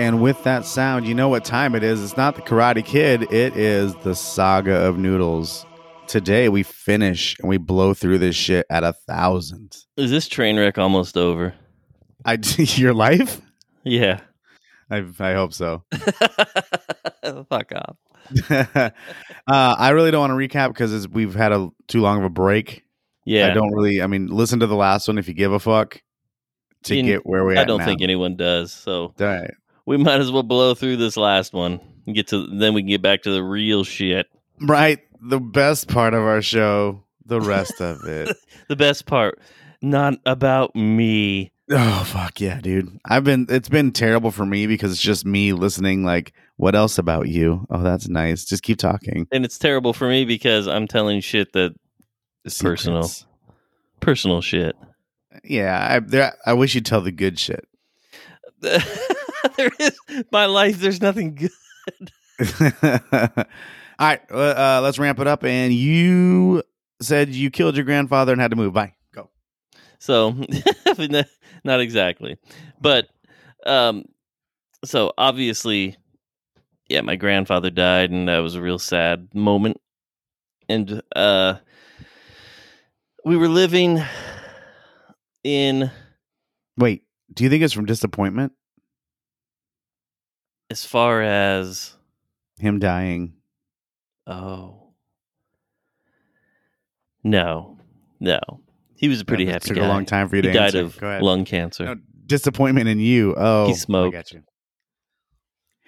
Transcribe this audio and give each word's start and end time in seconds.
And 0.00 0.22
with 0.22 0.42
that 0.44 0.64
sound, 0.64 1.06
you 1.06 1.12
know 1.14 1.28
what 1.28 1.44
time 1.44 1.74
it 1.74 1.82
is. 1.82 2.02
It's 2.02 2.16
not 2.16 2.34
the 2.34 2.40
Karate 2.40 2.82
Kid, 2.82 3.30
it 3.30 3.54
is 3.54 3.94
the 3.96 4.14
Saga 4.14 4.76
of 4.76 4.96
Noodles. 4.96 5.66
Today 6.06 6.48
we 6.48 6.62
finish 6.62 7.38
and 7.38 7.50
we 7.50 7.58
blow 7.58 7.92
through 7.92 8.16
this 8.16 8.34
shit 8.34 8.64
at 8.70 8.82
a 8.82 8.94
thousand. 8.94 9.76
Is 9.98 10.10
this 10.10 10.26
train 10.26 10.58
wreck 10.58 10.78
almost 10.78 11.18
over? 11.18 11.52
I 12.24 12.38
your 12.56 12.94
life? 12.94 13.42
Yeah. 13.84 14.20
I 14.90 15.04
I 15.18 15.34
hope 15.34 15.52
so. 15.52 15.84
Fuck 17.50 17.72
off. 17.74 17.96
uh, 18.50 18.90
I 19.46 19.90
really 19.90 20.10
don't 20.10 20.30
want 20.30 20.30
to 20.30 20.48
recap 20.48 20.68
because 20.68 21.08
we've 21.08 21.34
had 21.34 21.52
a 21.52 21.68
too 21.88 22.00
long 22.00 22.20
of 22.20 22.24
a 22.24 22.30
break. 22.30 22.84
Yeah. 23.26 23.48
I 23.48 23.50
don't 23.50 23.74
really. 23.74 24.00
I 24.00 24.06
mean, 24.06 24.28
listen 24.28 24.60
to 24.60 24.66
the 24.66 24.76
last 24.76 25.08
one 25.08 25.18
if 25.18 25.28
you 25.28 25.34
give 25.34 25.52
a 25.52 25.60
fuck 25.60 26.00
to 26.84 26.96
In- 26.96 27.04
get 27.04 27.26
where 27.26 27.44
we. 27.44 27.56
Are. 27.56 27.58
I 27.58 27.64
don't 27.64 27.80
now. 27.80 27.84
think 27.84 28.00
anyone 28.00 28.36
does. 28.36 28.72
So 28.72 29.12
right. 29.18 29.50
We 29.86 29.96
might 29.96 30.20
as 30.20 30.30
well 30.30 30.42
blow 30.42 30.74
through 30.74 30.96
this 30.96 31.16
last 31.16 31.52
one 31.52 31.80
and 32.06 32.14
get 32.14 32.28
to 32.28 32.46
then 32.46 32.74
we 32.74 32.82
can 32.82 32.88
get 32.88 33.02
back 33.02 33.22
to 33.22 33.30
the 33.30 33.42
real 33.42 33.84
shit. 33.84 34.26
Right. 34.60 35.00
The 35.22 35.40
best 35.40 35.88
part 35.88 36.14
of 36.14 36.22
our 36.22 36.42
show. 36.42 37.04
The 37.26 37.40
rest 37.40 37.80
of 37.80 38.04
it. 38.06 38.36
The 38.68 38.76
best 38.76 39.06
part, 39.06 39.38
not 39.82 40.14
about 40.26 40.74
me. 40.74 41.52
Oh 41.70 42.02
fuck 42.04 42.40
yeah, 42.40 42.60
dude! 42.60 42.98
I've 43.04 43.22
been. 43.22 43.46
It's 43.48 43.68
been 43.68 43.92
terrible 43.92 44.32
for 44.32 44.44
me 44.44 44.66
because 44.66 44.90
it's 44.90 45.00
just 45.00 45.24
me 45.24 45.52
listening. 45.52 46.04
Like, 46.04 46.32
what 46.56 46.74
else 46.74 46.98
about 46.98 47.28
you? 47.28 47.64
Oh, 47.70 47.80
that's 47.82 48.08
nice. 48.08 48.44
Just 48.44 48.64
keep 48.64 48.78
talking. 48.78 49.28
And 49.30 49.44
it's 49.44 49.58
terrible 49.58 49.92
for 49.92 50.08
me 50.08 50.24
because 50.24 50.66
I'm 50.66 50.88
telling 50.88 51.20
shit 51.20 51.52
that 51.52 51.74
Personal. 52.44 53.10
Personal 54.00 54.40
shit. 54.40 54.76
Yeah, 55.44 55.86
I, 55.90 56.00
there, 56.00 56.34
I 56.44 56.54
wish 56.54 56.74
you'd 56.74 56.86
tell 56.86 57.00
the 57.00 57.12
good 57.12 57.38
shit. 57.38 57.66
there 59.56 59.70
is 59.78 59.98
my 60.32 60.46
life. 60.46 60.78
There's 60.78 61.00
nothing 61.00 61.34
good. 61.34 61.50
All 63.98 64.06
right, 64.06 64.20
uh, 64.30 64.34
uh, 64.36 64.80
let's 64.82 64.98
ramp 64.98 65.18
it 65.20 65.26
up. 65.26 65.44
And 65.44 65.72
you 65.72 66.62
said 67.02 67.30
you 67.30 67.50
killed 67.50 67.76
your 67.76 67.84
grandfather 67.84 68.32
and 68.32 68.40
had 68.40 68.50
to 68.50 68.56
move. 68.56 68.72
Bye. 68.72 68.94
Go. 69.14 69.30
So, 69.98 70.30
not 71.64 71.80
exactly, 71.80 72.38
but 72.80 73.08
um, 73.66 74.04
so 74.84 75.12
obviously, 75.18 75.96
yeah, 76.88 77.02
my 77.02 77.16
grandfather 77.16 77.70
died, 77.70 78.10
and 78.10 78.28
that 78.28 78.38
was 78.38 78.54
a 78.54 78.62
real 78.62 78.78
sad 78.78 79.34
moment. 79.34 79.80
And 80.68 81.02
uh, 81.14 81.56
we 83.24 83.36
were 83.36 83.48
living 83.48 84.02
in 85.44 85.90
Wait, 86.76 87.02
do 87.34 87.44
you 87.44 87.50
think 87.50 87.62
it's 87.62 87.72
from 87.74 87.86
disappointment? 87.86 88.52
As 90.70 90.84
far 90.84 91.22
as 91.22 91.96
Him 92.58 92.78
dying. 92.78 93.34
oh 94.26 94.76
no, 97.22 97.78
no, 98.18 98.40
he 98.96 99.08
was 99.08 99.20
a 99.20 99.24
pretty 99.24 99.44
That 99.44 99.52
happy 99.54 99.68
took 99.68 99.76
guy. 99.78 99.84
a 99.84 99.88
long 99.88 100.06
time 100.06 100.28
for 100.28 100.36
you 100.36 100.42
he 100.42 100.48
to 100.48 100.52
died 100.54 100.64
answer. 100.74 100.80
of 100.82 100.98
Go 100.98 101.06
ahead. 101.08 101.22
lung 101.22 101.44
cancer. 101.44 101.84
No, 101.84 101.96
disappointment 102.26 102.88
in 102.88 102.98
you. 102.98 103.34
Oh, 103.36 103.66
He 103.66 103.74
smoked. 103.74 104.14
I 104.14 104.18
got 104.18 104.32
you. 104.32 104.42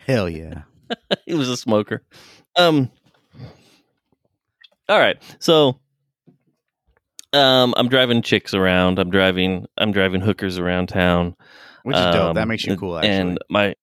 Hell 0.07 0.29
yeah. 0.29 0.63
he 1.27 1.35
was 1.35 1.49
a 1.49 1.57
smoker. 1.57 2.03
Um. 2.57 2.91
All 4.89 4.99
right, 4.99 5.17
so 5.39 5.79
um, 7.33 7.73
I'm 7.79 7.89
driving 7.89 8.21
chicks 8.21 8.53
around. 8.53 8.99
I'm 8.99 9.09
driving. 9.11 9.65
I'm 9.79 9.93
driving 9.93 10.21
hookers 10.21 10.59
around 10.59 10.89
town. 10.89 11.35
Which 11.85 11.97
is 11.97 12.03
dope. 12.15 12.35
That 12.35 12.43
Um, 12.43 12.49
makes 12.49 12.65
you 12.67 12.77
cool. 12.77 12.99
Actually. 12.99 13.11
And 13.11 13.39
my 13.49 13.75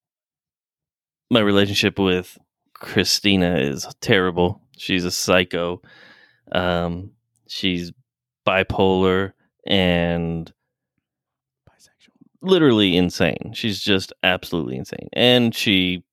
my 1.30 1.40
relationship 1.40 2.00
with 2.00 2.38
Christina 2.74 3.58
is 3.58 3.88
terrible. 4.02 4.62
She's 4.78 5.06
a 5.06 5.12
psycho. 5.12 5.82
Um, 6.52 7.12
she's 7.48 7.92
bipolar 8.48 9.34
and 9.68 10.52
bisexual. 11.70 12.16
literally 12.42 12.98
insane. 12.98 13.52
She's 13.54 13.80
just 13.80 14.14
absolutely 14.24 14.78
insane. 14.78 15.10
And 15.14 15.54
she 15.54 16.04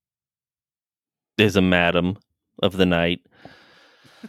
is 1.39 1.57
a 1.57 1.63
madam 1.63 2.19
of 2.63 2.77
the 2.77 2.87
night. 2.87 3.21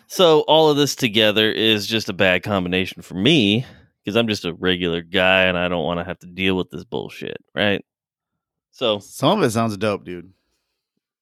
So 0.06 0.42
all 0.42 0.70
of 0.70 0.78
this 0.78 0.96
together 0.96 1.52
is 1.52 1.88
just 1.88 2.08
a 2.10 2.14
bad 2.14 2.44
combination 2.44 3.02
for 3.02 3.16
me 3.16 3.66
because 4.04 4.16
I'm 4.16 4.28
just 4.28 4.46
a 4.46 4.54
regular 4.54 5.02
guy 5.02 5.44
and 5.44 5.58
I 5.58 5.68
don't 5.68 5.84
want 5.86 6.00
to 6.00 6.04
have 6.04 6.20
to 6.20 6.28
deal 6.28 6.56
with 6.56 6.70
this 6.70 6.84
bullshit, 6.84 7.38
right? 7.56 7.84
So 8.72 9.00
Some 9.00 9.40
of 9.40 9.44
it 9.44 9.52
sounds 9.52 9.76
dope, 9.76 10.06
dude. 10.06 10.32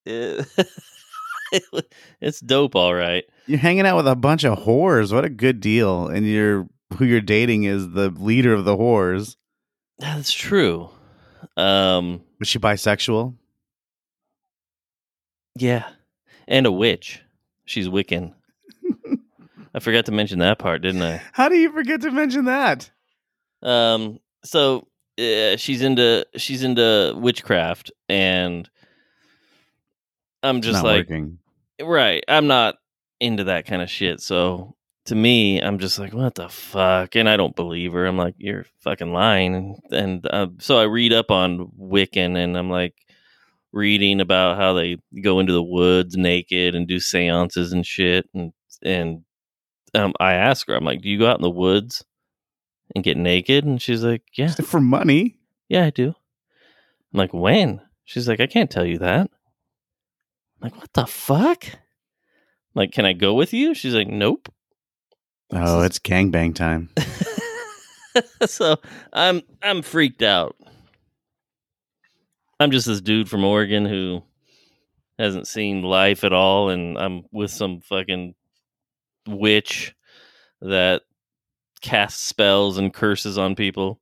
It- 0.05 0.47
it's 2.21 2.39
dope, 2.39 2.75
all 2.75 2.93
right. 2.93 3.23
You're 3.47 3.59
hanging 3.59 3.85
out 3.85 3.97
with 3.97 4.07
a 4.07 4.15
bunch 4.15 4.43
of 4.43 4.59
whores. 4.59 5.13
What 5.13 5.25
a 5.25 5.29
good 5.29 5.59
deal. 5.59 6.07
And 6.07 6.25
you're 6.27 6.67
who 6.97 7.05
you're 7.05 7.21
dating 7.21 7.63
is 7.63 7.91
the 7.91 8.09
leader 8.09 8.53
of 8.53 8.65
the 8.65 8.75
whores. 8.77 9.35
That's 9.99 10.31
true. 10.31 10.89
Um, 11.57 12.21
Was 12.39 12.47
she 12.47 12.59
bisexual? 12.59 13.35
yeah, 15.57 15.87
and 16.47 16.65
a 16.65 16.71
witch. 16.71 17.21
She's 17.65 17.87
Wiccan. 17.87 18.33
I 19.73 19.79
forgot 19.79 20.05
to 20.05 20.11
mention 20.11 20.39
that 20.39 20.59
part, 20.59 20.81
didn't 20.81 21.01
I? 21.01 21.21
How 21.33 21.49
do 21.49 21.55
you 21.55 21.71
forget 21.71 22.01
to 22.01 22.11
mention 22.11 22.45
that? 22.45 22.89
Um, 23.63 24.19
so 24.43 24.87
uh, 25.19 25.55
she's 25.57 25.81
into 25.81 26.25
she's 26.35 26.63
into 26.63 27.13
witchcraft, 27.17 27.91
and 28.09 28.69
I'm 30.45 30.61
just 30.61 30.83
not 30.83 30.85
like, 30.85 31.09
working. 31.09 31.39
right, 31.81 32.23
I'm 32.27 32.47
not 32.47 32.75
into 33.19 33.45
that 33.45 33.65
kind 33.65 33.81
of 33.81 33.89
shit. 33.89 34.21
So 34.21 34.75
to 35.05 35.15
me, 35.15 35.59
I'm 35.59 35.79
just 35.79 35.99
like, 35.99 36.13
what 36.13 36.35
the 36.35 36.49
fuck? 36.49 37.15
And 37.15 37.29
I 37.29 37.37
don't 37.37 37.55
believe 37.55 37.93
her. 37.93 38.05
I'm 38.05 38.17
like, 38.17 38.35
you're 38.37 38.65
fucking 38.79 39.13
lying. 39.13 39.55
And, 39.55 39.77
and 39.91 40.27
uh, 40.27 40.47
so 40.59 40.77
I 40.79 40.83
read 40.83 41.13
up 41.13 41.31
on 41.31 41.71
Wiccan, 41.79 42.35
and 42.37 42.57
I'm 42.57 42.69
like 42.69 42.95
reading 43.71 44.21
about 44.21 44.57
how 44.57 44.73
they 44.73 44.97
go 45.21 45.39
into 45.39 45.53
the 45.53 45.63
woods 45.63 46.15
naked 46.15 46.75
and 46.75 46.87
do 46.87 46.99
seances 46.99 47.73
and 47.73 47.85
shit. 47.85 48.29
And 48.33 48.53
and 48.83 49.23
um, 49.93 50.13
I 50.19 50.33
ask 50.33 50.67
her, 50.67 50.75
I'm 50.75 50.85
like, 50.85 51.01
do 51.01 51.09
you 51.09 51.19
go 51.19 51.27
out 51.27 51.37
in 51.37 51.43
the 51.43 51.49
woods 51.49 52.03
and 52.93 53.03
get 53.03 53.17
naked? 53.17 53.65
And 53.65 53.81
she's 53.81 54.03
like, 54.03 54.23
yeah, 54.37 54.51
For 54.63 54.79
money? 54.79 55.37
yeah, 55.69 55.85
I 55.85 55.89
do. 55.89 56.09
I'm 57.13 57.17
like, 57.17 57.33
when? 57.33 57.81
She's 58.03 58.27
like, 58.27 58.39
I 58.39 58.47
can't 58.47 58.69
tell 58.69 58.85
you 58.85 58.99
that. 58.99 59.29
Like, 60.65 60.77
what 60.77 60.93
the 60.93 61.05
fuck? 61.05 61.65
Like, 62.73 62.91
can 62.91 63.05
I 63.05 63.13
go 63.13 63.35
with 63.35 63.53
you? 63.53 63.75
She's 63.75 63.93
like, 63.93 64.07
nope. 64.07 64.51
Oh, 65.51 65.83
it's 65.83 65.99
gangbang 65.99 66.55
time. 66.55 66.89
so 68.47 68.77
I'm 69.13 69.43
I'm 69.61 69.83
freaked 69.83 70.23
out. 70.23 70.55
I'm 72.59 72.71
just 72.71 72.87
this 72.87 72.99
dude 72.99 73.29
from 73.29 73.43
Oregon 73.43 73.85
who 73.85 74.23
hasn't 75.19 75.47
seen 75.47 75.83
life 75.83 76.23
at 76.23 76.33
all, 76.33 76.69
and 76.69 76.97
I'm 76.97 77.25
with 77.31 77.51
some 77.51 77.81
fucking 77.81 78.33
witch 79.27 79.93
that 80.61 81.03
casts 81.81 82.23
spells 82.23 82.79
and 82.79 82.91
curses 82.91 83.37
on 83.37 83.53
people. 83.53 84.01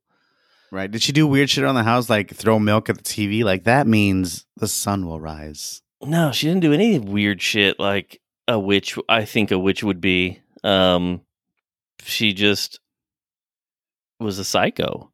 Right. 0.72 0.90
Did 0.90 1.02
she 1.02 1.12
do 1.12 1.26
weird 1.26 1.50
shit 1.50 1.62
around 1.62 1.74
the 1.74 1.82
house 1.82 2.08
like 2.08 2.34
throw 2.34 2.58
milk 2.58 2.88
at 2.88 2.96
the 2.96 3.02
TV? 3.04 3.44
Like 3.44 3.64
that 3.64 3.86
means 3.86 4.46
the 4.56 4.66
sun 4.66 5.04
will 5.04 5.20
rise. 5.20 5.82
No, 6.06 6.32
she 6.32 6.46
didn't 6.46 6.62
do 6.62 6.72
any 6.72 6.98
weird 6.98 7.40
shit 7.40 7.78
like 7.78 8.20
a 8.48 8.58
witch. 8.58 8.98
I 9.08 9.24
think 9.24 9.50
a 9.50 9.58
witch 9.58 9.82
would 9.82 10.00
be. 10.00 10.40
Um, 10.62 11.22
she 12.02 12.32
just 12.32 12.80
was 14.20 14.38
a 14.38 14.44
psycho. 14.44 15.10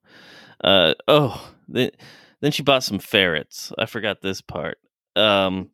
Uh, 0.62 0.94
oh, 1.08 1.52
then 1.68 1.90
then 2.40 2.52
she 2.52 2.62
bought 2.62 2.82
some 2.82 2.98
ferrets. 2.98 3.72
I 3.78 3.86
forgot 3.86 4.20
this 4.20 4.40
part. 4.40 4.78
Um, 5.16 5.70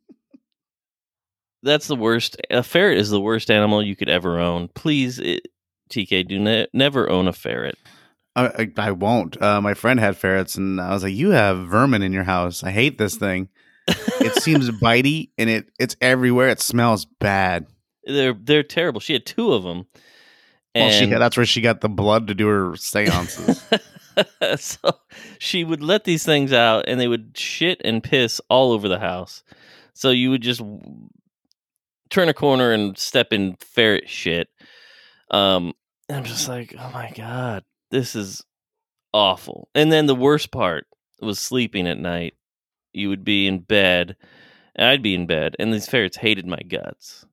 that's 1.63 1.87
the 1.87 1.95
worst. 1.95 2.37
A 2.49 2.63
ferret 2.63 2.97
is 2.97 3.09
the 3.09 3.21
worst 3.21 3.49
animal 3.51 3.83
you 3.83 3.95
could 3.95 4.09
ever 4.09 4.39
own. 4.39 4.69
Please, 4.69 5.19
it, 5.19 5.47
TK, 5.89 6.27
do 6.27 6.39
ne- 6.39 6.67
never 6.73 7.09
own 7.09 7.27
a 7.27 7.33
ferret. 7.33 7.77
I, 8.35 8.47
I, 8.47 8.71
I 8.77 8.91
won't. 8.91 9.41
Uh, 9.41 9.61
my 9.61 9.73
friend 9.73 9.99
had 9.99 10.15
ferrets, 10.15 10.55
and 10.55 10.79
I 10.79 10.93
was 10.93 11.03
like, 11.03 11.13
"You 11.13 11.31
have 11.31 11.67
vermin 11.67 12.03
in 12.03 12.13
your 12.13 12.23
house. 12.23 12.63
I 12.63 12.71
hate 12.71 12.97
this 12.97 13.15
thing. 13.15 13.49
It 13.87 14.41
seems 14.41 14.69
bitey, 14.81 15.29
and 15.37 15.49
it 15.49 15.71
it's 15.79 15.95
everywhere. 16.01 16.49
It 16.49 16.61
smells 16.61 17.05
bad." 17.05 17.67
They're 18.03 18.33
they're 18.33 18.63
terrible. 18.63 18.99
She 18.99 19.13
had 19.13 19.25
two 19.25 19.53
of 19.53 19.63
them. 19.63 19.87
Well, 20.75 20.91
she 20.91 21.05
that's 21.05 21.37
where 21.37 21.45
she 21.45 21.61
got 21.61 21.81
the 21.81 21.89
blood 21.89 22.27
to 22.27 22.35
do 22.35 22.47
her 22.47 22.75
seances. 22.75 23.63
so 24.57 24.77
she 25.39 25.63
would 25.63 25.81
let 25.81 26.03
these 26.03 26.23
things 26.23 26.53
out 26.53 26.85
and 26.87 26.99
they 26.99 27.07
would 27.07 27.37
shit 27.37 27.81
and 27.83 28.03
piss 28.03 28.39
all 28.49 28.71
over 28.71 28.87
the 28.87 28.99
house. 28.99 29.43
So 29.93 30.11
you 30.11 30.29
would 30.29 30.41
just 30.41 30.61
turn 32.09 32.29
a 32.29 32.33
corner 32.33 32.71
and 32.71 32.97
step 32.97 33.33
in 33.33 33.57
ferret 33.59 34.09
shit. 34.09 34.49
Um, 35.31 35.73
I'm 36.09 36.23
just 36.23 36.47
like, 36.47 36.75
oh 36.77 36.91
my 36.93 37.11
God, 37.15 37.63
this 37.91 38.15
is 38.15 38.43
awful. 39.13 39.69
And 39.75 39.91
then 39.91 40.05
the 40.05 40.15
worst 40.15 40.51
part 40.51 40.85
was 41.21 41.39
sleeping 41.39 41.87
at 41.87 41.97
night. 41.97 42.35
You 42.97 43.09
would 43.09 43.23
be 43.23 43.47
in 43.47 43.59
bed, 43.59 44.15
and 44.75 44.87
I'd 44.87 45.01
be 45.01 45.15
in 45.15 45.25
bed, 45.25 45.55
and 45.59 45.73
these 45.73 45.87
ferrets 45.87 46.17
hated 46.17 46.45
my 46.45 46.59
guts. 46.59 47.25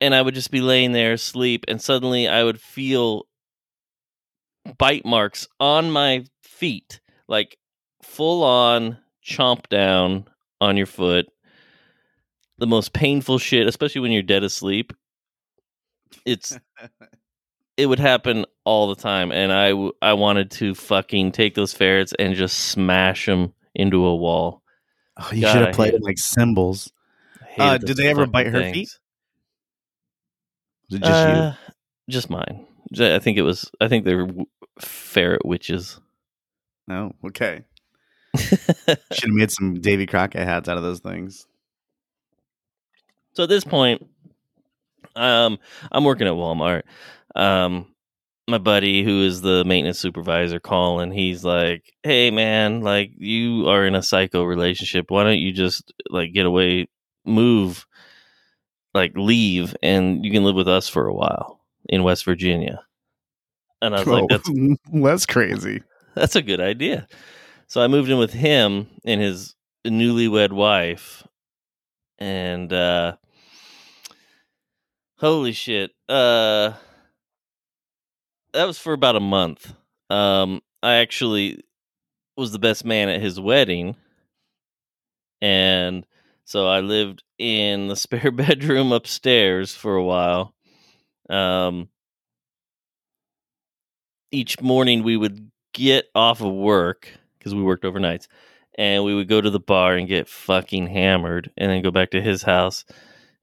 And 0.00 0.14
I 0.14 0.22
would 0.22 0.34
just 0.34 0.50
be 0.50 0.60
laying 0.60 0.92
there 0.92 1.12
asleep, 1.12 1.64
and 1.68 1.80
suddenly 1.80 2.28
I 2.28 2.44
would 2.44 2.60
feel 2.60 3.26
bite 4.78 5.04
marks 5.04 5.48
on 5.60 5.90
my 5.90 6.24
feet, 6.42 7.00
like 7.28 7.58
full 8.02 8.42
on 8.42 8.98
chomp 9.24 9.68
down 9.68 10.26
on 10.60 10.76
your 10.76 10.86
foot. 10.86 11.26
The 12.58 12.66
most 12.66 12.92
painful 12.92 13.38
shit, 13.38 13.66
especially 13.66 14.00
when 14.00 14.12
you're 14.12 14.22
dead 14.22 14.42
asleep. 14.42 14.92
It's 16.24 16.58
it 17.76 17.86
would 17.86 17.98
happen 17.98 18.46
all 18.64 18.88
the 18.88 19.00
time, 19.00 19.30
and 19.32 19.52
I 19.52 19.70
w- 19.70 19.92
I 20.00 20.14
wanted 20.14 20.50
to 20.52 20.74
fucking 20.74 21.32
take 21.32 21.54
those 21.54 21.74
ferrets 21.74 22.14
and 22.18 22.34
just 22.34 22.58
smash 22.58 23.26
them 23.26 23.52
into 23.76 24.04
a 24.04 24.14
wall. 24.16 24.62
Oh, 25.16 25.30
you 25.32 25.42
God, 25.42 25.52
should 25.52 25.62
have 25.66 25.74
played 25.74 25.92
hate- 25.92 26.02
like 26.02 26.18
cymbals. 26.18 26.92
I 27.40 27.44
hated 27.44 27.62
Uh, 27.62 27.78
did 27.78 27.96
they 27.96 28.08
ever 28.08 28.26
bite 28.26 28.46
her 28.48 28.60
things. 28.60 28.74
feet? 28.76 28.98
Was 30.90 30.96
it 30.98 31.02
just 31.02 31.12
Uh, 31.12 31.54
Just 32.08 32.30
mine. 32.30 32.66
I 33.00 33.18
think 33.18 33.36
it 33.38 33.42
was. 33.42 33.70
I 33.80 33.88
think 33.88 34.04
they 34.04 34.14
were 34.14 34.28
ferret 34.78 35.44
witches. 35.44 35.98
you? 36.88 36.94
No. 36.94 37.14
Okay. 37.26 37.64
Should 38.36 38.60
have 39.22 39.30
made 39.30 39.50
some 39.50 39.80
Davy 39.80 40.06
Crockett 40.06 40.46
hats 40.46 40.68
out 40.68 40.76
of 40.76 40.82
those 40.84 41.00
things. 41.00 41.46
So 43.32 43.42
at 43.42 43.48
this 43.48 43.64
point, 43.64 44.06
um, 45.16 45.58
I'm 45.90 46.04
working 46.04 46.26
at 46.26 46.34
Walmart. 46.34 46.82
Um, 47.34 47.92
my 48.48 48.58
buddy, 48.58 49.02
who 49.02 49.22
is 49.22 49.40
the 49.40 49.64
maintenance 49.64 49.98
supervisor, 49.98 50.60
Colin, 50.60 51.10
he's 51.10 51.44
like, 51.44 51.92
"Hey, 52.02 52.30
man, 52.30 52.80
like 52.80 53.10
you 53.16 53.68
are 53.68 53.84
in 53.84 53.94
a 53.94 54.02
psycho 54.02 54.44
relationship. 54.44 55.10
Why 55.10 55.24
don't 55.24 55.38
you 55.38 55.52
just 55.52 55.92
like 56.10 56.32
get 56.32 56.46
away, 56.46 56.86
move, 57.24 57.86
like 58.94 59.12
leave, 59.16 59.76
and 59.82 60.24
you 60.24 60.30
can 60.30 60.44
live 60.44 60.54
with 60.54 60.68
us 60.68 60.88
for 60.88 61.08
a 61.08 61.14
while 61.14 61.60
in 61.88 62.04
West 62.04 62.24
Virginia." 62.24 62.84
And 63.82 63.94
I 63.94 63.98
was 63.98 64.08
like, 64.08 64.28
"That's 64.28 64.50
that's 64.92 65.26
crazy. 65.26 65.82
that's 66.14 66.36
a 66.36 66.42
good 66.42 66.60
idea." 66.60 67.08
So 67.66 67.82
I 67.82 67.88
moved 67.88 68.10
in 68.10 68.18
with 68.18 68.32
him 68.32 68.86
and 69.04 69.20
his 69.20 69.56
newlywed 69.84 70.52
wife, 70.52 71.26
and 72.18 72.72
uh, 72.72 73.16
holy 75.18 75.52
shit, 75.52 75.90
uh, 76.08 76.74
that 78.56 78.66
was 78.66 78.78
for 78.78 78.94
about 78.94 79.16
a 79.16 79.20
month. 79.20 79.74
Um, 80.08 80.62
I 80.82 80.96
actually 80.96 81.62
was 82.36 82.52
the 82.52 82.58
best 82.58 82.84
man 82.84 83.08
at 83.10 83.20
his 83.20 83.38
wedding, 83.38 83.96
and 85.42 86.06
so 86.44 86.66
I 86.66 86.80
lived 86.80 87.22
in 87.38 87.88
the 87.88 87.96
spare 87.96 88.30
bedroom 88.30 88.92
upstairs 88.92 89.74
for 89.74 89.94
a 89.96 90.04
while. 90.04 90.54
Um, 91.28 91.88
each 94.32 94.60
morning 94.60 95.02
we 95.02 95.16
would 95.16 95.50
get 95.74 96.06
off 96.14 96.40
of 96.40 96.52
work 96.52 97.10
because 97.38 97.54
we 97.54 97.62
worked 97.62 97.84
overnights 97.84 98.26
and 98.78 99.04
we 99.04 99.14
would 99.14 99.28
go 99.28 99.40
to 99.40 99.50
the 99.50 99.60
bar 99.60 99.96
and 99.96 100.08
get 100.08 100.28
fucking 100.28 100.86
hammered 100.86 101.50
and 101.56 101.70
then 101.70 101.82
go 101.82 101.90
back 101.90 102.10
to 102.12 102.22
his 102.22 102.42
house 102.42 102.84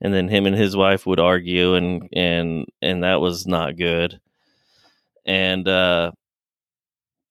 and 0.01 0.13
then 0.13 0.27
him 0.27 0.45
and 0.45 0.56
his 0.56 0.75
wife 0.75 1.06
would 1.06 1.19
argue 1.19 1.75
and 1.75 2.10
and 2.13 2.65
and 2.81 3.04
that 3.04 3.21
was 3.21 3.45
not 3.45 3.77
good 3.77 4.19
and 5.25 5.68
uh 5.68 6.12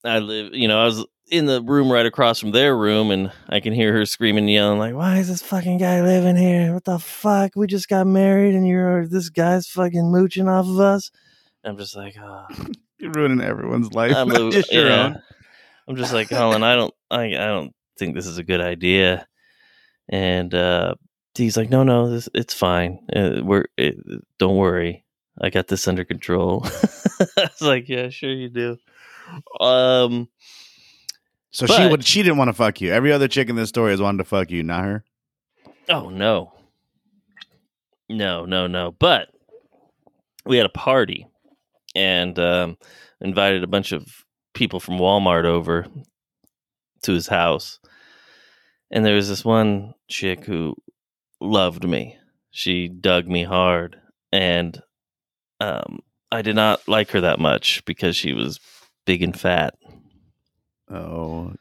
i 0.04 0.18
live 0.18 0.54
you 0.54 0.68
know 0.68 0.80
i 0.80 0.84
was 0.84 1.04
in 1.30 1.46
the 1.46 1.62
room 1.62 1.90
right 1.90 2.06
across 2.06 2.38
from 2.38 2.50
their 2.50 2.76
room 2.76 3.10
and 3.10 3.32
i 3.48 3.60
can 3.60 3.72
hear 3.72 3.92
her 3.92 4.04
screaming 4.04 4.44
and 4.44 4.50
yelling 4.50 4.78
like 4.78 4.94
why 4.94 5.18
is 5.18 5.28
this 5.28 5.42
fucking 5.42 5.78
guy 5.78 6.02
living 6.02 6.36
here 6.36 6.74
what 6.74 6.84
the 6.84 6.98
fuck 6.98 7.52
we 7.56 7.66
just 7.66 7.88
got 7.88 8.06
married 8.06 8.54
and 8.54 8.66
you're 8.66 9.06
this 9.06 9.28
guy's 9.28 9.66
fucking 9.66 10.10
mooching 10.10 10.48
off 10.48 10.66
of 10.66 10.80
us 10.80 11.10
i'm 11.64 11.76
just 11.76 11.96
like 11.96 12.16
oh 12.18 12.46
You're 13.02 13.10
ruining 13.10 13.40
everyone's 13.40 13.92
life, 13.92 14.14
I'm, 14.14 14.28
not 14.28 14.52
just 14.52 14.72
your 14.72 14.86
yeah. 14.86 15.06
own. 15.06 15.22
I'm 15.88 15.96
just 15.96 16.12
like 16.12 16.28
Colin. 16.28 16.62
I 16.62 16.76
don't. 16.76 16.94
I. 17.10 17.24
I 17.24 17.46
don't 17.46 17.74
think 17.98 18.14
this 18.14 18.28
is 18.28 18.38
a 18.38 18.44
good 18.44 18.60
idea. 18.60 19.26
And 20.08 20.54
uh, 20.54 20.94
he's 21.34 21.56
like, 21.56 21.68
no, 21.68 21.82
no, 21.82 22.08
this 22.08 22.28
it's 22.32 22.54
fine. 22.54 23.00
Uh, 23.14 23.40
we're 23.42 23.64
it, 23.76 23.96
don't 24.38 24.56
worry. 24.56 25.04
I 25.40 25.50
got 25.50 25.68
this 25.68 25.88
under 25.88 26.04
control. 26.04 26.62
I 26.66 27.26
was 27.36 27.60
like, 27.62 27.88
yeah, 27.88 28.08
sure 28.10 28.32
you 28.32 28.48
do. 28.48 28.76
Um, 29.60 30.28
So 31.50 31.66
she 31.66 31.86
would. 31.88 32.04
She 32.04 32.22
didn't 32.22 32.38
want 32.38 32.48
to 32.48 32.54
fuck 32.54 32.80
you. 32.80 32.92
Every 32.92 33.12
other 33.12 33.28
chick 33.28 33.48
in 33.48 33.56
this 33.56 33.68
story 33.68 33.92
has 33.92 34.00
wanted 34.00 34.18
to 34.18 34.24
fuck 34.24 34.50
you, 34.50 34.62
not 34.62 34.84
her. 34.84 35.04
oh 35.88 36.08
no, 36.10 36.52
no, 38.08 38.44
no, 38.44 38.66
no. 38.66 38.92
But 38.98 39.28
we 40.44 40.56
had 40.56 40.66
a 40.66 40.70
party 40.70 41.26
and 41.94 42.38
um, 42.38 42.76
invited 43.20 43.62
a 43.64 43.68
bunch 43.68 43.92
of 43.92 44.06
people 44.54 44.80
from 44.80 44.98
Walmart 44.98 45.44
over 45.44 45.86
to 47.02 47.12
his 47.12 47.26
house. 47.28 47.78
And 48.90 49.04
there 49.04 49.14
was 49.14 49.28
this 49.28 49.44
one 49.44 49.94
chick 50.08 50.44
who 50.44 50.74
loved 51.40 51.88
me. 51.88 52.18
She 52.50 52.88
dug 52.88 53.26
me 53.26 53.44
hard. 53.44 53.98
And 54.30 54.80
um, 55.62 56.00
I 56.32 56.42
did 56.42 56.56
not 56.56 56.86
like 56.88 57.10
her 57.10 57.20
that 57.20 57.38
much 57.38 57.84
because 57.84 58.16
she 58.16 58.32
was 58.32 58.58
big 59.06 59.22
and 59.22 59.38
fat. 59.38 59.74
Oh, 60.90 61.54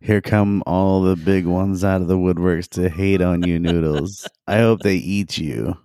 here 0.00 0.20
come 0.20 0.62
all 0.66 1.02
the 1.02 1.16
big 1.16 1.46
ones 1.46 1.84
out 1.84 2.00
of 2.00 2.08
the 2.08 2.16
woodworks 2.16 2.68
to 2.70 2.88
hate 2.88 3.20
on 3.20 3.46
you, 3.46 3.60
noodles. 3.60 4.26
I 4.48 4.58
hope 4.58 4.80
they 4.80 4.96
eat 4.96 5.38
you. 5.38 5.76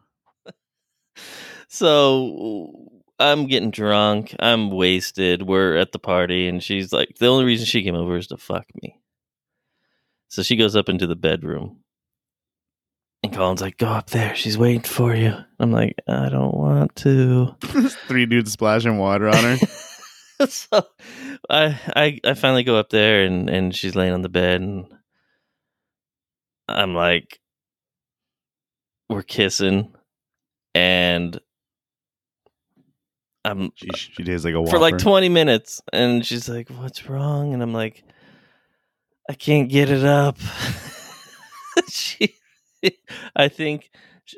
So 1.67 3.01
I'm 3.19 3.45
getting 3.47 3.71
drunk. 3.71 4.33
I'm 4.39 4.71
wasted. 4.71 5.43
We're 5.43 5.75
at 5.75 5.91
the 5.91 5.99
party, 5.99 6.47
and 6.47 6.63
she's 6.63 6.93
like, 6.93 7.17
the 7.19 7.27
only 7.27 7.45
reason 7.45 7.65
she 7.65 7.83
came 7.83 7.95
over 7.95 8.17
is 8.17 8.27
to 8.27 8.37
fuck 8.37 8.65
me. 8.81 8.99
So 10.29 10.41
she 10.41 10.55
goes 10.55 10.75
up 10.75 10.89
into 10.89 11.05
the 11.05 11.15
bedroom. 11.15 11.81
And 13.23 13.33
Colin's 13.33 13.61
like, 13.61 13.77
go 13.77 13.87
up 13.87 14.11
there. 14.11 14.35
She's 14.35 14.57
waiting 14.57 14.81
for 14.81 15.15
you. 15.15 15.33
I'm 15.59 15.71
like, 15.71 15.95
I 16.07 16.29
don't 16.29 16.53
want 16.53 16.95
to. 16.97 17.55
Three 18.07 18.25
dudes 18.25 18.51
splashing 18.51 18.97
water 18.97 19.27
on 19.27 19.43
her. 19.43 19.57
so 20.47 20.85
I, 21.49 21.79
I 21.95 22.19
I 22.23 22.33
finally 22.35 22.63
go 22.63 22.75
up 22.75 22.89
there 22.89 23.23
and, 23.23 23.49
and 23.49 23.75
she's 23.75 23.95
laying 23.95 24.13
on 24.13 24.21
the 24.21 24.29
bed 24.29 24.61
and 24.61 24.85
I'm 26.67 26.93
like 26.93 27.39
we're 29.09 29.23
kissing 29.23 29.93
and 30.75 31.39
I'm 33.45 33.71
she, 33.75 33.87
she 33.95 34.23
tastes 34.23 34.45
like 34.45 34.53
a 34.53 34.65
for 34.67 34.79
like 34.79 34.97
20 34.97 35.29
minutes 35.29 35.81
and 35.93 36.25
she's 36.25 36.49
like 36.49 36.69
what's 36.69 37.07
wrong 37.07 37.53
and 37.53 37.63
i'm 37.63 37.71
like 37.73 38.03
i 39.29 39.33
can't 39.33 39.69
get 39.69 39.89
it 39.89 40.03
up 40.03 40.37
she 41.89 42.35
i 43.35 43.47
think 43.47 43.89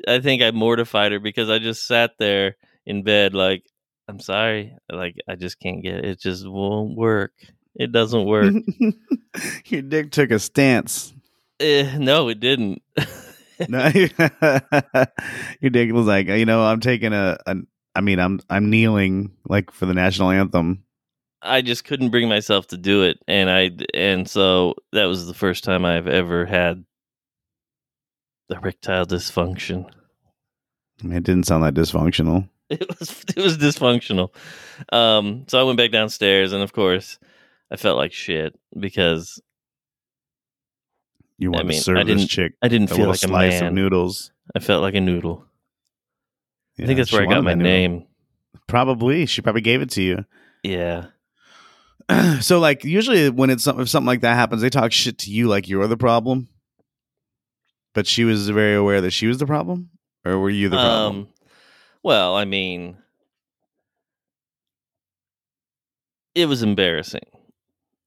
i 0.08 0.18
think 0.20 0.42
i 0.42 0.50
mortified 0.50 1.12
her 1.12 1.20
because 1.20 1.50
i 1.50 1.58
just 1.58 1.86
sat 1.86 2.12
there 2.18 2.56
in 2.86 3.02
bed 3.02 3.34
like 3.34 3.64
i'm 4.08 4.20
sorry 4.20 4.74
like 4.90 5.16
i 5.28 5.34
just 5.34 5.58
can't 5.60 5.82
get 5.82 5.96
it 5.96 6.04
it 6.04 6.20
just 6.20 6.48
won't 6.48 6.96
work 6.96 7.32
it 7.74 7.92
doesn't 7.92 8.24
work 8.26 8.52
Your 9.66 9.82
dick 9.82 10.10
took 10.10 10.32
a 10.32 10.40
stance. 10.40 11.14
Eh, 11.60 11.96
no 11.98 12.28
it 12.28 12.40
didn't 12.40 12.82
No, 13.68 13.90
your 13.94 15.70
dick 15.70 15.92
was 15.92 16.06
like, 16.06 16.28
you 16.28 16.46
know, 16.46 16.62
I'm 16.64 16.80
taking 16.80 17.12
a, 17.12 17.36
a. 17.46 17.56
I 17.94 18.00
mean, 18.00 18.18
I'm 18.18 18.40
I'm 18.48 18.70
kneeling 18.70 19.32
like 19.48 19.70
for 19.70 19.84
the 19.86 19.92
national 19.94 20.30
anthem. 20.30 20.84
i 21.42 21.60
just 21.60 21.84
couldn't 21.84 22.10
bring 22.10 22.28
myself 22.28 22.66
to 22.68 22.76
do 22.76 23.02
it 23.02 23.18
and 23.28 23.50
i 23.50 23.70
and 23.94 24.28
so 24.28 24.74
that 24.92 25.04
was 25.06 25.26
the 25.26 25.34
first 25.34 25.64
time 25.64 25.84
i've 25.84 26.06
ever 26.06 26.44
had 26.46 26.84
erectile 28.50 29.06
dysfunction 29.06 29.88
I 31.02 31.06
mean, 31.06 31.16
it 31.16 31.24
didn't 31.24 31.46
sound 31.46 31.64
that 31.64 31.72
dysfunctional. 31.74 32.48
it 32.68 32.86
was 32.98 33.24
it 33.34 33.42
was 33.42 33.56
dysfunctional. 33.56 34.34
Um, 34.92 35.44
so 35.48 35.58
I 35.58 35.62
went 35.62 35.78
back 35.78 35.90
downstairs, 35.92 36.52
and 36.52 36.62
of 36.62 36.74
course, 36.74 37.18
I 37.70 37.76
felt 37.76 37.96
like 37.96 38.12
shit 38.12 38.54
because 38.78 39.40
You 41.38 41.52
want 41.52 41.66
mean, 41.68 41.78
to 41.78 41.82
serve 41.84 41.96
I 41.96 42.04
this 42.04 42.18
didn't 42.18 42.28
chick 42.28 42.52
I 42.60 42.68
didn't 42.68 42.90
a 42.90 42.94
feel 42.94 43.06
like 43.06 43.14
a 43.14 43.28
slice 43.28 43.56
of 43.56 43.62
man. 43.62 43.74
noodles. 43.76 44.30
I 44.54 44.58
felt 44.58 44.82
like 44.82 44.94
a 44.94 45.00
noodle. 45.00 45.46
I 46.78 46.84
think 46.86 46.98
that's 46.98 47.12
where 47.12 47.22
I 47.22 47.26
got 47.26 47.44
my 47.44 47.54
name. 47.54 48.06
Probably, 48.66 49.24
she 49.26 49.40
probably 49.42 49.62
gave 49.62 49.80
it 49.82 49.90
to 49.90 50.02
you. 50.02 50.24
Yeah, 50.62 51.06
so, 52.40 52.58
like, 52.58 52.84
usually 52.84 53.30
when 53.30 53.50
it's 53.50 53.64
some- 53.64 53.80
if 53.80 53.88
something 53.88 54.06
like 54.06 54.20
that 54.22 54.34
happens, 54.34 54.60
they 54.62 54.68
talk 54.70 54.92
shit 54.92 55.16
to 55.18 55.30
you 55.30 55.48
like 55.48 55.68
you're 55.68 55.86
the 55.86 55.96
problem. 55.96 56.48
But 57.94 58.06
she 58.06 58.24
was 58.24 58.48
very 58.48 58.74
aware 58.74 59.00
that 59.00 59.10
she 59.10 59.26
was 59.26 59.38
the 59.38 59.46
problem, 59.46 59.90
or 60.24 60.38
were 60.38 60.50
you 60.50 60.68
the 60.68 60.76
problem? 60.76 61.16
Um, 61.16 61.28
well, 62.02 62.36
I 62.36 62.44
mean, 62.44 62.96
it 66.34 66.46
was 66.46 66.62
embarrassing. 66.62 67.26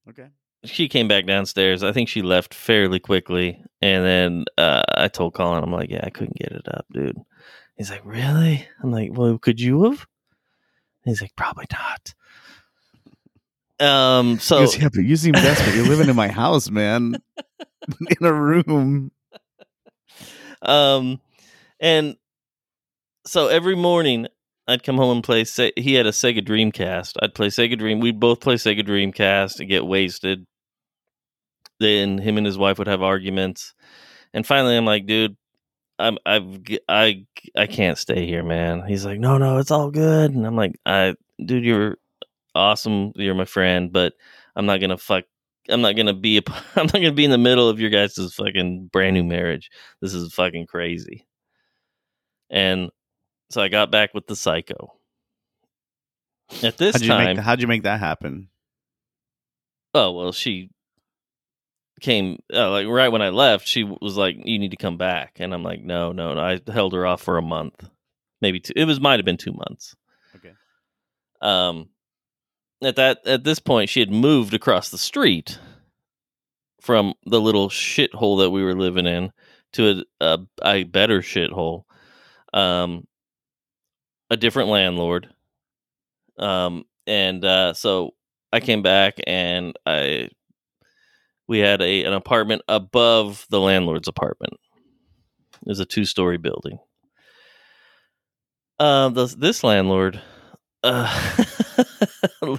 Okay. 0.09 0.27
she 0.65 0.87
came 0.87 1.07
back 1.07 1.25
downstairs. 1.25 1.83
I 1.83 1.91
think 1.91 2.09
she 2.09 2.21
left 2.21 2.53
fairly 2.53 2.99
quickly, 2.99 3.61
and 3.81 4.05
then 4.05 4.45
uh, 4.57 4.83
I 4.95 5.07
told 5.07 5.33
Colin, 5.33 5.63
I'm 5.63 5.71
like, 5.71 5.89
yeah, 5.89 6.01
I 6.03 6.09
couldn't 6.09 6.37
get 6.37 6.51
it 6.51 6.67
up, 6.67 6.85
dude. 6.91 7.17
He's 7.75 7.89
like, 7.89 8.05
really? 8.05 8.67
I'm 8.81 8.91
like, 8.91 9.09
well, 9.13 9.37
could 9.37 9.59
you 9.59 9.83
have? 9.83 10.05
He's 11.03 11.21
like, 11.21 11.35
probably 11.35 11.65
not. 11.71 12.13
Um. 13.79 14.39
So 14.39 14.59
goes, 14.59 14.77
yeah, 14.77 14.89
but 14.93 15.03
you 15.03 15.17
seem 15.17 15.33
desperate. 15.33 15.75
You're 15.75 15.87
living 15.87 16.07
in 16.07 16.15
my 16.15 16.29
house, 16.29 16.69
man, 16.69 17.15
in 18.19 18.25
a 18.25 18.31
room. 18.31 19.11
Um, 20.63 21.21
and 21.79 22.17
so 23.25 23.47
every 23.47 23.75
morning 23.75 24.27
I'd 24.67 24.83
come 24.83 24.97
home 24.97 25.17
and 25.17 25.23
play. 25.23 25.43
Se- 25.43 25.73
he 25.75 25.93
had 25.93 26.05
a 26.05 26.11
Sega 26.11 26.45
Dreamcast. 26.45 27.15
I'd 27.21 27.35
play 27.35 27.47
Sega 27.47 27.77
Dream. 27.77 27.99
We'd 27.99 28.19
both 28.19 28.39
play 28.39 28.55
Sega 28.55 28.85
Dreamcast 28.85 29.59
and 29.59 29.69
get 29.69 29.85
wasted. 29.85 30.45
Then 31.79 32.17
him 32.17 32.37
and 32.37 32.45
his 32.45 32.57
wife 32.57 32.77
would 32.77 32.87
have 32.87 33.01
arguments, 33.01 33.73
and 34.33 34.45
finally 34.47 34.77
I'm 34.77 34.85
like, 34.85 35.05
dude, 35.05 35.35
I'm 35.99 36.17
I've 36.25 36.61
I 36.87 37.25
I 37.57 37.67
can't 37.67 37.97
stay 37.97 38.25
here, 38.25 38.43
man. 38.43 38.85
He's 38.87 39.05
like, 39.05 39.19
no, 39.19 39.37
no, 39.37 39.57
it's 39.57 39.71
all 39.71 39.91
good, 39.91 40.31
and 40.33 40.45
I'm 40.45 40.55
like, 40.55 40.79
I, 40.85 41.15
dude, 41.43 41.65
you're 41.65 41.97
awesome. 42.55 43.11
You're 43.15 43.35
my 43.35 43.45
friend, 43.45 43.91
but 43.91 44.13
I'm 44.55 44.65
not 44.65 44.79
gonna 44.79 44.97
fuck. 44.97 45.25
I'm 45.69 45.81
not 45.81 45.95
gonna 45.95 46.13
be. 46.13 46.37
A, 46.37 46.41
I'm 46.75 46.85
not 46.85 46.93
gonna 46.93 47.11
be 47.11 47.25
in 47.25 47.31
the 47.31 47.37
middle 47.37 47.69
of 47.69 47.79
your 47.79 47.89
guys' 47.89 48.33
fucking 48.35 48.89
brand 48.91 49.15
new 49.15 49.23
marriage. 49.23 49.69
This 50.01 50.13
is 50.13 50.33
fucking 50.33 50.67
crazy. 50.67 51.25
And 52.49 52.91
so 53.49 53.61
I 53.61 53.69
got 53.69 53.91
back 53.91 54.13
with 54.13 54.27
the 54.27 54.35
psycho. 54.35 54.93
At 56.61 56.77
this 56.77 56.95
How'd 56.95 57.07
time, 57.07 57.37
make 57.37 57.45
how'd 57.45 57.61
you 57.61 57.67
make 57.67 57.83
that 57.83 57.99
happen? 57.99 58.49
oh 59.93 60.11
well, 60.11 60.31
she 60.31 60.69
came 62.01 62.39
uh, 62.53 62.69
like 62.69 62.87
right 62.87 63.09
when 63.09 63.21
I 63.21 63.29
left. 63.29 63.67
She 63.67 63.83
was 63.83 64.17
like, 64.17 64.35
"You 64.43 64.59
need 64.59 64.71
to 64.71 64.77
come 64.77 64.97
back," 64.97 65.37
and 65.39 65.53
I'm 65.53 65.63
like, 65.63 65.81
"No, 65.81 66.11
no." 66.11 66.33
no. 66.33 66.41
I 66.41 66.59
held 66.71 66.93
her 66.93 67.05
off 67.05 67.21
for 67.21 67.37
a 67.37 67.41
month, 67.41 67.89
maybe 68.41 68.59
two. 68.59 68.73
It 68.75 68.85
was 68.85 68.99
might 68.99 69.19
have 69.19 69.25
been 69.25 69.37
two 69.37 69.53
months. 69.53 69.95
Okay. 70.35 70.53
Um, 71.41 71.89
at 72.85 72.95
that 72.97 73.25
at 73.25 73.43
this 73.43 73.59
point, 73.59 73.89
she 73.89 73.99
had 73.99 74.11
moved 74.11 74.53
across 74.53 74.89
the 74.89 74.97
street 74.97 75.59
from 76.81 77.13
the 77.25 77.39
little 77.39 77.69
shithole 77.69 78.39
that 78.39 78.51
we 78.51 78.63
were 78.63 78.75
living 78.75 79.07
in 79.07 79.31
to 79.73 80.03
a 80.21 80.25
a, 80.25 80.39
a 80.63 80.83
better 80.83 81.21
shithole. 81.21 81.83
Um, 82.53 83.07
a 84.29 84.37
different 84.37 84.69
landlord. 84.69 85.29
Um, 86.37 86.85
and 87.05 87.43
uh, 87.45 87.73
so 87.73 88.11
I 88.51 88.59
came 88.59 88.81
back 88.81 89.19
and 89.27 89.75
I 89.85 90.29
we 91.47 91.59
had 91.59 91.81
a 91.81 92.03
an 92.03 92.13
apartment 92.13 92.63
above 92.67 93.45
the 93.49 93.59
landlord's 93.59 94.07
apartment. 94.07 94.53
It 95.61 95.69
was 95.69 95.79
a 95.79 95.85
two 95.85 96.05
story 96.05 96.37
building. 96.37 96.79
The, 98.79 99.35
this 99.37 99.63
landlord 99.63 100.21
uh, 100.83 101.37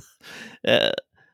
uh, 0.66 0.92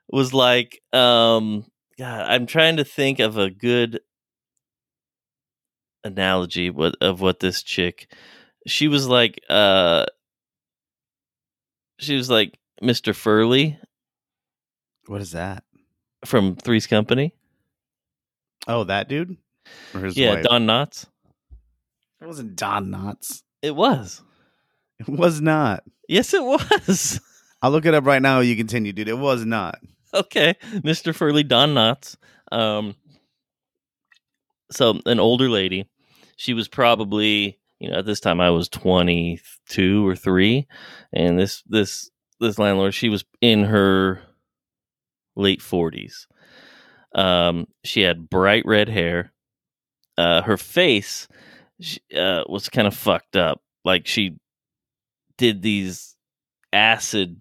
was 0.08 0.34
like, 0.34 0.80
um, 0.92 1.64
God, 1.98 2.26
I'm 2.28 2.46
trying 2.46 2.78
to 2.78 2.84
think 2.84 3.18
of 3.18 3.38
a 3.38 3.50
good 3.50 4.00
analogy 6.04 6.70
what, 6.70 6.96
of 7.00 7.20
what 7.20 7.40
this 7.40 7.62
chick. 7.62 8.12
She 8.66 8.88
was 8.88 9.06
like, 9.06 9.40
uh, 9.48 10.06
she 11.98 12.16
was 12.16 12.30
like 12.30 12.58
Mr. 12.82 13.14
Furley 13.14 13.78
What 15.06 15.20
is 15.20 15.32
that? 15.32 15.64
from 16.24 16.56
Three's 16.56 16.86
Company. 16.86 17.34
Oh, 18.66 18.84
that 18.84 19.08
dude? 19.08 19.36
Or 19.94 20.00
his 20.00 20.16
yeah, 20.16 20.34
wife? 20.34 20.44
Don 20.44 20.66
Knotts. 20.66 21.06
It 22.20 22.26
wasn't 22.26 22.56
Don 22.56 22.88
Knotts. 22.88 23.42
It 23.62 23.74
was. 23.74 24.22
It 24.98 25.08
was 25.08 25.40
not. 25.40 25.82
Yes, 26.08 26.34
it 26.34 26.42
was. 26.44 27.20
I'll 27.62 27.70
look 27.70 27.86
it 27.86 27.94
up 27.94 28.06
right 28.06 28.22
now. 28.22 28.40
You 28.40 28.56
continue, 28.56 28.92
dude. 28.92 29.08
It 29.08 29.18
was 29.18 29.44
not. 29.44 29.80
okay, 30.14 30.54
Mr. 30.76 31.14
Furley, 31.14 31.42
Don 31.42 31.74
Knotts. 31.74 32.16
Um, 32.50 32.94
so 34.70 35.00
an 35.06 35.20
older 35.20 35.48
lady. 35.48 35.88
She 36.36 36.54
was 36.54 36.68
probably, 36.68 37.58
you 37.78 37.90
know, 37.90 37.98
at 37.98 38.06
this 38.06 38.20
time 38.20 38.40
I 38.40 38.50
was 38.50 38.68
twenty 38.68 39.40
two 39.68 40.06
or 40.06 40.16
three, 40.16 40.66
and 41.12 41.38
this 41.38 41.62
this 41.66 42.10
this 42.40 42.58
landlord, 42.58 42.94
she 42.94 43.08
was 43.08 43.24
in 43.40 43.64
her 43.64 44.22
late 45.36 45.60
forties. 45.60 46.26
Um, 47.14 47.66
she 47.84 48.02
had 48.02 48.30
bright 48.30 48.64
red 48.64 48.88
hair. 48.88 49.32
Uh, 50.16 50.42
her 50.42 50.56
face 50.56 51.28
she, 51.80 52.00
uh, 52.16 52.44
was 52.48 52.68
kind 52.68 52.86
of 52.86 52.94
fucked 52.94 53.36
up. 53.36 53.60
Like 53.84 54.06
she 54.06 54.36
did 55.36 55.62
these 55.62 56.16
acid 56.72 57.40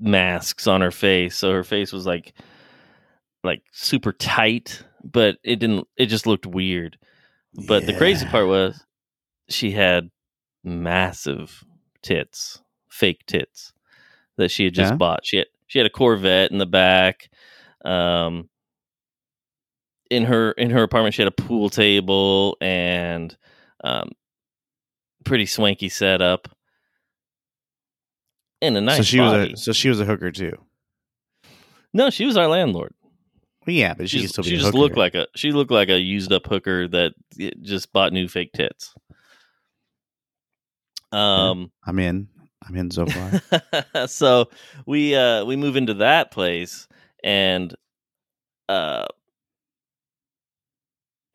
masks 0.00 0.66
on 0.66 0.80
her 0.80 0.90
face, 0.90 1.36
so 1.36 1.52
her 1.52 1.64
face 1.64 1.92
was 1.92 2.06
like 2.06 2.34
like 3.42 3.62
super 3.72 4.12
tight, 4.12 4.82
but 5.02 5.36
it 5.44 5.56
didn't. 5.56 5.86
It 5.96 6.06
just 6.06 6.26
looked 6.26 6.46
weird. 6.46 6.98
But 7.68 7.86
the 7.86 7.92
crazy 7.98 8.26
part 8.26 8.48
was 8.48 8.84
she 9.48 9.70
had 9.70 10.10
massive 10.64 11.62
tits, 12.02 12.60
fake 12.88 13.24
tits 13.26 13.72
that 14.36 14.50
she 14.50 14.64
had 14.64 14.74
just 14.74 14.92
Yeah? 14.92 14.96
bought. 14.96 15.20
She 15.24 15.36
had 15.38 15.46
she 15.66 15.78
had 15.78 15.86
a 15.86 15.90
Corvette 15.90 16.50
in 16.50 16.58
the 16.58 16.66
back. 16.66 17.28
Um, 17.84 18.48
in 20.10 20.24
her 20.24 20.52
in 20.52 20.70
her 20.70 20.82
apartment, 20.82 21.14
she 21.14 21.22
had 21.22 21.28
a 21.32 21.42
pool 21.42 21.68
table 21.70 22.56
and 22.60 23.36
um, 23.84 24.10
pretty 25.24 25.46
swanky 25.46 25.88
setup, 25.88 26.48
and 28.62 28.76
a 28.76 28.80
nice. 28.80 28.98
so 28.98 29.02
she 29.02 29.18
body. 29.18 29.52
was 29.52 29.60
a 29.60 29.62
so 29.64 29.72
she 29.72 29.88
was 29.88 30.00
a 30.00 30.04
hooker 30.04 30.30
too. 30.32 30.52
no, 31.92 32.10
she 32.10 32.24
was 32.26 32.36
our 32.36 32.48
landlord. 32.48 32.94
Well, 33.66 33.74
yeah, 33.74 33.94
but 33.94 34.10
she 34.10 34.20
She, 34.20 34.26
still 34.28 34.44
be 34.44 34.50
she 34.50 34.56
just 34.58 34.74
looked 34.74 34.96
like 34.96 35.14
a 35.14 35.26
she 35.34 35.52
looked 35.52 35.70
like 35.70 35.88
a 35.88 35.98
used 35.98 36.32
up 36.32 36.46
hooker 36.46 36.86
that 36.88 37.12
just 37.62 37.92
bought 37.92 38.12
new 38.12 38.28
fake 38.28 38.52
tits. 38.52 38.94
Um. 41.12 41.70
I'm 41.86 41.98
in. 41.98 42.28
I'm 42.66 42.76
in 42.76 42.90
so 42.90 43.06
far. 43.06 44.06
so 44.08 44.50
we 44.86 45.14
uh 45.14 45.44
we 45.44 45.56
move 45.56 45.76
into 45.76 45.94
that 45.94 46.30
place 46.30 46.88
and 47.22 47.74
uh 48.68 49.06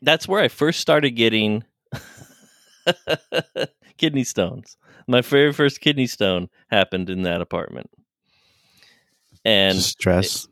that's 0.02 0.28
where 0.28 0.42
I 0.42 0.48
first 0.48 0.80
started 0.80 1.12
getting 1.12 1.64
kidney 4.00 4.24
stones. 4.24 4.78
My 5.08 5.22
very 5.22 5.54
first 5.54 5.80
kidney 5.82 6.08
stone 6.08 6.50
happened 6.72 7.10
in 7.10 7.22
that 7.24 7.42
apartment. 7.42 7.90
And 9.46 9.78
stress. 9.78 10.48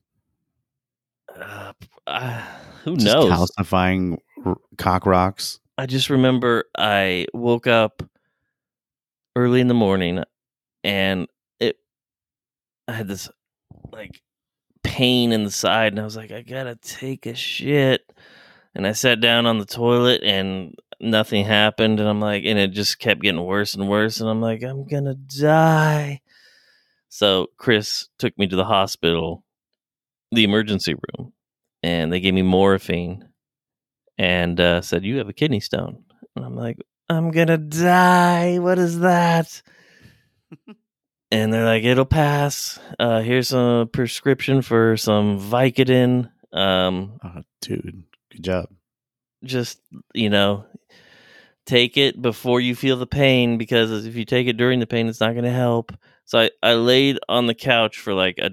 uh, 1.39 1.73
uh, 2.05 2.41
who 2.83 2.95
Just 2.95 3.05
knows? 3.05 3.31
calcifying 3.57 4.17
r- 4.45 4.57
cock 4.77 5.05
rocks. 5.05 5.59
I 5.77 5.85
just 5.85 6.09
remember 6.09 6.65
I 6.77 7.27
woke 7.33 7.67
up 7.67 8.01
early 9.35 9.61
in 9.61 9.67
the 9.67 9.73
morning 9.75 10.23
and 10.83 11.27
it 11.59 11.77
I 12.87 12.93
had 12.93 13.07
this 13.07 13.29
like 13.91 14.21
pain 14.83 15.31
in 15.31 15.43
the 15.43 15.51
side 15.51 15.93
and 15.93 15.99
I 15.99 16.03
was 16.03 16.15
like 16.15 16.31
I 16.31 16.41
got 16.41 16.63
to 16.63 16.75
take 16.75 17.25
a 17.27 17.35
shit 17.35 18.01
and 18.73 18.87
I 18.87 18.93
sat 18.93 19.19
down 19.19 19.45
on 19.45 19.59
the 19.59 19.65
toilet 19.65 20.23
and 20.23 20.73
nothing 20.99 21.45
happened 21.45 21.99
and 21.99 22.09
I'm 22.09 22.19
like 22.19 22.43
and 22.45 22.57
it 22.57 22.71
just 22.71 22.99
kept 22.99 23.21
getting 23.21 23.43
worse 23.43 23.75
and 23.75 23.87
worse 23.87 24.19
and 24.19 24.29
I'm 24.29 24.41
like 24.41 24.63
I'm 24.63 24.87
to 24.87 25.13
die. 25.13 26.21
So 27.09 27.47
Chris 27.57 28.09
took 28.17 28.37
me 28.37 28.47
to 28.47 28.55
the 28.55 28.65
hospital, 28.65 29.43
the 30.31 30.43
emergency 30.43 30.93
room, 30.93 31.33
and 31.81 32.11
they 32.11 32.19
gave 32.19 32.33
me 32.33 32.41
morphine 32.41 33.27
and 34.17 34.59
uh, 34.59 34.81
said, 34.81 35.05
"You 35.05 35.17
have 35.17 35.29
a 35.29 35.33
kidney 35.33 35.59
stone." 35.59 36.03
And 36.35 36.45
I'm 36.45 36.55
like, 36.55 36.77
"I'm 37.09 37.31
gonna 37.31 37.57
die. 37.57 38.59
What 38.59 38.77
is 38.77 38.99
that?" 38.99 39.61
and 41.31 41.53
they're 41.53 41.65
like, 41.65 41.83
"It'll 41.83 42.05
pass. 42.05 42.79
Uh, 42.99 43.21
here's 43.21 43.53
a 43.53 43.87
prescription 43.91 44.61
for 44.61 44.97
some 44.97 45.39
Vicodin. 45.39 46.29
Um, 46.51 47.19
Oh, 47.23 47.41
dude, 47.61 48.03
good 48.31 48.43
job. 48.43 48.69
Just 49.43 49.79
you 50.13 50.29
know, 50.29 50.65
take 51.65 51.97
it 51.97 52.21
before 52.21 52.59
you 52.61 52.75
feel 52.75 52.97
the 52.97 53.07
pain 53.07 53.57
because 53.57 54.05
if 54.05 54.15
you 54.15 54.25
take 54.25 54.47
it 54.47 54.57
during 54.57 54.79
the 54.79 54.87
pain, 54.87 55.07
it's 55.07 55.19
not 55.19 55.35
gonna 55.35 55.51
help." 55.51 55.91
So 56.25 56.39
I, 56.39 56.51
I 56.63 56.73
laid 56.73 57.19
on 57.29 57.47
the 57.47 57.55
couch 57.55 57.99
for 57.99 58.13
like 58.13 58.37
a 58.39 58.51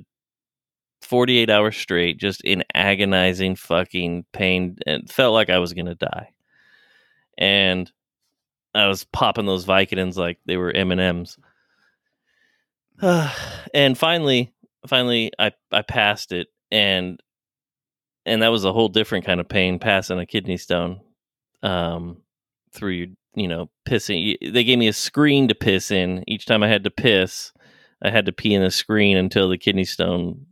48 1.02 1.50
hours 1.50 1.76
straight, 1.76 2.18
just 2.18 2.40
in 2.42 2.64
agonizing 2.74 3.56
fucking 3.56 4.24
pain, 4.32 4.78
and 4.86 5.10
felt 5.10 5.34
like 5.34 5.50
I 5.50 5.58
was 5.58 5.72
gonna 5.74 5.94
die. 5.94 6.30
And 7.38 7.90
I 8.74 8.86
was 8.88 9.04
popping 9.04 9.46
those 9.46 9.66
Vicodins 9.66 10.16
like 10.16 10.38
they 10.46 10.56
were 10.56 10.72
M 10.72 10.92
and 10.92 11.00
M's. 11.00 11.38
And 13.74 13.98
finally, 13.98 14.52
finally, 14.86 15.32
I 15.38 15.52
I 15.72 15.82
passed 15.82 16.30
it, 16.32 16.48
and 16.70 17.20
and 18.26 18.42
that 18.42 18.48
was 18.48 18.64
a 18.64 18.72
whole 18.72 18.88
different 18.88 19.24
kind 19.24 19.40
of 19.40 19.48
pain 19.48 19.78
passing 19.78 20.18
a 20.18 20.26
kidney 20.26 20.56
stone 20.56 21.00
um, 21.62 22.18
through 22.72 22.90
your, 22.92 23.06
you 23.34 23.48
know, 23.48 23.70
pissing. 23.88 24.36
They 24.40 24.64
gave 24.64 24.78
me 24.78 24.88
a 24.88 24.92
screen 24.92 25.48
to 25.48 25.54
piss 25.54 25.90
in. 25.90 26.24
Each 26.26 26.46
time 26.46 26.62
I 26.62 26.68
had 26.68 26.84
to 26.84 26.90
piss, 26.90 27.52
I 28.02 28.10
had 28.10 28.26
to 28.26 28.32
pee 28.32 28.54
in 28.54 28.62
the 28.62 28.70
screen 28.70 29.16
until 29.16 29.48
the 29.48 29.58
kidney 29.58 29.84
stone 29.84 30.46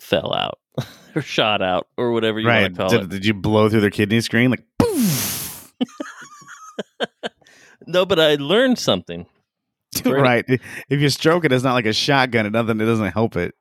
fell 0.00 0.34
out 0.34 0.58
or 1.14 1.22
shot 1.22 1.62
out 1.62 1.88
or 1.96 2.12
whatever 2.12 2.40
you 2.40 2.48
right. 2.48 2.62
want 2.62 2.74
to 2.74 2.80
call 2.80 2.90
Did, 2.90 3.02
it. 3.02 3.08
did 3.08 3.26
you 3.26 3.34
blow 3.34 3.68
through 3.68 3.80
their 3.80 3.90
kidney 3.90 4.20
screen? 4.20 4.50
Like, 4.50 4.64
poof. 4.78 5.72
No, 7.86 8.06
but 8.06 8.18
I 8.18 8.36
learned 8.36 8.78
something. 8.78 9.26
For 10.02 10.14
any- 10.16 10.22
right. 10.22 10.44
If 10.88 11.00
you 11.00 11.08
stroke 11.08 11.44
it, 11.44 11.52
it's 11.52 11.64
not 11.64 11.74
like 11.74 11.86
a 11.86 11.92
shotgun. 11.92 12.46
It 12.46 12.50
doesn't. 12.50 12.80
It 12.80 12.84
doesn't 12.86 13.12
help 13.12 13.36
it. 13.36 13.54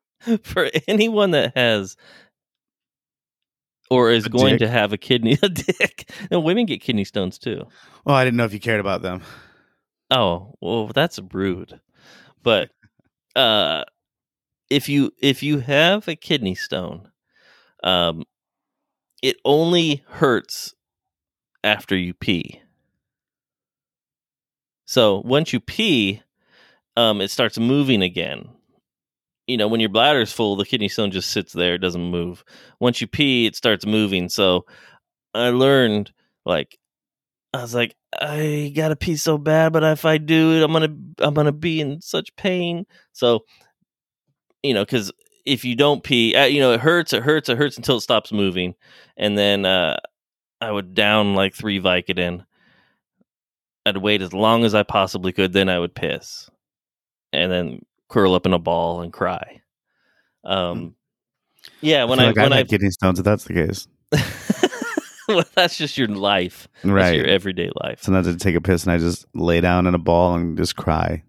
For 0.44 0.70
anyone 0.88 1.32
that 1.32 1.52
has 1.58 1.98
or 3.94 4.12
is 4.12 4.26
A 4.26 4.30
going 4.30 4.54
dick. 4.58 4.60
to 4.60 4.70
have 4.70 4.92
a 4.92 4.98
kidney 4.98 5.38
a 5.44 5.50
dick. 5.50 6.10
No, 6.32 6.40
women 6.40 6.66
get 6.66 6.82
kidney 6.82 7.04
stones 7.04 7.38
too. 7.38 7.68
Well, 8.06 8.16
I 8.16 8.24
didn't 8.24 8.38
know 8.38 8.46
if 8.46 8.54
you 8.54 8.60
cared 8.60 8.80
about 8.80 9.02
them. 9.04 9.22
Oh, 10.10 10.56
well, 10.62 10.88
that's 10.88 11.20
rude. 11.32 11.80
But 12.42 12.72
uh 13.36 13.84
if 14.70 14.90
you 14.90 15.12
if 15.22 15.44
you 15.44 15.60
have 15.60 16.08
a 16.08 16.16
kidney 16.16 16.56
stone, 16.56 17.12
um 17.84 18.24
it 19.22 19.38
only 19.46 20.04
hurts 20.08 20.74
after 21.64 21.96
you 21.96 22.14
pee. 22.14 22.62
So, 24.86 25.22
once 25.26 25.54
you 25.54 25.60
pee, 25.60 26.22
um 26.98 27.22
it 27.22 27.30
starts 27.32 27.58
moving 27.60 28.02
again. 28.02 28.50
You 29.48 29.58
know, 29.58 29.68
when 29.68 29.82
your 29.82 29.90
bladder's 29.90 30.32
full, 30.32 30.56
the 30.56 30.66
kidney 30.66 30.88
stone 30.88 31.12
just 31.12 31.32
sits 31.32 31.52
there, 31.52 31.78
doesn't 31.78 32.02
move. 32.02 32.46
Once 32.80 33.02
you 33.02 33.08
pee, 33.08 33.46
it 33.46 33.56
starts 33.56 33.86
moving. 33.86 34.30
So, 34.30 34.66
I 35.34 35.50
learned 35.50 36.12
like 36.46 36.78
I 37.54 37.62
was 37.62 37.76
like, 37.76 37.96
I 38.20 38.72
gotta 38.76 38.96
pee 38.96 39.16
so 39.16 39.38
bad, 39.38 39.74
but 39.74 39.84
if 39.84 40.06
I 40.06 40.18
do 40.18 40.54
it, 40.54 40.64
I'm 40.64 40.72
gonna 40.74 40.96
I'm 41.20 41.34
gonna 41.34 41.52
be 41.52 41.82
in 41.82 42.02
such 42.02 42.36
pain. 42.36 42.86
So, 43.12 43.46
you 44.64 44.74
know, 44.74 44.84
because 44.84 45.12
if 45.46 45.64
you 45.64 45.76
don't 45.76 46.04
pee, 46.04 46.36
uh, 46.36 46.46
you 46.46 46.60
know, 46.60 46.72
it 46.74 46.80
hurts, 46.80 47.14
it 47.14 47.24
hurts, 47.24 47.50
it 47.50 47.58
hurts 47.58 47.78
until 47.78 47.98
it 47.98 48.02
stops 48.02 48.32
moving, 48.32 48.76
and 49.18 49.38
then 49.38 49.66
uh, 49.66 49.98
I 50.62 50.72
would 50.72 50.96
down 50.96 51.36
like 51.36 51.54
three 51.54 51.80
Vicodin. 51.80 52.46
I'd 53.86 53.98
wait 53.98 54.22
as 54.22 54.34
long 54.34 54.64
as 54.64 54.74
I 54.74 54.84
possibly 54.84 55.32
could, 55.34 55.54
then 55.54 55.70
I 55.70 55.78
would 55.78 55.94
piss, 55.94 56.50
and 57.34 57.52
then 57.52 57.82
curl 58.14 58.36
up 58.36 58.46
in 58.46 58.54
a 58.54 58.60
ball 58.60 59.02
and 59.02 59.12
cry. 59.12 59.62
Um, 60.44 60.96
yeah, 61.82 62.04
when 62.04 62.20
I, 62.20 62.24
I, 62.24 62.28
like 62.28 62.36
when 62.36 62.54
I've 62.54 62.66
I 62.66 62.70
kidney 62.70 62.92
stones, 62.92 63.18
if 63.18 63.26
that's 63.26 63.46
the 63.46 63.54
case. 63.54 63.88
well, 65.28 65.44
that's 65.56 65.78
just 65.78 65.98
your 65.98 66.08
life, 66.10 66.68
that's 66.84 66.92
Right. 66.94 67.16
your 67.16 67.26
everyday 67.26 67.72
life. 67.82 68.04
Sometimes 68.04 68.28
I 68.28 68.36
take 68.36 68.56
a 68.56 68.62
piss 68.62 68.84
and 68.84 68.92
I 68.92 68.98
just 69.00 69.26
lay 69.34 69.62
down 69.62 69.88
in 69.88 69.96
a 69.96 70.00
ball 70.00 70.36
and 70.36 70.56
just 70.58 70.76
cry. 70.76 71.24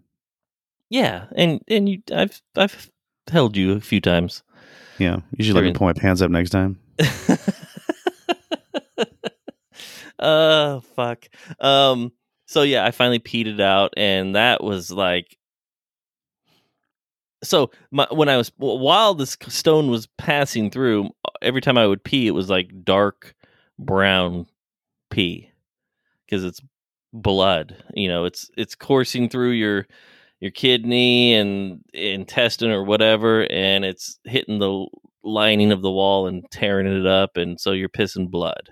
Yeah, 0.89 1.25
and 1.35 1.61
and 1.67 1.89
you, 1.89 2.03
I've 2.13 2.39
I've 2.55 2.91
held 3.31 3.57
you 3.57 3.71
a 3.73 3.79
few 3.79 3.99
times. 3.99 4.43
Yeah. 4.99 5.21
You 5.35 5.43
should 5.43 5.55
let 5.55 5.63
me 5.63 5.73
pull 5.73 5.87
my 5.87 5.93
pants 5.93 6.21
up 6.21 6.29
next 6.29 6.51
time. 6.51 6.79
uh 10.19 10.79
fuck. 10.95 11.27
Um. 11.59 12.11
So 12.45 12.61
yeah, 12.61 12.85
I 12.85 12.91
finally 12.91 13.19
peed 13.19 13.47
it 13.47 13.59
out, 13.59 13.93
and 13.97 14.35
that 14.35 14.63
was 14.63 14.91
like. 14.91 15.35
So 17.45 17.71
my, 17.91 18.07
when 18.11 18.29
I 18.29 18.37
was 18.37 18.51
while 18.57 19.13
this 19.13 19.37
stone 19.47 19.89
was 19.89 20.07
passing 20.17 20.69
through, 20.69 21.09
uh, 21.25 21.31
every 21.41 21.61
time 21.61 21.77
I 21.77 21.87
would 21.87 22.03
pee, 22.03 22.27
it 22.27 22.31
was 22.31 22.49
like 22.49 22.83
dark 22.83 23.35
brown 23.79 24.47
pee 25.09 25.51
because 26.25 26.43
it's 26.43 26.61
blood. 27.13 27.75
You 27.93 28.07
know, 28.07 28.25
it's 28.25 28.49
it's 28.57 28.75
coursing 28.75 29.29
through 29.29 29.51
your 29.51 29.87
your 30.39 30.51
kidney 30.51 31.33
and 31.33 31.81
intestine 31.93 32.71
or 32.71 32.83
whatever, 32.83 33.49
and 33.51 33.85
it's 33.85 34.19
hitting 34.25 34.59
the 34.59 34.85
lining 35.23 35.71
of 35.71 35.81
the 35.81 35.91
wall 35.91 36.27
and 36.27 36.43
tearing 36.51 36.87
it 36.87 37.07
up, 37.07 37.37
and 37.37 37.59
so 37.59 37.71
you're 37.71 37.89
pissing 37.89 38.29
blood. 38.29 38.69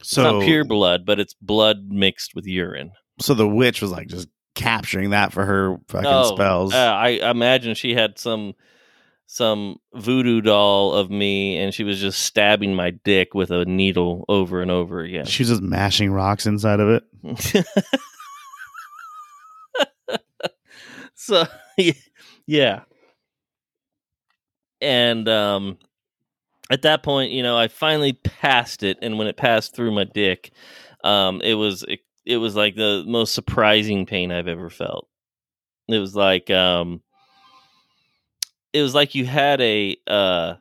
It's 0.00 0.10
So 0.10 0.22
not 0.22 0.42
pure 0.42 0.64
blood, 0.64 1.06
but 1.06 1.20
it's 1.20 1.34
blood 1.34 1.88
mixed 1.88 2.34
with 2.34 2.46
urine. 2.46 2.92
So 3.20 3.34
the 3.34 3.46
witch 3.46 3.80
was 3.80 3.92
like 3.92 4.08
just 4.08 4.28
capturing 4.54 5.10
that 5.10 5.32
for 5.32 5.44
her 5.44 5.76
fucking 5.88 6.06
Oh, 6.08 6.34
spells. 6.34 6.72
Uh, 6.74 6.76
I 6.94 7.08
imagine 7.30 7.74
she 7.74 7.94
had 7.94 8.18
some 8.18 8.54
some 9.26 9.76
voodoo 9.94 10.40
doll 10.42 10.92
of 10.92 11.10
me, 11.10 11.56
and 11.56 11.72
she 11.72 11.84
was 11.84 12.00
just 12.00 12.20
stabbing 12.20 12.74
my 12.74 12.90
dick 12.90 13.32
with 13.34 13.50
a 13.50 13.64
needle 13.64 14.24
over 14.28 14.60
and 14.60 14.70
over 14.70 15.00
again. 15.00 15.24
She 15.24 15.42
was 15.42 15.48
just 15.50 15.62
mashing 15.62 16.12
rocks 16.12 16.44
inside 16.46 16.80
of 16.80 17.02
it. 17.24 17.66
so 21.14 21.44
yeah 22.46 22.80
and 24.80 25.28
um 25.28 25.78
at 26.70 26.82
that 26.82 27.02
point 27.02 27.30
you 27.30 27.42
know 27.42 27.56
i 27.56 27.68
finally 27.68 28.12
passed 28.12 28.82
it 28.82 28.98
and 29.02 29.18
when 29.18 29.26
it 29.28 29.36
passed 29.36 29.74
through 29.74 29.92
my 29.92 30.04
dick 30.04 30.50
um 31.04 31.40
it 31.42 31.54
was 31.54 31.84
it, 32.24 32.36
was 32.36 32.54
like 32.56 32.74
the 32.74 33.04
most 33.06 33.34
surprising 33.34 34.06
pain 34.06 34.30
i've 34.30 34.48
ever 34.48 34.70
felt 34.70 35.08
it 35.88 35.98
was 35.98 36.14
like 36.14 36.50
um 36.50 37.00
it 38.72 38.82
was 38.82 38.94
like 38.94 39.14
you 39.14 39.26
had 39.26 39.60
a 39.60 39.96
uh 40.06 40.54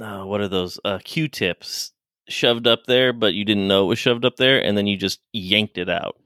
oh, 0.00 0.26
what 0.26 0.40
are 0.40 0.48
those 0.48 0.78
uh 0.84 0.98
q-tips 1.04 1.92
shoved 2.28 2.66
up 2.66 2.84
there 2.86 3.12
but 3.12 3.34
you 3.34 3.44
didn't 3.44 3.68
know 3.68 3.84
it 3.84 3.88
was 3.88 3.98
shoved 3.98 4.24
up 4.24 4.36
there 4.36 4.62
and 4.62 4.76
then 4.76 4.86
you 4.86 4.96
just 4.96 5.20
yanked 5.32 5.78
it 5.78 5.88
out 5.88 6.16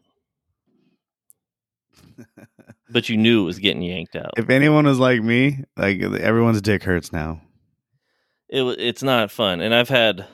but 2.90 3.08
you 3.08 3.16
knew 3.16 3.42
it 3.42 3.46
was 3.46 3.58
getting 3.58 3.82
yanked 3.82 4.16
out. 4.16 4.32
If 4.36 4.50
anyone 4.50 4.86
was 4.86 4.98
like 4.98 5.22
me, 5.22 5.64
like 5.76 6.00
everyone's 6.00 6.62
dick 6.62 6.84
hurts 6.84 7.12
now. 7.12 7.40
It 8.48 8.62
it's 8.78 9.02
not 9.02 9.30
fun, 9.30 9.60
and 9.60 9.74
I've 9.74 9.88
had 9.88 10.26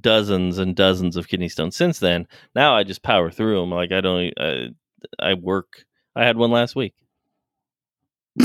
dozens 0.00 0.58
and 0.58 0.76
dozens 0.76 1.16
of 1.16 1.28
kidney 1.28 1.48
stones 1.48 1.76
since 1.76 1.98
then. 1.98 2.26
Now 2.54 2.74
I 2.74 2.84
just 2.84 3.02
power 3.02 3.30
through 3.30 3.60
them. 3.60 3.70
Like 3.70 3.92
I 3.92 4.00
don't. 4.00 4.32
I 5.18 5.34
work. 5.34 5.84
I 6.14 6.24
had 6.24 6.36
one 6.36 6.50
last 6.50 6.74
week. 6.76 6.94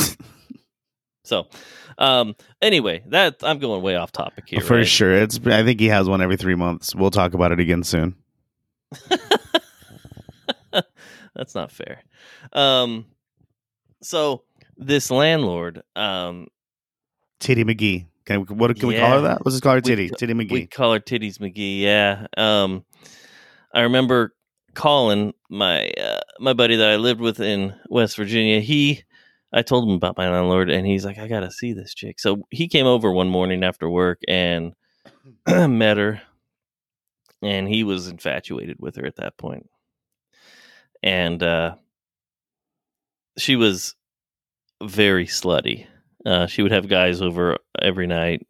so, 1.24 1.48
um. 1.98 2.36
Anyway, 2.62 3.04
that 3.08 3.38
I'm 3.44 3.60
going 3.60 3.82
way 3.82 3.96
off 3.96 4.12
topic 4.12 4.46
here. 4.48 4.62
For 4.62 4.78
right? 4.78 4.88
sure. 4.88 5.14
It's 5.14 5.40
I 5.46 5.64
think 5.64 5.80
he 5.80 5.88
has 5.88 6.08
one 6.08 6.22
every 6.22 6.38
three 6.38 6.56
months. 6.56 6.96
We'll 6.96 7.12
talk 7.12 7.34
about 7.34 7.52
it 7.52 7.60
again 7.60 7.84
soon. 7.84 8.16
That's 11.36 11.56
not 11.56 11.72
fair. 11.72 12.04
Um. 12.52 13.06
So 14.02 14.44
this 14.78 15.10
landlord, 15.10 15.82
um, 15.96 16.48
Titty 17.40 17.64
McGee. 17.64 18.06
Can 18.26 18.46
we, 18.46 18.56
what 18.56 18.76
can 18.78 18.88
we 18.88 18.98
call 18.98 19.12
her 19.12 19.22
that? 19.22 19.46
Let's 19.46 19.56
just 19.56 19.64
call 19.64 19.74
her 19.74 19.82
Titty. 19.82 20.10
ca- 20.10 20.16
Titty 20.16 20.34
McGee. 20.34 20.52
We 20.52 20.68
call 20.68 20.94
her 20.94 21.00
Titties 21.00 21.40
McGee. 21.40 21.82
Yeah. 21.82 22.28
Um, 22.38 22.86
I 23.74 23.82
remember 23.82 24.34
calling 24.74 25.34
my 25.50 25.90
uh, 25.92 26.22
my 26.40 26.54
buddy 26.54 26.76
that 26.78 26.90
I 26.90 26.96
lived 26.96 27.20
with 27.22 27.40
in 27.40 27.76
West 27.90 28.16
Virginia. 28.18 28.60
He, 28.60 29.04
I 29.52 29.62
told 29.62 29.88
him 29.88 29.96
about 29.96 30.18
my 30.18 30.30
landlord, 30.30 30.70
and 30.70 30.86
he's 30.88 31.06
like, 31.06 31.18
"I 31.18 31.28
gotta 31.28 31.52
see 31.52 31.74
this 31.74 31.94
chick." 31.94 32.20
So 32.20 32.44
he 32.50 32.68
came 32.68 32.86
over 32.86 33.12
one 33.12 33.30
morning 33.30 33.64
after 33.64 33.90
work 33.90 34.20
and 34.28 34.74
met 35.48 35.98
her, 35.98 36.22
and 37.42 37.68
he 37.68 37.84
was 37.84 38.08
infatuated 38.08 38.78
with 38.80 38.96
her 38.96 39.06
at 39.06 39.18
that 39.18 39.38
point. 39.38 39.70
And 41.02 41.44
uh, 41.44 41.76
she 43.38 43.56
was 43.58 43.96
very 44.82 45.26
slutty. 45.26 45.88
Uh, 46.26 46.48
she 46.48 46.62
would 46.62 46.72
have 46.72 46.88
guys 46.88 47.22
over 47.22 47.58
every 47.82 48.08
night. 48.08 48.48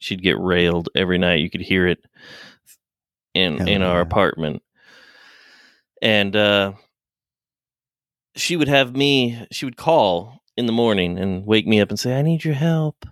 She'd 0.00 0.22
get 0.22 0.38
railed 0.38 0.88
every 0.94 1.18
night. 1.18 1.40
You 1.40 1.50
could 1.50 1.62
hear 1.62 1.86
it 1.86 2.04
in 3.34 3.58
Hell 3.58 3.68
in 3.68 3.82
our 3.82 4.00
apartment. 4.00 4.62
And 6.02 6.34
uh, 6.36 6.72
she 8.36 8.56
would 8.56 8.68
have 8.68 8.94
me. 8.94 9.46
She 9.50 9.64
would 9.64 9.76
call 9.76 10.42
in 10.56 10.66
the 10.66 10.72
morning 10.72 11.18
and 11.18 11.46
wake 11.46 11.66
me 11.66 11.80
up 11.80 11.90
and 11.90 11.98
say, 11.98 12.18
"I 12.18 12.22
need 12.22 12.44
your 12.44 12.54
help, 12.54 13.06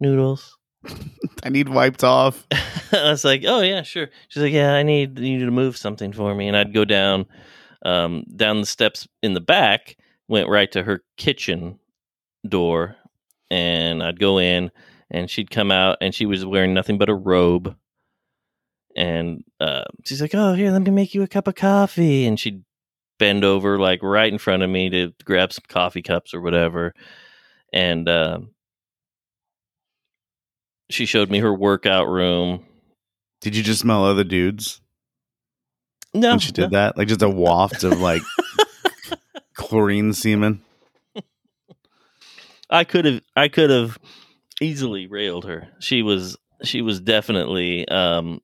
Noodles." 0.00 0.56
I 1.44 1.48
need 1.48 1.68
wiped 1.68 2.02
off. 2.02 2.46
I 2.92 3.10
was 3.10 3.24
like, 3.24 3.44
"Oh 3.46 3.60
yeah, 3.60 3.82
sure." 3.82 4.08
She's 4.28 4.42
like, 4.42 4.52
"Yeah, 4.52 4.74
I 4.74 4.82
need 4.82 5.18
you 5.18 5.44
to 5.44 5.50
move 5.50 5.76
something 5.76 6.12
for 6.12 6.34
me," 6.34 6.48
and 6.48 6.56
I'd 6.56 6.74
go 6.74 6.84
down, 6.84 7.26
um, 7.84 8.24
down 8.34 8.60
the 8.60 8.66
steps 8.66 9.06
in 9.22 9.34
the 9.34 9.40
back, 9.40 9.96
went 10.28 10.48
right 10.48 10.70
to 10.72 10.82
her 10.82 11.02
kitchen 11.16 11.78
door, 12.46 12.96
and 13.50 14.02
I'd 14.02 14.20
go 14.20 14.38
in, 14.38 14.70
and 15.10 15.28
she'd 15.30 15.50
come 15.50 15.70
out, 15.70 15.98
and 16.00 16.14
she 16.14 16.26
was 16.26 16.44
wearing 16.44 16.74
nothing 16.74 16.98
but 16.98 17.08
a 17.08 17.14
robe, 17.14 17.76
and 18.96 19.44
uh, 19.60 19.84
she's 20.04 20.20
like, 20.20 20.34
"Oh, 20.34 20.54
here, 20.54 20.70
let 20.70 20.82
me 20.82 20.90
make 20.90 21.14
you 21.14 21.22
a 21.22 21.28
cup 21.28 21.48
of 21.48 21.54
coffee," 21.54 22.26
and 22.26 22.38
she'd 22.38 22.64
bend 23.18 23.44
over 23.44 23.78
like 23.78 24.02
right 24.02 24.32
in 24.32 24.38
front 24.38 24.62
of 24.62 24.70
me 24.70 24.90
to 24.90 25.12
grab 25.24 25.52
some 25.52 25.64
coffee 25.68 26.02
cups 26.02 26.34
or 26.34 26.40
whatever, 26.40 26.94
and. 27.72 28.08
Um, 28.08 28.50
she 30.92 31.06
showed 31.06 31.30
me 31.30 31.38
her 31.38 31.52
workout 31.52 32.08
room. 32.08 32.64
Did 33.40 33.56
you 33.56 33.62
just 33.62 33.80
smell 33.80 34.04
other 34.04 34.24
dudes 34.24 34.80
No, 36.14 36.30
when 36.30 36.38
she 36.38 36.52
did 36.52 36.70
that? 36.72 36.96
Like 36.96 37.08
just 37.08 37.22
a 37.22 37.28
waft 37.28 37.82
of 37.82 38.00
like 38.00 38.22
chlorine 39.54 40.12
semen. 40.12 40.62
I 42.72 42.84
could 42.84 43.04
have 43.04 43.20
I 43.36 43.48
could 43.48 43.70
have 43.70 43.98
easily 44.60 45.06
railed 45.06 45.44
her. 45.44 45.68
She 45.80 46.02
was 46.02 46.36
she 46.64 46.82
was 46.82 47.00
definitely 47.00 47.86
um 47.88 48.40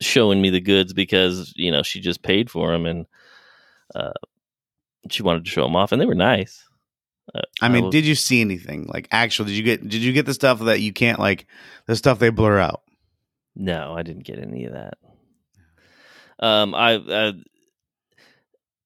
showing 0.00 0.40
me 0.42 0.50
the 0.50 0.60
goods 0.60 0.92
because, 0.92 1.52
you 1.56 1.70
know, 1.70 1.82
she 1.82 2.00
just 2.00 2.22
paid 2.22 2.50
for 2.50 2.72
them 2.72 2.86
and 2.86 3.06
uh 3.94 4.12
she 5.10 5.22
wanted 5.22 5.44
to 5.44 5.50
show 5.50 5.62
them 5.62 5.76
off 5.76 5.92
and 5.92 6.00
they 6.00 6.06
were 6.06 6.14
nice. 6.14 6.66
Uh, 7.34 7.42
I 7.62 7.68
mean, 7.68 7.84
will- 7.84 7.90
did 7.90 8.04
you 8.06 8.14
see 8.14 8.40
anything 8.40 8.86
like 8.92 9.08
actual? 9.10 9.44
Did 9.44 9.54
you 9.54 9.62
get 9.62 9.86
did 9.88 10.02
you 10.02 10.12
get 10.12 10.26
the 10.26 10.34
stuff 10.34 10.60
that 10.60 10.80
you 10.80 10.92
can't 10.92 11.18
like 11.18 11.46
the 11.86 11.96
stuff 11.96 12.18
they 12.18 12.30
blur 12.30 12.58
out? 12.58 12.82
No, 13.54 13.94
I 13.96 14.02
didn't 14.02 14.24
get 14.24 14.38
any 14.38 14.64
of 14.64 14.72
that. 14.72 14.94
Um, 16.40 16.74
I, 16.74 16.94
uh, 16.96 17.32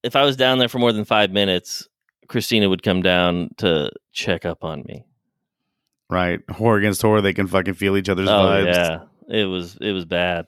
if 0.02 0.14
I 0.14 0.22
was 0.24 0.36
down 0.36 0.58
there 0.58 0.68
for 0.68 0.78
more 0.78 0.92
than 0.92 1.04
five 1.06 1.30
minutes, 1.30 1.88
Christina 2.28 2.68
would 2.68 2.82
come 2.82 3.02
down 3.02 3.50
to 3.58 3.90
check 4.12 4.44
up 4.44 4.64
on 4.64 4.84
me. 4.86 5.04
Right, 6.10 6.46
whore 6.46 6.78
against 6.78 7.02
whore, 7.02 7.22
they 7.22 7.34
can 7.34 7.46
fucking 7.46 7.74
feel 7.74 7.96
each 7.96 8.08
other's 8.08 8.28
oh 8.28 8.32
vibes. 8.32 8.74
yeah, 8.74 8.98
it 9.28 9.44
was 9.44 9.76
it 9.80 9.92
was 9.92 10.04
bad. 10.04 10.46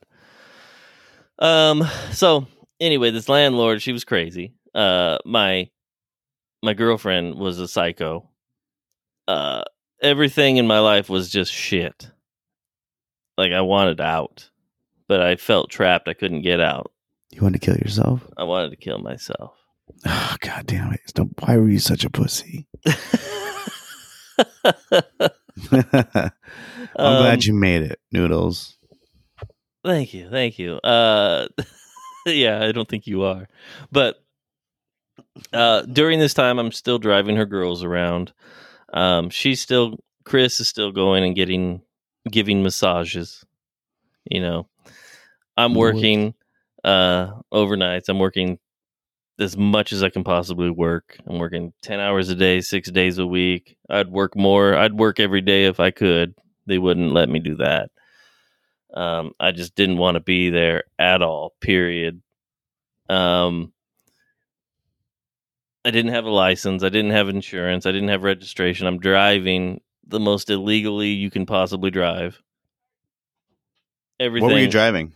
Um. 1.39 1.87
So 2.13 2.47
anyway, 2.79 3.11
this 3.11 3.29
landlord, 3.29 3.83
she 3.83 3.93
was 3.93 4.05
crazy. 4.05 4.55
Uh, 4.75 5.19
my 5.25 5.69
my 6.63 6.75
girlfriend 6.75 7.35
was 7.35 7.59
a 7.59 7.69
psycho. 7.69 8.29
Uh, 9.29 9.63
everything 10.03 10.57
in 10.57 10.67
my 10.67 10.81
life 10.81 11.09
was 11.09 11.31
just 11.31 11.53
shit. 11.53 12.11
Like 13.37 13.53
I 13.53 13.61
wanted 13.61 14.01
out, 14.01 14.51
but 15.09 15.21
I 15.21 15.37
felt 15.37 15.71
trapped. 15.71 16.09
I 16.09 16.15
couldn't 16.15 16.43
get 16.43 16.61
out. 16.61 16.91
You 17.31 17.43
want 17.43 17.55
to 17.55 17.61
kill 17.61 17.77
yourself? 17.77 18.27
I 18.37 18.45
wanted 18.45 18.71
to 18.71 18.77
kill 18.77 18.99
myself. 18.99 19.60
Oh 20.07 20.37
god 20.41 20.67
damn 20.67 20.93
it! 20.93 21.01
Don't- 21.15 21.33
Why 21.41 21.57
were 21.57 21.69
you 21.69 21.79
such 21.79 22.05
a 22.05 22.11
pussy? 22.11 22.67
I'm 25.73 26.31
Um, 26.97 27.23
glad 27.23 27.45
you 27.45 27.55
made 27.55 27.83
it, 27.83 28.01
Noodles. 28.13 28.77
Thank 29.85 30.13
you, 30.15 30.29
thank 30.31 30.59
you. 30.59 30.77
Uh, 30.77 31.49
yeah, 32.27 32.63
I 32.63 32.73
don't 32.73 32.89
think 32.89 33.07
you 33.07 33.23
are, 33.23 33.49
but 33.93 34.23
uh, 35.53 35.83
during 35.83 36.19
this 36.19 36.35
time, 36.35 36.59
I'm 36.59 36.73
still 36.73 36.99
driving 36.99 37.37
her 37.37 37.47
girls 37.47 37.83
around. 37.83 38.33
Um, 38.93 39.31
she's 39.31 39.61
still 39.61 39.99
Chris 40.25 40.61
is 40.61 40.69
still 40.69 40.93
going 40.93 41.25
and 41.25 41.35
getting 41.35 41.83
giving 42.31 42.63
massages. 42.63 43.45
You 44.31 44.41
know, 44.43 44.69
I'm 45.57 45.75
working 45.75 46.35
uh, 46.85 47.33
overnights. 47.53 48.09
I'm 48.09 48.19
working 48.19 48.59
as 49.41 49.57
much 49.57 49.93
as 49.93 50.03
I 50.03 50.11
can 50.11 50.25
possibly 50.25 50.71
work. 50.71 51.17
I'm 51.27 51.39
working 51.39 51.73
ten 51.83 52.01
hours 52.01 52.29
a 52.29 52.35
day, 52.35 52.61
six 52.61 52.91
days 52.91 53.19
a 53.19 53.27
week. 53.27 53.77
I'd 53.89 54.09
work 54.09 54.37
more. 54.37 54.77
I'd 54.77 54.95
work 54.95 55.19
every 55.19 55.41
day 55.41 55.65
if 55.65 55.81
I 55.81 55.91
could. 55.91 56.35
They 56.67 56.79
wouldn't 56.79 57.13
let 57.13 57.29
me 57.29 57.39
do 57.41 57.57
that. 57.57 57.91
Um, 58.93 59.33
I 59.41 59.53
just 59.53 59.75
didn't 59.75 59.99
want 59.99 60.17
to 60.17 60.21
be 60.21 60.51
there 60.51 60.85
at 60.99 61.23
all. 61.23 61.55
Period. 61.61 62.23
Um, 63.09 63.73
I 65.85 65.91
didn't 65.91 66.13
have 66.13 66.27
a 66.27 66.31
license. 66.31 66.83
I 66.83 66.91
didn't 66.91 67.13
have 67.13 67.29
insurance. 67.29 67.87
I 67.87 67.93
didn't 67.93 68.09
have 68.09 68.23
registration. 68.23 68.87
I'm 68.87 68.99
driving 68.99 69.81
the 70.07 70.21
most 70.21 70.51
illegally 70.51 71.11
you 71.11 71.31
can 71.31 71.47
possibly 71.47 71.91
drive. 71.91 72.43
Everything. 74.19 74.47
What 74.47 74.55
were 74.55 74.61
you 74.61 74.69
driving? 74.69 75.15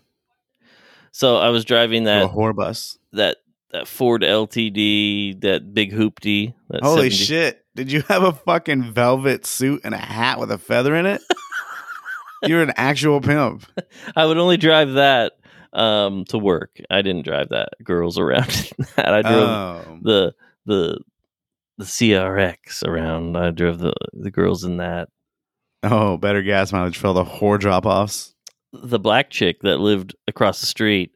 so 1.13 1.37
I 1.37 1.51
was 1.51 1.65
driving 1.65 2.05
that 2.05 2.25
a 2.25 2.29
whore 2.29 2.55
bus. 2.55 2.99
that 3.13 3.37
that 3.75 3.89
Ford 3.89 4.23
LTD, 4.23 5.41
that 5.41 5.75
big 5.75 5.93
hoopty. 5.93 6.55
That 6.71 6.83
Holy 6.85 7.11
70 7.11 7.15
shit! 7.17 7.65
Did 7.75 7.91
you 7.91 8.03
have 8.03 8.23
a 8.23 8.33
fucking 8.33 8.93
velvet 8.93 9.45
suit 9.45 9.81
and 9.85 9.93
a 9.95 9.99
hat 9.99 10.39
with 10.39 10.53
a 10.53 10.59
feather 10.59 10.95
in 10.95 11.07
it? 11.07 11.21
You're 12.47 12.63
an 12.63 12.73
actual 12.77 13.21
pimp. 13.21 13.67
I 14.17 14.27
would 14.27 14.39
only 14.39 14.57
drive 14.59 14.93
that 14.93 15.33
um, 15.73 16.25
to 16.27 16.39
work. 16.39 16.79
I 16.89 17.03
didn't 17.03 17.25
drive 17.25 17.49
that 17.49 17.71
girls 17.83 18.17
around. 18.17 18.73
in 18.79 18.87
that 18.97 19.13
I 19.13 19.23
drove 19.23 19.49
Oh. 19.49 19.99
the 20.03 20.35
the 20.67 20.99
the 21.79 21.85
CRX 21.85 22.85
around. 22.87 23.37
I 23.37 23.51
drove 23.51 23.79
the 23.81 23.95
the 24.13 24.31
girls 24.31 24.63
in 24.63 24.77
that. 24.77 25.09
oh, 25.83 26.17
better 26.17 26.43
gas 26.43 26.73
mileage 26.73 26.97
for 26.97 27.09
all 27.09 27.15
the 27.15 27.25
whore 27.25 27.59
drop 27.59 27.87
offs. 27.87 28.35
The 28.73 29.01
black 29.01 29.31
chick 29.31 29.63
that 29.63 29.79
lived 29.79 30.15
across 30.29 30.61
the 30.61 30.67
street, 30.67 31.11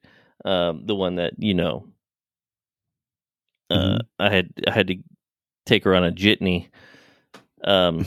um, 0.44 0.86
the 0.86 0.96
one 0.96 1.16
that 1.16 1.34
you 1.38 1.54
know. 1.54 1.86
Uh, 3.70 3.74
Mhm. 3.76 4.00
I 4.18 4.30
had 4.30 4.48
I 4.66 4.70
had 4.72 4.86
to 4.88 4.96
take 5.66 5.84
her 5.84 5.94
on 5.94 6.04
a 6.04 6.10
jitney. 6.12 6.68
Um, 7.64 8.06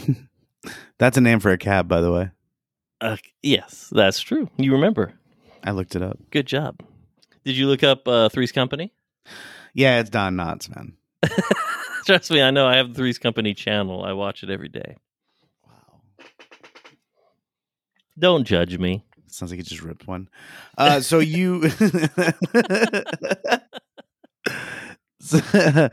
That's 0.98 1.18
a 1.18 1.22
name 1.22 1.40
for 1.40 1.52
a 1.52 1.58
cab, 1.58 1.88
by 1.88 2.02
the 2.02 2.12
way. 2.12 2.30
uh, 3.02 3.18
yes, 3.42 3.90
that's 3.92 4.20
true. 4.20 4.48
You 4.58 4.74
remember? 4.74 5.14
I 5.64 5.72
looked 5.72 5.96
it 5.96 6.02
up. 6.04 6.20
Good 6.30 6.46
job. 6.48 6.80
Did 7.44 7.56
you 7.58 7.68
look 7.68 7.84
up 7.84 8.08
uh, 8.08 8.30
Three's 8.30 8.52
Company? 8.52 8.94
Yeah, 9.74 10.00
it's 10.00 10.10
Don 10.12 10.36
Knotts, 10.36 10.70
man. 10.76 10.94
Trust 12.06 12.30
me, 12.32 12.42
I 12.42 12.52
know. 12.52 12.68
I 12.68 12.76
have 12.78 12.90
the 12.90 12.94
Three's 12.96 13.18
Company 13.18 13.54
channel. 13.56 14.04
I 14.04 14.14
watch 14.14 14.44
it 14.44 14.50
every 14.52 14.70
day. 14.70 14.98
Wow. 15.68 16.02
Don't 18.20 18.44
judge 18.46 18.78
me. 18.78 19.04
Sounds 19.28 19.52
like 19.52 19.58
you 19.60 19.64
just 19.64 19.82
ripped 19.82 20.06
one. 20.08 20.30
Uh, 20.78 21.00
so 21.00 21.18
you, 21.20 21.62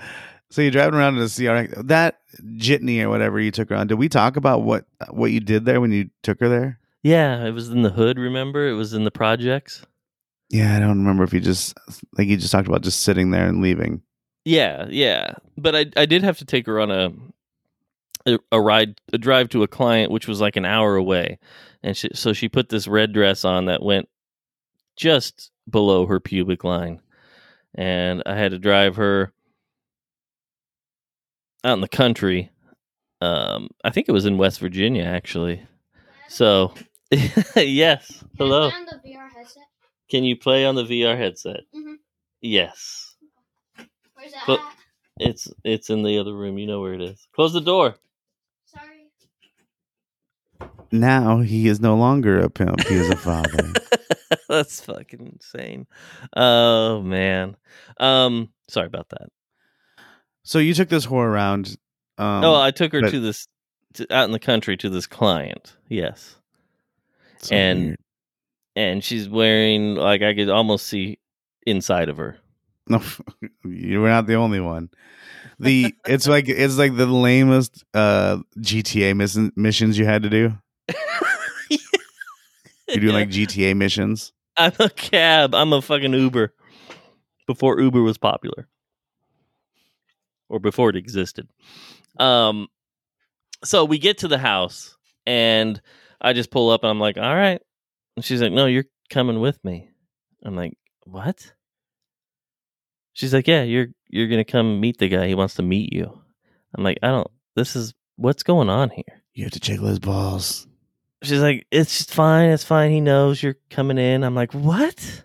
so, 0.50 0.62
you're 0.62 0.70
driving 0.70 0.98
around 0.98 1.16
in 1.16 1.22
a 1.22 1.26
CRX. 1.26 1.86
That 1.86 2.20
jitney 2.56 3.02
or 3.02 3.08
whatever 3.08 3.40
you 3.40 3.50
took 3.50 3.70
her 3.70 3.76
on. 3.76 3.86
Did 3.86 3.94
we 3.94 4.08
talk 4.08 4.36
about 4.36 4.62
what 4.62 4.86
what 5.10 5.30
you 5.30 5.40
did 5.40 5.64
there 5.64 5.80
when 5.80 5.92
you 5.92 6.10
took 6.22 6.40
her 6.40 6.48
there? 6.48 6.78
Yeah, 7.02 7.44
it 7.44 7.52
was 7.52 7.68
in 7.68 7.82
the 7.82 7.90
hood. 7.90 8.18
Remember, 8.18 8.68
it 8.68 8.74
was 8.74 8.94
in 8.94 9.04
the 9.04 9.10
projects. 9.10 9.84
Yeah, 10.50 10.76
I 10.76 10.80
don't 10.80 10.98
remember 10.98 11.24
if 11.24 11.32
you 11.32 11.40
just 11.40 11.76
like 12.16 12.28
you 12.28 12.36
just 12.36 12.52
talked 12.52 12.68
about 12.68 12.82
just 12.82 13.02
sitting 13.02 13.30
there 13.30 13.46
and 13.46 13.62
leaving. 13.62 14.02
Yeah, 14.44 14.86
yeah. 14.88 15.34
But 15.56 15.76
I 15.76 15.86
I 15.96 16.06
did 16.06 16.22
have 16.22 16.38
to 16.38 16.44
take 16.44 16.66
her 16.66 16.80
on 16.80 16.90
a 16.90 17.12
a, 18.26 18.38
a 18.52 18.60
ride, 18.60 19.00
a 19.12 19.18
drive 19.18 19.48
to 19.50 19.62
a 19.62 19.68
client, 19.68 20.10
which 20.10 20.26
was 20.26 20.40
like 20.40 20.56
an 20.56 20.64
hour 20.64 20.96
away, 20.96 21.38
and 21.82 21.96
she, 21.96 22.08
so 22.14 22.32
she 22.32 22.48
put 22.48 22.68
this 22.68 22.88
red 22.88 23.12
dress 23.12 23.44
on 23.44 23.66
that 23.66 23.82
went 23.82 24.08
just 24.96 25.50
below 25.68 26.06
her 26.06 26.20
pubic 26.20 26.64
line, 26.64 27.00
and 27.74 28.22
I 28.26 28.34
had 28.36 28.52
to 28.52 28.58
drive 28.58 28.96
her 28.96 29.32
out 31.64 31.74
in 31.74 31.80
the 31.80 31.88
country. 31.88 32.50
Um, 33.20 33.68
I 33.84 33.90
think 33.90 34.08
it 34.08 34.12
was 34.12 34.26
in 34.26 34.38
West 34.38 34.60
Virginia, 34.60 35.02
actually. 35.04 35.62
So, 36.28 36.72
yes. 37.56 38.22
Hello. 38.38 38.70
Can 38.70 38.86
I 38.88 38.92
on 38.92 39.00
the 39.02 39.08
VR 39.08 39.28
headset? 39.32 39.64
Can 40.10 40.24
you 40.24 40.36
play 40.36 40.64
on 40.64 40.74
the 40.74 40.84
VR 40.84 41.16
headset? 41.16 41.60
Mhm. 41.74 41.96
Yes. 42.40 43.16
Where's 44.14 44.32
that 44.32 44.48
at? 44.48 44.60
It's 45.20 45.48
it's 45.64 45.90
in 45.90 46.02
the 46.04 46.18
other 46.18 46.34
room. 46.34 46.58
You 46.58 46.66
know 46.66 46.80
where 46.80 46.94
it 46.94 47.00
is. 47.02 47.26
Close 47.34 47.52
the 47.52 47.60
door. 47.60 47.96
Now 50.90 51.40
he 51.40 51.68
is 51.68 51.80
no 51.80 51.96
longer 51.96 52.40
a 52.40 52.48
pimp; 52.50 52.80
he 52.86 52.94
is 52.94 53.10
a 53.10 53.16
father. 53.16 53.72
That's 54.48 54.80
fucking 54.80 55.26
insane. 55.34 55.86
Oh 56.36 57.02
man. 57.02 57.56
Um 57.98 58.50
sorry 58.68 58.86
about 58.86 59.08
that. 59.10 59.28
so 60.42 60.58
you 60.58 60.74
took 60.74 60.88
this 60.88 61.06
whore 61.06 61.26
around. 61.26 61.76
Um, 62.16 62.42
oh, 62.44 62.54
I 62.60 62.70
took 62.70 62.92
her 62.92 63.02
but- 63.02 63.10
to 63.10 63.20
this 63.20 63.46
to, 63.94 64.06
out 64.14 64.24
in 64.24 64.32
the 64.32 64.38
country 64.38 64.76
to 64.78 64.88
this 64.90 65.06
client. 65.06 65.76
Yes. 65.88 66.36
so 67.38 67.54
and- 67.54 67.80
weird. 67.86 67.98
And 68.76 69.02
she's 69.02 69.28
wearing 69.28 69.96
like 69.96 70.22
I 70.22 70.34
could 70.34 70.48
almost 70.48 70.86
see 70.86 71.18
inside 71.66 72.08
of 72.08 72.16
her. 72.16 72.38
No, 72.88 73.02
you 73.64 74.00
were 74.00 74.08
not 74.08 74.26
the 74.28 74.36
only 74.36 74.60
one. 74.60 74.88
The 75.60 75.94
it's 76.06 76.28
like 76.28 76.48
it's 76.48 76.78
like 76.78 76.96
the 76.96 77.06
lamest 77.06 77.84
uh 77.92 78.38
GTA 78.58 79.16
miss- 79.16 79.38
missions 79.56 79.98
you 79.98 80.04
had 80.04 80.22
to 80.22 80.30
do. 80.30 80.56
You're 82.88 83.00
doing 83.00 83.14
like 83.14 83.28
GTA 83.28 83.76
missions. 83.76 84.32
I'm 84.56 84.72
a 84.78 84.88
cab. 84.88 85.54
I'm 85.54 85.72
a 85.72 85.82
fucking 85.82 86.12
Uber. 86.12 86.54
Before 87.46 87.80
Uber 87.80 88.02
was 88.02 88.18
popular. 88.18 88.68
Or 90.48 90.58
before 90.60 90.90
it 90.90 90.96
existed. 90.96 91.48
Um 92.18 92.68
so 93.64 93.84
we 93.84 93.98
get 93.98 94.18
to 94.18 94.28
the 94.28 94.38
house 94.38 94.96
and 95.26 95.80
I 96.20 96.32
just 96.32 96.50
pull 96.50 96.70
up 96.70 96.82
and 96.84 96.90
I'm 96.90 97.00
like, 97.00 97.18
"All 97.18 97.34
right." 97.34 97.60
And 98.16 98.24
she's 98.24 98.40
like, 98.40 98.52
"No, 98.52 98.66
you're 98.66 98.86
coming 99.10 99.40
with 99.40 99.62
me." 99.64 99.90
I'm 100.44 100.56
like, 100.56 100.74
"What?" 101.04 101.52
She's 103.12 103.34
like, 103.34 103.46
"Yeah, 103.48 103.62
you're 103.62 103.88
you're 104.08 104.28
going 104.28 104.44
to 104.44 104.50
come 104.50 104.80
meet 104.80 104.98
the 104.98 105.08
guy. 105.08 105.26
He 105.28 105.34
wants 105.34 105.54
to 105.54 105.62
meet 105.62 105.92
you." 105.92 106.20
I'm 106.74 106.84
like, 106.84 106.98
"I 107.02 107.08
don't 107.08 107.30
this 107.56 107.76
is 107.76 107.94
what's 108.16 108.42
going 108.42 108.68
on 108.68 108.90
here?" 108.90 109.22
You 109.34 109.44
have 109.44 109.52
to 109.52 109.60
jiggle 109.60 109.86
his 109.86 109.98
balls. 109.98 110.66
she's 111.22 111.40
like, 111.40 111.66
"It's 111.70 112.04
fine, 112.04 112.50
it's 112.50 112.64
fine. 112.64 112.90
He 112.90 113.00
knows 113.00 113.42
you're 113.42 113.56
coming 113.70 113.98
in." 113.98 114.24
I'm 114.24 114.34
like, 114.34 114.52
"What?" 114.54 115.24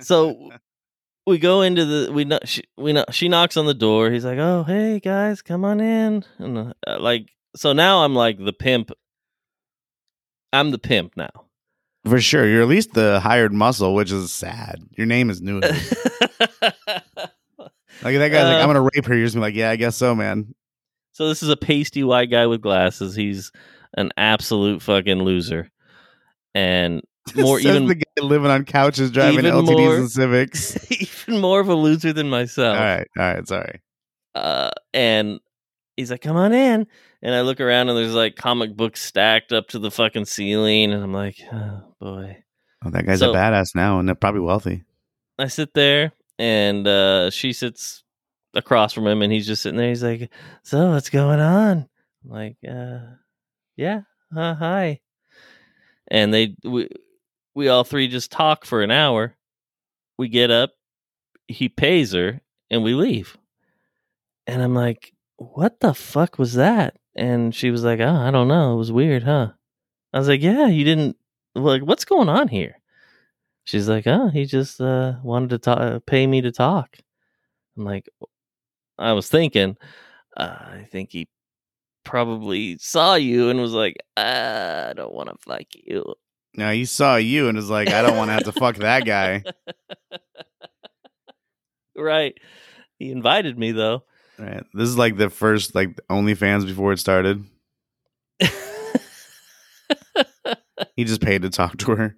So 0.00 0.50
we 1.26 1.38
go 1.38 1.62
into 1.62 1.84
the 1.84 2.12
we 2.12 2.24
know 2.24 2.38
she 2.44 2.62
we 2.76 2.92
know 2.92 3.04
she 3.10 3.28
knocks 3.28 3.56
on 3.56 3.66
the 3.66 3.74
door. 3.74 4.10
He's 4.10 4.24
like, 4.24 4.38
"Oh, 4.38 4.64
hey 4.64 5.00
guys, 5.00 5.42
come 5.42 5.64
on 5.64 5.80
in." 5.80 6.24
And 6.38 6.74
uh, 6.86 6.98
like, 7.00 7.30
so 7.56 7.72
now 7.72 8.04
I'm 8.04 8.14
like 8.14 8.38
the 8.38 8.52
pimp. 8.52 8.90
I'm 10.52 10.70
the 10.70 10.78
pimp 10.78 11.16
now. 11.16 11.46
For 12.06 12.20
sure. 12.20 12.46
You're 12.46 12.62
at 12.62 12.68
least 12.68 12.92
the 12.92 13.18
hired 13.20 13.52
muscle, 13.52 13.94
which 13.94 14.12
is 14.12 14.30
sad. 14.32 14.76
Your 14.96 15.06
name 15.06 15.30
is 15.30 15.40
new. 15.40 15.60
like 15.60 15.72
that 18.02 18.28
guy's 18.30 18.44
like, 18.44 18.56
Uh, 18.56 18.60
I'm 18.60 18.66
gonna 18.68 18.82
rape 18.82 19.06
her. 19.06 19.14
You're 19.16 19.26
just 19.26 19.36
like, 19.36 19.54
yeah, 19.54 19.70
I 19.70 19.76
guess 19.76 19.96
so, 19.96 20.14
man. 20.14 20.54
So 21.12 21.28
this 21.28 21.42
is 21.42 21.48
a 21.48 21.56
pasty 21.56 22.02
white 22.04 22.30
guy 22.30 22.46
with 22.46 22.60
glasses. 22.60 23.14
He's 23.14 23.52
an 23.96 24.10
absolute 24.16 24.82
fucking 24.82 25.22
loser. 25.22 25.70
And 26.54 27.02
more 27.36 27.58
even 27.60 27.86
the 27.86 27.94
guy 27.94 28.22
living 28.22 28.50
on 28.50 28.64
couches 28.64 29.10
driving 29.10 29.44
LTDs 29.44 29.64
more- 29.76 29.96
and 29.96 30.10
Civics. 30.10 30.90
even 31.28 31.40
more 31.40 31.60
of 31.60 31.68
a 31.68 31.74
loser 31.74 32.12
than 32.12 32.28
myself. 32.28 32.76
all 32.76 32.84
right, 32.84 33.06
all 33.16 33.24
right, 33.34 33.48
sorry. 33.48 33.80
Uh 34.34 34.70
and 34.92 35.38
he's 35.96 36.10
like, 36.10 36.20
"Come 36.20 36.36
on 36.36 36.52
in." 36.52 36.86
And 37.22 37.34
I 37.34 37.42
look 37.42 37.60
around 37.60 37.88
and 37.88 37.96
there's 37.96 38.14
like 38.14 38.34
comic 38.36 38.76
books 38.76 39.00
stacked 39.00 39.52
up 39.52 39.68
to 39.68 39.78
the 39.78 39.90
fucking 39.92 40.24
ceiling 40.24 40.92
and 40.92 41.02
I'm 41.02 41.12
like, 41.12 41.36
"Oh 41.52 41.93
boy." 42.04 42.36
Oh, 42.84 42.90
that 42.90 43.06
guy's 43.06 43.20
So- 43.20 43.32
a 43.32 43.34
badass 43.34 43.74
now 43.74 43.98
and 43.98 44.20
probably 44.20 44.40
wealthy. 44.42 44.84
I 45.38 45.48
sit 45.48 45.74
there 45.74 46.12
and 46.38 46.86
uh 46.86 47.30
she 47.30 47.52
sits 47.52 48.04
across 48.54 48.92
from 48.92 49.06
him 49.06 49.22
and 49.22 49.32
he's 49.32 49.46
just 49.46 49.62
sitting 49.62 49.78
there. 49.78 49.88
He's 49.88 50.02
like, 50.02 50.30
So 50.62 50.90
what's 50.90 51.10
going 51.10 51.40
on? 51.40 51.88
I'm 52.24 52.30
like, 52.30 52.56
uh 52.68 53.00
yeah, 53.76 54.02
uh, 54.36 54.54
hi. 54.54 55.00
And 56.08 56.32
they 56.32 56.54
we 56.62 56.88
we 57.54 57.68
all 57.68 57.84
three 57.84 58.06
just 58.08 58.30
talk 58.30 58.64
for 58.64 58.82
an 58.82 58.90
hour. 58.90 59.34
We 60.18 60.28
get 60.28 60.50
up, 60.50 60.70
he 61.48 61.68
pays 61.68 62.12
her, 62.12 62.40
and 62.70 62.84
we 62.84 62.94
leave. 62.94 63.36
And 64.46 64.62
I'm 64.62 64.74
like, 64.74 65.12
What 65.36 65.80
the 65.80 65.94
fuck 65.94 66.38
was 66.38 66.54
that? 66.54 66.98
And 67.16 67.54
she 67.54 67.70
was 67.70 67.82
like, 67.82 68.00
Oh, 68.00 68.14
I 68.14 68.30
don't 68.30 68.48
know. 68.48 68.74
It 68.74 68.78
was 68.78 68.92
weird, 68.92 69.22
huh? 69.24 69.52
I 70.12 70.18
was 70.18 70.28
like, 70.28 70.42
Yeah, 70.42 70.66
you 70.66 70.84
didn't 70.84 71.16
like 71.54 71.82
what's 71.82 72.04
going 72.04 72.28
on 72.28 72.48
here? 72.48 72.80
She's 73.64 73.88
like, 73.88 74.06
"Oh, 74.06 74.28
he 74.28 74.44
just 74.44 74.80
uh, 74.80 75.14
wanted 75.22 75.50
to 75.50 75.58
talk, 75.58 76.06
pay 76.06 76.26
me 76.26 76.40
to 76.42 76.52
talk." 76.52 76.96
I'm 77.76 77.84
like, 77.84 78.08
I 78.98 79.12
was 79.12 79.28
thinking, 79.28 79.76
uh, 80.36 80.42
I 80.42 80.88
think 80.90 81.12
he 81.12 81.28
probably 82.04 82.78
saw 82.78 83.14
you 83.14 83.50
and 83.50 83.60
was 83.60 83.72
like, 83.72 83.96
"I 84.16 84.92
don't 84.94 85.14
want 85.14 85.30
to 85.30 85.36
fuck 85.40 85.66
you." 85.74 86.14
Now 86.56 86.70
he 86.70 86.84
saw 86.84 87.16
you 87.16 87.48
and 87.48 87.56
was 87.56 87.70
like, 87.70 87.90
I 87.90 88.02
don't 88.02 88.16
want 88.16 88.28
to 88.28 88.34
have 88.34 88.44
to 88.44 88.52
fuck 88.52 88.76
that 88.76 89.04
guy. 89.04 89.42
right? 91.96 92.38
He 92.98 93.10
invited 93.10 93.58
me 93.58 93.72
though. 93.72 94.04
Right. 94.38 94.64
This 94.72 94.88
is 94.88 94.96
like 94.96 95.16
the 95.16 95.30
first 95.30 95.74
like 95.74 95.96
OnlyFans 96.08 96.66
before 96.66 96.92
it 96.92 96.98
started. 96.98 97.44
He 100.96 101.04
just 101.04 101.20
paid 101.20 101.42
to 101.42 101.50
talk 101.50 101.76
to 101.78 101.94
her. 101.96 102.16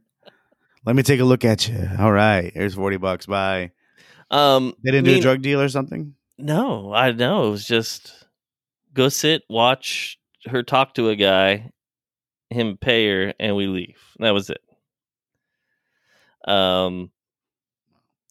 Let 0.84 0.96
me 0.96 1.02
take 1.02 1.20
a 1.20 1.24
look 1.24 1.44
at 1.44 1.68
you. 1.68 1.88
All 1.98 2.12
right, 2.12 2.52
here's 2.54 2.74
forty 2.74 2.96
bucks. 2.96 3.26
Bye. 3.26 3.72
um, 4.30 4.72
They 4.84 4.90
didn't 4.92 5.04
do 5.06 5.10
mean- 5.12 5.18
a 5.20 5.22
drug 5.22 5.42
deal 5.42 5.60
or 5.60 5.68
something. 5.68 6.14
No, 6.38 6.92
I 6.92 7.12
know. 7.12 7.48
It 7.48 7.50
was 7.50 7.66
just 7.66 8.12
go 8.94 9.08
sit, 9.08 9.42
watch 9.48 10.18
her 10.46 10.62
talk 10.62 10.94
to 10.94 11.08
a 11.08 11.16
guy, 11.16 11.70
him 12.50 12.76
pay 12.78 13.08
her, 13.10 13.34
and 13.40 13.56
we 13.56 13.66
leave. 13.66 13.98
That 14.18 14.32
was 14.32 14.50
it. 14.50 14.60
Um, 16.46 17.10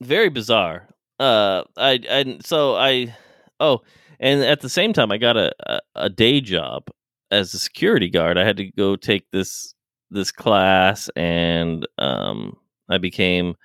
very 0.02 0.30
bizarre. 0.30 0.88
Uh, 1.20 1.64
I, 1.78 2.00
I, 2.10 2.38
so 2.44 2.76
I, 2.76 3.16
oh, 3.60 3.82
and 4.20 4.42
at 4.44 4.62
the 4.62 4.70
same 4.70 4.94
time, 4.94 5.12
I 5.12 5.18
got 5.18 5.38
a, 5.38 5.52
a, 5.66 5.80
a 5.96 6.10
day 6.10 6.42
job 6.42 6.88
as 7.32 7.54
a 7.54 7.60
security 7.60 8.10
guard. 8.10 8.38
I 8.38 8.44
had 8.46 8.58
to 8.58 8.66
go 8.72 8.96
take 8.96 9.30
this 9.32 9.74
this 10.12 10.32
class, 10.32 11.10
and 11.16 11.88
um, 11.98 12.58
I 12.90 12.98
became. 12.98 13.56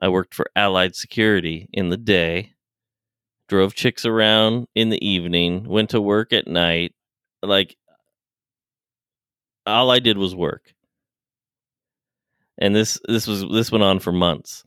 I 0.00 0.08
worked 0.08 0.34
for 0.34 0.50
Allied 0.56 0.96
Security 0.96 1.68
in 1.72 1.90
the 1.90 1.96
day 1.96 2.54
drove 3.52 3.74
chicks 3.74 4.06
around 4.06 4.66
in 4.74 4.88
the 4.88 5.06
evening, 5.06 5.64
went 5.64 5.90
to 5.90 6.00
work 6.00 6.32
at 6.32 6.48
night. 6.48 6.94
Like 7.42 7.76
all 9.66 9.90
I 9.90 9.98
did 9.98 10.16
was 10.16 10.34
work. 10.34 10.72
And 12.56 12.74
this 12.74 12.98
this 13.06 13.26
was 13.26 13.44
this 13.52 13.70
went 13.70 13.84
on 13.84 13.98
for 13.98 14.10
months. 14.10 14.64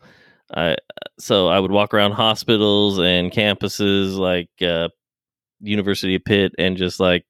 I 0.55 0.75
so 1.17 1.47
I 1.47 1.59
would 1.59 1.71
walk 1.71 1.95
around 1.95 2.11
hospitals 2.11 2.99
and 2.99 3.31
campuses 3.31 4.17
like 4.19 4.49
uh 4.61 4.89
University 5.61 6.13
of 6.13 6.23
Pitt 6.23 6.53
and 6.59 6.77
just 6.77 6.99
like 6.99 7.25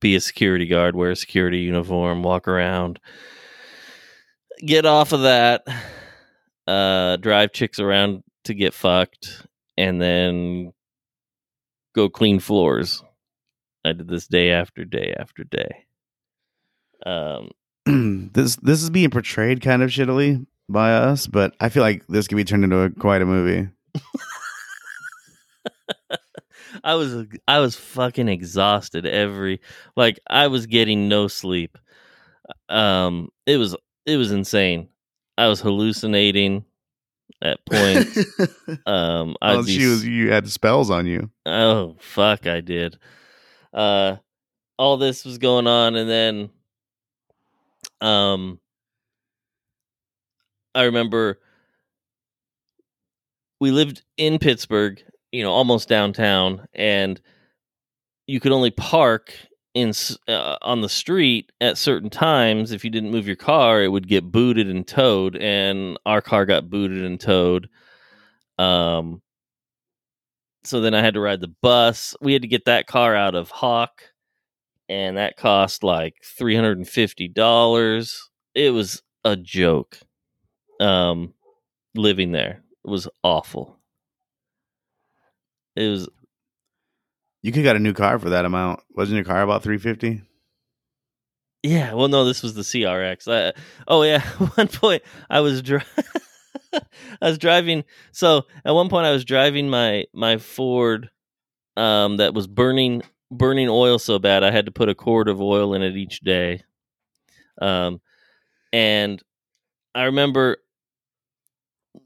be 0.00 0.14
a 0.14 0.20
security 0.20 0.66
guard, 0.66 0.96
wear 0.96 1.10
a 1.10 1.16
security 1.16 1.58
uniform, 1.58 2.22
walk 2.22 2.48
around. 2.48 2.98
Get 4.64 4.86
off 4.86 5.12
of 5.12 5.22
that. 5.22 5.64
Uh 6.66 7.16
drive 7.16 7.52
chicks 7.52 7.80
around 7.80 8.22
to 8.44 8.54
get 8.54 8.74
fucked 8.74 9.46
and 9.76 10.00
then 10.00 10.72
go 11.94 12.08
clean 12.08 12.38
floors. 12.38 13.02
I 13.84 13.92
did 13.92 14.08
this 14.08 14.26
day 14.26 14.50
after 14.50 14.84
day 14.84 15.14
after 15.18 15.44
day. 15.44 15.86
Um, 17.06 17.50
this 18.32 18.56
this 18.56 18.82
is 18.82 18.90
being 18.90 19.10
portrayed 19.10 19.62
kind 19.62 19.82
of 19.82 19.90
shittily 19.90 20.46
by 20.68 20.92
us, 20.92 21.26
but 21.26 21.54
I 21.60 21.70
feel 21.70 21.82
like 21.82 22.06
this 22.08 22.28
could 22.28 22.36
be 22.36 22.44
turned 22.44 22.64
into 22.64 22.78
a, 22.78 22.90
quite 22.90 23.22
a 23.22 23.26
movie. 23.26 23.70
I 26.84 26.94
was 26.94 27.26
I 27.48 27.58
was 27.60 27.76
fucking 27.76 28.28
exhausted 28.28 29.06
every 29.06 29.60
like 29.96 30.18
I 30.28 30.46
was 30.48 30.66
getting 30.66 31.08
no 31.08 31.28
sleep. 31.28 31.78
Um, 32.68 33.30
it 33.46 33.56
was 33.56 33.76
it 34.06 34.16
was 34.16 34.32
insane. 34.32 34.88
I 35.38 35.48
was 35.48 35.60
hallucinating 35.60 36.64
at 37.42 37.64
points. 37.66 38.18
Um, 38.86 39.36
I'd 39.42 39.56
oh, 39.56 39.62
she 39.64 39.86
was 39.86 40.06
you 40.06 40.30
had 40.30 40.48
spells 40.48 40.90
on 40.90 41.06
you. 41.06 41.30
Oh 41.44 41.96
fuck, 41.98 42.46
I 42.46 42.60
did. 42.60 42.98
Uh 43.72 44.16
all 44.78 44.96
this 44.96 45.24
was 45.24 45.38
going 45.38 45.66
on 45.66 45.94
and 45.94 46.08
then 46.08 46.50
um 48.00 48.58
I 50.74 50.84
remember 50.84 51.40
we 53.60 53.70
lived 53.70 54.02
in 54.16 54.38
Pittsburgh, 54.38 55.02
you 55.32 55.42
know, 55.42 55.50
almost 55.52 55.88
downtown 55.88 56.66
and 56.74 57.20
you 58.26 58.40
could 58.40 58.52
only 58.52 58.70
park 58.70 59.34
in 59.74 59.92
uh, 60.28 60.56
on 60.62 60.80
the 60.80 60.88
street 60.88 61.52
at 61.60 61.78
certain 61.78 62.10
times 62.10 62.72
if 62.72 62.84
you 62.84 62.90
didn't 62.90 63.12
move 63.12 63.26
your 63.26 63.36
car 63.36 63.82
it 63.82 63.88
would 63.88 64.08
get 64.08 64.32
booted 64.32 64.68
and 64.68 64.88
towed 64.88 65.36
and 65.36 65.96
our 66.04 66.20
car 66.20 66.44
got 66.44 66.68
booted 66.68 67.04
and 67.04 67.20
towed 67.20 67.68
um 68.58 69.22
so 70.64 70.80
then 70.80 70.94
I 70.94 71.00
had 71.00 71.14
to 71.14 71.20
ride 71.20 71.40
the 71.40 71.54
bus. 71.62 72.14
We 72.20 72.32
had 72.32 72.42
to 72.42 72.48
get 72.48 72.66
that 72.66 72.86
car 72.86 73.16
out 73.16 73.34
of 73.34 73.50
Hawk, 73.50 74.02
and 74.88 75.16
that 75.16 75.36
cost 75.36 75.84
like 75.84 76.16
three 76.24 76.54
hundred 76.54 76.78
and 76.78 76.88
fifty 76.88 77.28
dollars. 77.28 78.30
It 78.54 78.70
was 78.70 79.02
a 79.24 79.36
joke. 79.36 79.98
Um, 80.80 81.34
living 81.96 82.32
there 82.32 82.62
it 82.84 82.90
was 82.90 83.08
awful. 83.24 83.79
It 85.76 85.88
was 85.88 86.08
You 87.42 87.52
could 87.52 87.64
have 87.64 87.70
got 87.72 87.76
a 87.76 87.80
new 87.80 87.94
car 87.94 88.18
for 88.18 88.30
that 88.30 88.44
amount. 88.44 88.80
Wasn't 88.94 89.16
your 89.16 89.24
car 89.24 89.42
about 89.42 89.62
three 89.62 89.78
fifty? 89.78 90.22
yeah. 91.62 91.92
Well, 91.94 92.08
no, 92.08 92.24
this 92.24 92.42
was 92.42 92.54
the 92.54 92.62
CRX. 92.62 93.28
I, 93.28 93.58
oh 93.88 94.02
yeah, 94.02 94.22
one 94.54 94.68
point 94.68 95.02
I 95.28 95.40
was 95.40 95.62
dri- 95.62 95.82
I 96.72 96.80
was 97.28 97.38
driving. 97.38 97.84
So 98.12 98.46
at 98.64 98.74
one 98.74 98.88
point 98.88 99.06
I 99.06 99.12
was 99.12 99.24
driving 99.24 99.68
my 99.70 100.04
my 100.12 100.38
Ford, 100.38 101.10
um, 101.76 102.16
that 102.18 102.34
was 102.34 102.46
burning 102.46 103.02
burning 103.30 103.68
oil 103.68 103.98
so 103.98 104.18
bad 104.18 104.42
I 104.42 104.50
had 104.50 104.66
to 104.66 104.72
put 104.72 104.88
a 104.88 104.94
quart 104.94 105.28
of 105.28 105.40
oil 105.40 105.74
in 105.74 105.82
it 105.82 105.96
each 105.96 106.20
day. 106.20 106.62
Um, 107.60 108.00
and 108.72 109.22
I 109.94 110.04
remember 110.04 110.58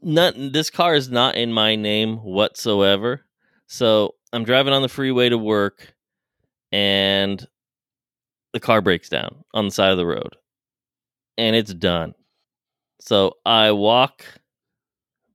not 0.01 0.33
this 0.37 0.69
car 0.69 0.95
is 0.95 1.09
not 1.09 1.35
in 1.35 1.51
my 1.51 1.75
name 1.75 2.17
whatsoever. 2.17 3.24
So 3.67 4.15
I'm 4.33 4.43
driving 4.43 4.73
on 4.73 4.81
the 4.81 4.89
freeway 4.89 5.29
to 5.29 5.37
work, 5.37 5.93
and 6.71 7.45
the 8.53 8.59
car 8.59 8.81
breaks 8.81 9.09
down 9.09 9.43
on 9.53 9.65
the 9.65 9.71
side 9.71 9.91
of 9.91 9.97
the 9.97 10.05
road, 10.05 10.35
and 11.37 11.55
it's 11.55 11.73
done. 11.73 12.13
So 13.01 13.33
I 13.45 13.71
walk 13.71 14.25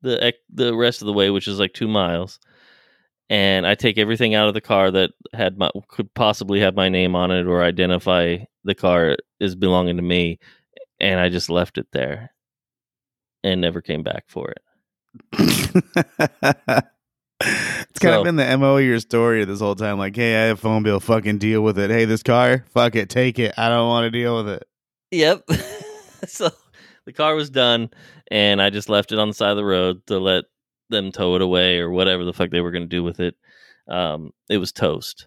the 0.03 0.35
the 0.53 0.75
rest 0.75 1.03
of 1.03 1.07
the 1.07 1.12
way, 1.12 1.31
which 1.31 1.49
is 1.49 1.59
like 1.59 1.75
two 1.75 1.88
miles, 1.88 2.38
and 3.29 3.66
I 3.66 3.75
take 3.75 3.99
everything 3.99 4.35
out 4.35 4.49
of 4.49 4.55
the 4.55 4.61
car 4.61 4.90
that 4.90 5.11
had 5.35 5.59
my 5.59 5.71
could 5.88 6.12
possibly 6.14 6.61
have 6.61 6.75
my 6.75 6.88
name 6.88 7.14
on 7.16 7.31
it 7.31 7.47
or 7.47 7.62
identify 7.62 8.38
the 8.64 8.75
car 8.75 9.16
is 9.40 9.55
belonging 9.57 9.97
to 9.97 10.03
me, 10.03 10.38
and 11.01 11.21
I 11.21 11.29
just 11.29 11.51
left 11.51 11.79
it 11.79 11.88
there, 11.93 12.33
and 13.45 13.61
never 13.61 13.81
came 13.83 14.03
back 14.03 14.25
for 14.29 14.53
it. 15.33 16.85
it's 17.40 17.98
kind 17.98 18.14
So- 18.14 18.18
of 18.20 18.24
been 18.24 18.37
the 18.37 18.59
mo 18.59 18.76
of 18.76 18.85
your 18.85 19.00
story 19.00 19.44
this 19.44 19.61
whole 19.61 19.74
time. 19.74 19.98
Like, 19.98 20.16
hey, 20.16 20.37
I 20.37 20.46
have 20.46 20.59
a 20.59 20.61
phone 20.61 20.83
bill. 20.83 21.00
Fucking 21.00 21.38
deal 21.38 21.62
with 21.62 21.79
it. 21.79 21.90
Hey, 21.90 22.05
this 22.05 22.22
car, 22.22 22.64
fuck 22.72 22.94
it, 22.96 23.09
take 23.09 23.38
it. 23.38 23.55
I 23.57 23.68
don't 23.68 23.88
want 23.88 24.05
to 24.05 24.11
deal 24.11 24.37
with 24.37 24.48
it. 24.48 24.66
Yep. 25.11 25.44
so 26.26 26.50
the 27.07 27.12
car 27.12 27.35
was 27.35 27.50
done, 27.50 27.90
and 28.31 28.61
I 28.61 28.70
just 28.70 28.88
left 28.88 29.12
it 29.12 29.18
on 29.18 29.29
the 29.29 29.35
side 29.35 29.50
of 29.50 29.57
the 29.57 29.64
road 29.64 30.07
to 30.07 30.18
let 30.18 30.44
them 30.90 31.12
tow 31.12 31.35
it 31.37 31.42
away 31.42 31.79
or 31.79 31.90
whatever 31.90 32.24
the 32.24 32.33
fuck 32.33 32.50
they 32.50 32.61
were 32.61 32.70
going 32.72 32.85
to 32.85 32.88
do 32.88 33.03
with 33.03 33.20
it. 33.20 33.35
Um, 33.88 34.33
it 34.48 34.59
was 34.59 34.72
toast. 34.72 35.26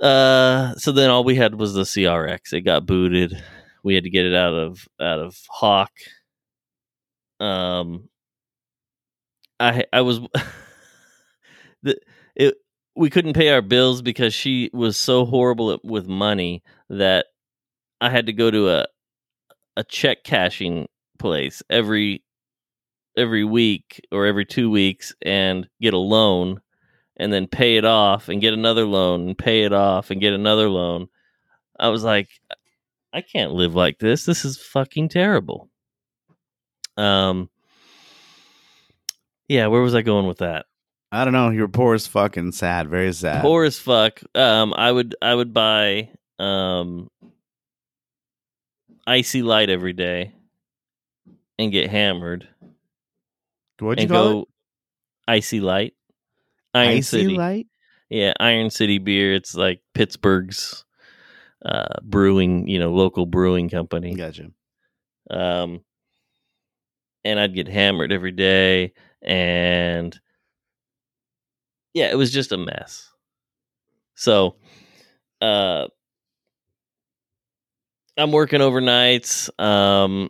Uh, 0.00 0.74
so 0.76 0.92
then 0.92 1.10
all 1.10 1.24
we 1.24 1.34
had 1.36 1.54
was 1.54 1.72
the 1.74 1.82
CRX. 1.82 2.52
It 2.52 2.60
got 2.62 2.86
booted. 2.86 3.42
We 3.82 3.94
had 3.94 4.04
to 4.04 4.10
get 4.10 4.26
it 4.26 4.34
out 4.34 4.52
of 4.52 4.86
out 5.00 5.20
of 5.20 5.38
Hawk. 5.48 5.90
Um, 7.40 8.08
I 9.58 9.84
I 9.92 10.02
was 10.02 10.20
the 11.86 11.98
it 12.34 12.54
we 12.96 13.10
couldn't 13.10 13.34
pay 13.34 13.50
our 13.50 13.62
bills 13.62 14.02
because 14.02 14.34
she 14.34 14.70
was 14.72 14.96
so 14.96 15.24
horrible 15.26 15.72
at, 15.72 15.84
with 15.84 16.08
money 16.08 16.62
that 16.88 17.26
I 18.00 18.10
had 18.10 18.26
to 18.26 18.32
go 18.32 18.50
to 18.50 18.70
a 18.70 18.86
a 19.76 19.84
check 19.84 20.24
cashing 20.24 20.88
place 21.18 21.62
every 21.70 22.22
every 23.16 23.44
week 23.44 24.00
or 24.12 24.26
every 24.26 24.44
2 24.44 24.70
weeks 24.70 25.14
and 25.22 25.68
get 25.80 25.94
a 25.94 25.98
loan 25.98 26.60
and 27.18 27.32
then 27.32 27.46
pay 27.46 27.76
it 27.76 27.84
off 27.84 28.28
and 28.28 28.40
get 28.42 28.54
another 28.54 28.84
loan 28.86 29.28
and 29.28 29.38
pay 29.38 29.64
it 29.64 29.72
off 29.72 30.10
and 30.10 30.20
get 30.20 30.34
another 30.34 30.68
loan. 30.68 31.08
I 31.78 31.88
was 31.88 32.04
like 32.04 32.28
I 33.12 33.22
can't 33.22 33.52
live 33.52 33.74
like 33.74 33.98
this. 33.98 34.24
This 34.26 34.44
is 34.44 34.58
fucking 34.58 35.08
terrible. 35.10 35.70
Um 36.96 37.50
Yeah, 39.48 39.68
where 39.68 39.82
was 39.82 39.94
I 39.94 40.02
going 40.02 40.26
with 40.26 40.38
that? 40.38 40.66
I 41.12 41.24
don't 41.24 41.32
know. 41.32 41.50
You're 41.50 41.68
poor 41.68 41.94
as 41.94 42.06
fucking 42.06 42.52
sad. 42.52 42.88
Very 42.88 43.12
sad. 43.12 43.42
poor 43.42 43.64
as 43.64 43.78
fuck. 43.78 44.20
Um, 44.34 44.74
I 44.76 44.90
would 44.90 45.14
I 45.22 45.34
would 45.34 45.54
buy 45.54 46.10
um 46.38 47.08
IC 49.06 49.36
Light 49.36 49.70
every 49.70 49.92
day 49.92 50.32
and 51.58 51.72
get 51.72 51.90
hammered 51.90 52.48
What'd 53.78 54.02
you 54.02 54.08
call 54.08 54.32
go 54.32 54.48
it? 55.28 55.52
IC 55.52 55.62
Light. 55.62 55.94
Iron 56.74 56.88
Icy 56.98 57.02
City, 57.02 57.36
light. 57.36 57.66
yeah, 58.10 58.32
Iron 58.38 58.68
City 58.70 58.98
beer. 58.98 59.34
It's 59.34 59.54
like 59.54 59.80
Pittsburgh's 59.94 60.84
uh, 61.64 62.00
brewing, 62.02 62.68
you 62.68 62.78
know, 62.78 62.92
local 62.92 63.24
brewing 63.24 63.70
company. 63.70 64.14
Gotcha. 64.14 64.50
Um, 65.30 65.80
and 67.24 67.40
I'd 67.40 67.54
get 67.54 67.66
hammered 67.68 68.12
every 68.12 68.32
day, 68.32 68.92
and 69.22 70.18
yeah, 71.96 72.10
it 72.10 72.18
was 72.18 72.30
just 72.30 72.52
a 72.52 72.58
mess. 72.58 73.10
So, 74.16 74.56
uh, 75.40 75.86
I'm 78.18 78.32
working 78.32 78.60
overnights. 78.60 79.48
Um, 79.58 80.28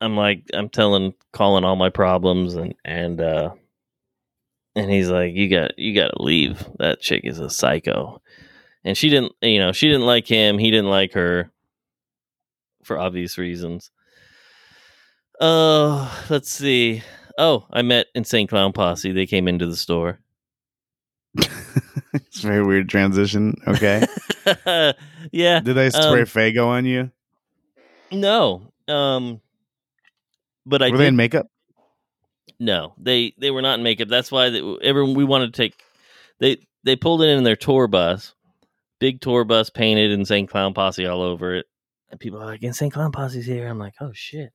I'm 0.00 0.16
like, 0.16 0.44
I'm 0.54 0.68
telling, 0.68 1.14
calling 1.32 1.64
all 1.64 1.74
my 1.74 1.90
problems, 1.90 2.54
and 2.54 2.72
and 2.84 3.20
uh, 3.20 3.50
and 4.76 4.88
he's 4.92 5.10
like, 5.10 5.34
you 5.34 5.48
got, 5.50 5.76
you 5.76 5.92
got 5.92 6.12
to 6.16 6.22
leave. 6.22 6.64
That 6.78 7.00
chick 7.00 7.22
is 7.24 7.40
a 7.40 7.50
psycho, 7.50 8.22
and 8.84 8.96
she 8.96 9.08
didn't, 9.08 9.32
you 9.42 9.58
know, 9.58 9.72
she 9.72 9.88
didn't 9.88 10.06
like 10.06 10.28
him. 10.28 10.56
He 10.56 10.70
didn't 10.70 10.90
like 10.90 11.14
her, 11.14 11.50
for 12.84 12.96
obvious 12.96 13.38
reasons. 13.38 13.90
Oh, 15.40 16.26
let's 16.30 16.52
see. 16.52 17.02
Oh, 17.36 17.66
I 17.72 17.82
met 17.82 18.06
Insane 18.14 18.46
Clown 18.46 18.72
Posse. 18.72 19.10
They 19.10 19.26
came 19.26 19.48
into 19.48 19.66
the 19.66 19.76
store. 19.76 20.20
it's 22.14 22.42
a 22.42 22.46
very 22.46 22.64
weird 22.64 22.88
transition. 22.88 23.54
Okay. 23.66 24.04
yeah. 25.32 25.60
Did 25.60 25.74
they 25.74 25.90
spray 25.90 26.20
Um, 26.20 26.26
Faygo 26.26 26.66
on 26.66 26.84
you? 26.84 27.10
No. 28.10 28.72
Um 28.86 29.40
but 30.66 30.82
I 30.82 30.90
Were 30.90 30.98
they 30.98 31.04
did 31.04 31.08
in 31.08 31.16
makeup? 31.16 31.46
no. 32.58 32.94
They 32.98 33.34
they 33.38 33.50
were 33.50 33.62
not 33.62 33.78
in 33.78 33.82
makeup. 33.84 34.08
That's 34.08 34.30
why 34.32 34.50
they, 34.50 34.76
everyone 34.82 35.14
we 35.14 35.24
wanted 35.24 35.52
to 35.54 35.62
take 35.62 35.82
they 36.40 36.58
they 36.84 36.96
pulled 36.96 37.22
it 37.22 37.28
in 37.28 37.44
their 37.44 37.56
tour 37.56 37.86
bus. 37.86 38.34
Big 39.00 39.20
tour 39.20 39.44
bus 39.44 39.70
painted 39.70 40.10
Insane 40.10 40.46
Clown 40.46 40.74
Posse 40.74 41.06
all 41.06 41.22
over 41.22 41.54
it. 41.54 41.66
And 42.10 42.18
people 42.18 42.40
are 42.40 42.46
like 42.46 42.62
Insane 42.62 42.90
Clown 42.90 43.12
Posse's 43.12 43.46
here. 43.46 43.68
I'm 43.68 43.78
like, 43.78 43.94
"Oh 44.00 44.12
shit." 44.14 44.50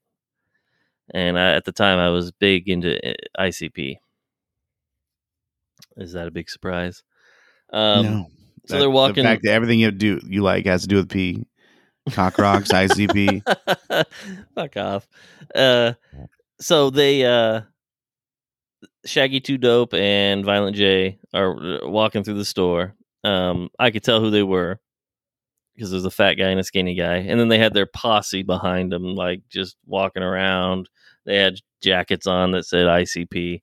And 1.13 1.38
I, 1.38 1.52
at 1.54 1.65
the 1.65 1.71
time 1.71 1.99
I 1.99 2.10
was 2.10 2.32
big 2.32 2.67
into 2.67 2.97
uh, 3.08 3.13
ICP. 3.39 3.97
Is 5.97 6.13
that 6.13 6.27
a 6.27 6.31
big 6.31 6.49
surprise? 6.49 7.03
Um 7.71 8.03
no. 8.05 8.25
so 8.67 8.79
they're 8.79 8.89
walking- 8.89 9.23
The 9.23 9.29
fact 9.29 9.43
that 9.43 9.51
everything 9.53 9.79
you 9.79 9.91
do 9.91 10.19
you 10.25 10.41
like 10.43 10.65
has 10.65 10.81
to 10.83 10.88
do 10.88 10.95
with 10.97 11.09
pee. 11.09 11.45
Cock 12.12 12.38
rocks, 12.38 12.69
ICP. 12.71 13.41
Fuck 14.55 14.75
off. 14.77 15.07
Uh, 15.55 15.93
so 16.59 16.89
they, 16.89 17.23
uh, 17.25 17.62
Shaggy 19.05 19.39
Two 19.39 19.57
Dope 19.57 19.93
and 19.93 20.43
Violent 20.45 20.75
J 20.75 21.19
are 21.33 21.83
uh, 21.83 21.88
walking 21.89 22.23
through 22.23 22.33
the 22.38 22.45
store. 22.45 22.93
Um, 23.23 23.69
I 23.79 23.91
could 23.91 24.03
tell 24.03 24.19
who 24.19 24.31
they 24.31 24.43
were 24.43 24.79
because 25.75 25.91
there's 25.91 26.05
a 26.05 26.12
fat 26.12 26.33
guy 26.36 26.49
and 26.49 26.59
a 26.59 26.63
skinny 26.63 26.95
guy, 26.95 27.15
and 27.15 27.39
then 27.39 27.47
they 27.47 27.57
had 27.57 27.73
their 27.73 27.86
posse 27.86 28.43
behind 28.43 28.91
them, 28.91 29.15
like 29.15 29.41
just 29.49 29.77
walking 29.86 30.23
around. 30.23 30.89
They 31.25 31.38
had 31.38 31.55
jackets 31.81 32.27
on 32.27 32.51
that 32.51 32.65
said 32.65 32.86
ICP. 32.86 33.62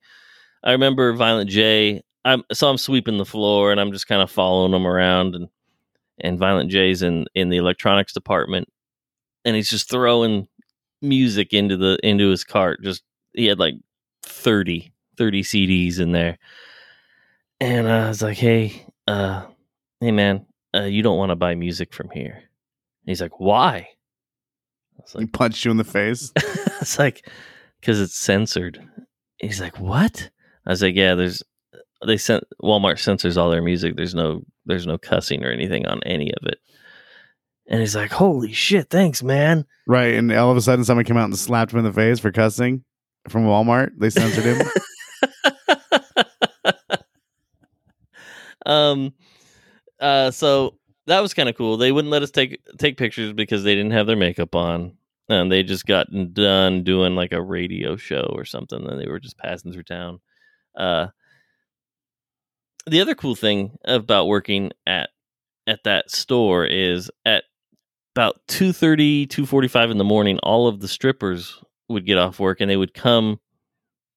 I 0.62 0.73
remember 0.73 1.12
Violent 1.12 1.51
J. 1.51 2.03
I'm 2.25 2.44
so 2.53 2.68
I'm 2.68 2.79
sweeping 2.79 3.16
the 3.16 3.25
floor 3.25 3.73
and 3.73 3.81
I'm 3.81 3.92
just 3.92 4.07
kind 4.07 4.23
of 4.23 4.31
following 4.31 4.75
him 4.75 4.87
around 4.87 5.35
and 5.35 5.49
and 6.20 6.38
Violent 6.38 6.70
J's 6.70 7.03
in 7.03 7.27
in 7.35 7.49
the 7.49 7.57
electronics 7.57 8.12
department 8.12 8.68
and 9.44 9.57
he's 9.57 9.70
just 9.70 9.88
throwing 9.90 10.46
music 11.03 11.53
into 11.53 11.77
the 11.77 11.99
into 12.03 12.29
his 12.29 12.44
cart 12.44 12.83
just 12.83 13.03
he 13.33 13.46
had 13.46 13.59
like 13.59 13.75
30 14.23 14.92
30 15.16 15.42
CDs 15.42 15.99
in 15.99 16.12
there 16.12 16.38
and 17.59 17.87
uh, 17.87 17.90
I 17.90 18.09
was 18.09 18.20
like 18.20 18.37
hey 18.37 18.87
uh 19.09 19.46
hey 20.01 20.12
man 20.12 20.44
uh, 20.75 20.83
you 20.83 21.03
don't 21.03 21.18
want 21.18 21.31
to 21.31 21.37
buy 21.37 21.55
music 21.55 21.94
from 21.94 22.11
here 22.11 22.35
and 22.35 23.07
he's 23.07 23.23
like 23.23 23.40
why 23.40 23.88
I 24.99 25.03
was 25.03 25.16
He 25.18 25.27
punched 25.27 25.64
you 25.64 25.70
in 25.70 25.79
the 25.79 25.85
face. 25.85 26.33
it's 26.37 26.99
like 26.99 27.27
because 27.81 27.99
it's 27.99 28.14
censored 28.14 28.79
he's 29.38 29.61
like 29.61 29.81
what 29.81 30.29
I 30.66 30.70
was 30.70 30.83
like 30.83 30.94
yeah 30.94 31.14
there's 31.14 31.42
they 32.07 32.16
sent 32.16 32.44
Walmart 32.62 32.99
censors 32.99 33.37
all 33.37 33.51
their 33.51 33.62
music 33.62 33.96
there's 33.96 34.14
no 34.14 34.42
there's 34.66 34.87
no 34.87 34.99
cussing 34.99 35.44
or 35.44 35.51
anything 35.51 35.87
on 35.87 36.03
any 36.05 36.33
of 36.33 36.46
it 36.46 36.59
and 37.66 37.81
he's 37.81 37.96
like 37.96 38.11
holy 38.11 38.53
shit 38.53 38.90
thanks 38.90 39.23
man 39.23 39.64
Right. 39.87 40.14
And 40.14 40.31
all 40.31 40.53
of 40.53 40.57
a 40.57 40.61
sudden 40.61 40.85
someone 40.85 41.05
came 41.05 41.16
out 41.16 41.25
and 41.25 41.37
slapped 41.37 41.72
him 41.72 41.80
in 41.80 41.85
the 41.85 41.93
face 41.93 42.20
for 42.20 42.30
cussing 42.30 42.85
from 43.28 43.45
Walmart. 43.45 43.91
They 43.99 44.09
censored 44.09 44.45
him. 44.45 44.64
um 48.66 49.12
uh 50.01 50.30
so 50.30 50.76
that 51.07 51.20
was 51.20 51.32
kind 51.35 51.49
of 51.49 51.57
cool 51.57 51.76
they 51.78 51.93
wouldn't 51.93 52.12
let 52.12 52.22
us 52.22 52.30
take 52.30 52.61
take 52.78 52.97
pictures 52.99 53.32
because 53.32 53.64
they 53.64 53.74
didn't 53.74 53.93
have 53.93 54.07
their 54.07 54.16
makeup 54.16 54.55
on 54.55 54.93
and 55.28 55.51
they 55.51 55.62
just 55.62 55.87
got 55.87 56.07
done 56.35 56.85
doing 56.85 57.16
like 57.16 57.32
a 57.32 57.41
radio 57.41 57.97
show 57.97 58.30
or 58.35 58.45
something 58.45 58.87
and 58.87 59.01
they 59.01 59.09
were 59.09 59.18
just 59.18 59.39
passing 59.39 59.72
through 59.72 59.82
town 59.82 60.20
uh 60.77 61.09
the 62.87 63.01
other 63.01 63.14
cool 63.14 63.35
thing 63.35 63.77
about 63.85 64.27
working 64.27 64.71
at 64.87 65.11
at 65.66 65.85
that 65.85 66.11
store 66.11 66.64
is 66.64 67.11
at 67.25 67.45
about 68.14 68.41
2.30 68.49 69.29
2.45 69.29 69.91
in 69.91 69.99
the 69.99 70.05
morning 70.05 70.39
all 70.43 70.66
of 70.66 70.81
the 70.81 70.89
strippers 70.89 71.62
would 71.89 72.07
get 72.07 72.18
off 72.18 72.41
work 72.41 72.61
and 72.61 72.71
they 72.71 72.77
would 72.77 72.95
come 72.95 73.39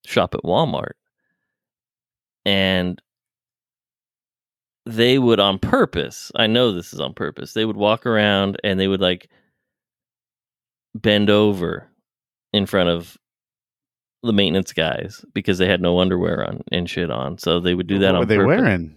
shop 0.06 0.34
at 0.36 0.42
walmart. 0.44 0.94
And 2.46 3.02
they 4.86 5.18
would 5.18 5.40
on 5.40 5.58
purpose 5.60 6.30
i 6.36 6.46
know 6.46 6.72
this 6.74 6.94
is 6.94 7.00
on 7.00 7.14
purpose 7.14 7.54
they 7.54 7.64
would 7.64 7.78
walk 7.78 8.06
around 8.06 8.60
and 8.66 8.78
they 8.80 8.88
would 8.88 9.00
like 9.00 9.30
bend 10.94 11.30
over 11.30 11.88
in 12.52 12.66
front 12.66 12.90
of 12.90 13.18
the 14.24 14.34
maintenance 14.34 14.74
guys 14.74 15.24
because 15.34 15.58
they 15.58 15.68
had 15.68 15.82
no 15.82 16.00
underwear 16.00 16.48
on 16.48 16.62
and 16.72 16.90
shit 16.90 17.12
on 17.12 17.38
so 17.38 17.60
they 17.60 17.74
would 17.76 17.88
do 17.88 18.00
that 18.00 18.14
what 18.14 18.16
on 18.16 18.20
were 18.22 18.26
they 18.26 18.38
purpose. 18.38 18.62
wearing? 18.62 18.96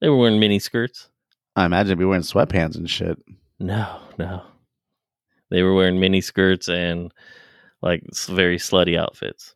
they 0.00 0.08
were 0.08 0.16
wearing 0.16 0.40
mini 0.40 0.58
skirts 0.58 1.08
I 1.54 1.64
imagine 1.66 1.88
they'd 1.88 1.98
be 1.98 2.04
wearing 2.04 2.22
sweatpants 2.22 2.76
and 2.76 2.88
shit. 2.90 3.18
no 3.60 4.00
no 4.18 4.42
they 5.50 5.62
were 5.62 5.74
wearing 5.74 6.00
mini 6.00 6.20
skirts 6.20 6.68
and 6.68 7.12
like 7.82 8.02
very 8.28 8.56
slutty 8.58 8.98
outfits 8.98 9.54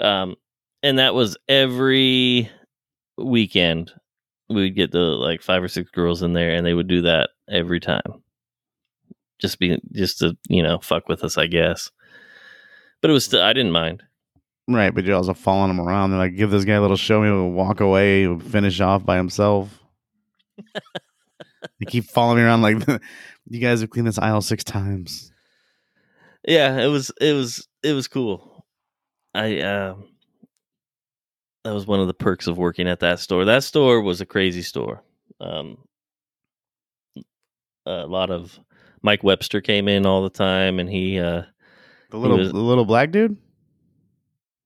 um 0.00 0.36
and 0.82 0.98
that 0.98 1.14
was 1.14 1.36
every 1.48 2.50
weekend 3.18 3.92
we'd 4.48 4.74
get 4.74 4.90
the 4.90 4.98
like 4.98 5.42
five 5.42 5.62
or 5.62 5.68
six 5.68 5.90
girls 5.90 6.22
in 6.22 6.32
there 6.32 6.54
and 6.54 6.66
they 6.66 6.74
would 6.74 6.88
do 6.88 7.02
that 7.02 7.30
every 7.48 7.78
time 7.80 8.22
just 9.38 9.58
be 9.58 9.80
just 9.92 10.18
to 10.18 10.36
you 10.48 10.62
know 10.62 10.78
fuck 10.80 11.08
with 11.08 11.24
us, 11.24 11.38
I 11.38 11.46
guess. 11.46 11.90
But 13.00 13.10
it 13.10 13.14
was 13.14 13.24
still 13.24 13.40
I 13.40 13.54
didn't 13.54 13.72
mind. 13.72 14.02
Right, 14.68 14.94
but 14.94 15.04
you're 15.04 15.16
also 15.16 15.34
following 15.34 15.70
him 15.70 15.80
around. 15.80 16.10
They're 16.10 16.18
like, 16.18 16.36
give 16.36 16.50
this 16.50 16.64
guy 16.64 16.74
a 16.74 16.80
little 16.80 16.96
show. 16.96 17.22
He'll 17.24 17.50
walk 17.50 17.80
away, 17.80 18.22
he'll 18.22 18.38
finish 18.38 18.80
off 18.80 19.04
by 19.04 19.16
himself. 19.16 19.76
you 21.78 21.86
keep 21.86 22.04
following 22.04 22.38
me 22.38 22.44
around 22.44 22.62
like, 22.62 22.76
you 23.48 23.58
guys 23.60 23.80
have 23.80 23.90
cleaned 23.90 24.06
this 24.08 24.18
aisle 24.18 24.40
six 24.42 24.62
times. 24.62 25.32
Yeah, 26.46 26.78
it 26.78 26.86
was 26.86 27.10
it 27.20 27.34
was 27.34 27.68
it 27.82 27.92
was 27.92 28.08
cool. 28.08 28.64
I 29.34 29.60
um 29.60 30.08
that 31.64 31.74
was 31.74 31.86
one 31.86 32.00
of 32.00 32.06
the 32.06 32.14
perks 32.14 32.46
of 32.46 32.56
working 32.56 32.88
at 32.88 33.00
that 33.00 33.18
store. 33.20 33.44
That 33.44 33.62
store 33.62 34.00
was 34.00 34.20
a 34.22 34.26
crazy 34.26 34.62
store. 34.62 35.02
Um 35.40 35.76
a 37.86 38.06
lot 38.06 38.30
of 38.30 38.58
Mike 39.02 39.22
Webster 39.22 39.60
came 39.60 39.86
in 39.88 40.06
all 40.06 40.22
the 40.22 40.30
time 40.30 40.78
and 40.78 40.88
he 40.88 41.18
uh 41.18 41.42
The 42.10 42.16
little 42.18 42.38
was- 42.38 42.52
the 42.52 42.58
little 42.58 42.86
black 42.86 43.10
dude? 43.10 43.36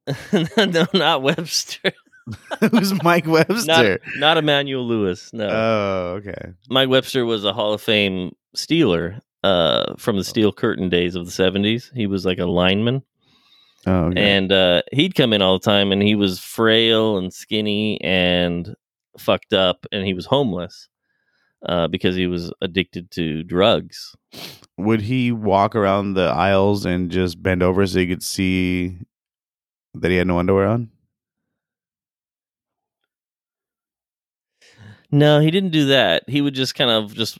no, 0.56 0.86
not 0.92 1.22
Webster. 1.22 1.92
Who's 2.70 3.02
Mike 3.02 3.26
Not 3.26 3.48
Webster? 3.48 4.00
not 4.16 4.38
Emmanuel 4.38 4.86
Lewis. 4.86 5.30
No. 5.32 5.48
Oh, 5.48 6.14
okay. 6.18 6.52
Mike 6.70 6.88
Webster 6.88 7.24
was 7.24 7.44
a 7.44 7.52
Hall 7.52 7.74
of 7.74 7.82
Fame 7.82 8.34
Steeler 8.56 9.20
uh, 9.42 9.94
from 9.98 10.16
the 10.16 10.24
Steel 10.24 10.52
Curtain 10.52 10.88
days 10.88 11.16
of 11.16 11.26
the 11.26 11.30
70s. 11.30 11.92
He 11.94 12.06
was 12.06 12.24
like 12.24 12.38
a 12.38 12.46
lineman. 12.46 13.02
Oh, 13.86 14.06
okay. 14.06 14.36
And 14.36 14.50
uh, 14.50 14.82
he'd 14.92 15.14
come 15.14 15.34
in 15.34 15.42
all 15.42 15.58
the 15.58 15.64
time 15.64 15.92
and 15.92 16.02
he 16.02 16.14
was 16.14 16.40
frail 16.40 17.18
and 17.18 17.32
skinny 17.32 18.00
and 18.00 18.74
fucked 19.18 19.52
up 19.52 19.84
and 19.92 20.06
he 20.06 20.14
was 20.14 20.24
homeless 20.24 20.88
uh, 21.66 21.88
because 21.88 22.16
he 22.16 22.26
was 22.26 22.50
addicted 22.62 23.10
to 23.12 23.42
drugs. 23.42 24.16
Would 24.78 25.02
he 25.02 25.30
walk 25.32 25.76
around 25.76 26.14
the 26.14 26.28
aisles 26.28 26.86
and 26.86 27.10
just 27.10 27.42
bend 27.42 27.62
over 27.62 27.86
so 27.86 27.98
you 27.98 28.08
could 28.08 28.22
see 28.22 28.96
that 29.94 30.10
he 30.10 30.16
had 30.16 30.26
no 30.26 30.38
underwear 30.38 30.66
on? 30.66 30.90
No, 35.10 35.40
he 35.40 35.50
didn't 35.50 35.70
do 35.70 35.86
that. 35.86 36.24
He 36.28 36.40
would 36.40 36.54
just 36.54 36.74
kind 36.74 36.90
of 36.90 37.14
just 37.14 37.38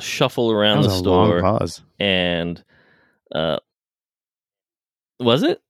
shuffle 0.00 0.50
around 0.50 0.82
the 0.82 0.88
was 0.88 1.00
a 1.00 1.04
long 1.04 1.28
store 1.28 1.40
pause. 1.40 1.80
and 2.00 2.62
uh 3.34 3.58
was 5.20 5.42
it? 5.42 5.62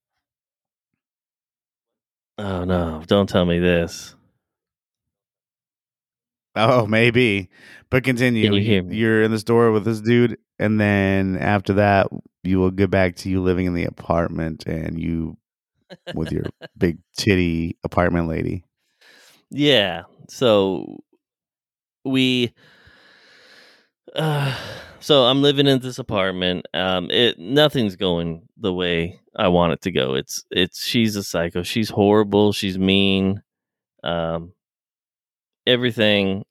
Oh 2.39 2.65
no, 2.65 3.03
don't 3.07 3.29
tell 3.29 3.45
me 3.45 3.59
this. 3.59 4.17
Oh, 6.57 6.87
maybe. 6.87 7.49
But 7.91 8.05
continue. 8.05 8.45
Can 8.45 8.55
you 8.55 8.63
hear 8.63 8.83
me? 8.83 8.97
You're 8.97 9.23
in 9.23 9.31
the 9.31 9.39
store 9.39 9.71
with 9.73 9.85
this 9.85 10.01
dude, 10.01 10.39
and 10.59 10.81
then 10.81 11.37
after 11.37 11.75
that, 11.75 12.09
you 12.43 12.59
will 12.59 12.71
get 12.71 12.91
back 12.91 13.17
to 13.17 13.31
you 13.31 13.41
living 13.41 13.67
in 13.67 13.75
the 13.75 13.85
apartment 13.85 14.65
and 14.67 14.99
you 14.99 15.37
with 16.15 16.33
your 16.33 16.45
big 16.77 16.99
titty 17.17 17.77
apartment 17.85 18.29
lady. 18.29 18.65
Yeah. 19.51 20.03
So 20.29 21.03
we 22.05 22.53
uh 24.15 24.57
so 25.01 25.25
I'm 25.25 25.43
living 25.43 25.67
in 25.67 25.81
this 25.81 25.99
apartment. 25.99 26.67
Um 26.75 27.11
it 27.11 27.39
nothing's 27.39 27.97
going 27.97 28.49
the 28.57 28.73
way 28.73 29.21
I 29.37 29.49
want 29.49 29.73
it 29.73 29.83
to 29.83 29.91
go. 29.93 30.15
It's 30.15 30.45
it's 30.51 30.85
she's 30.85 31.17
a 31.17 31.23
psycho. 31.23 31.63
She's 31.63 31.91
horrible, 31.91 32.53
she's 32.53 32.79
mean. 32.79 33.43
Um 34.03 34.53
everything 35.67 36.45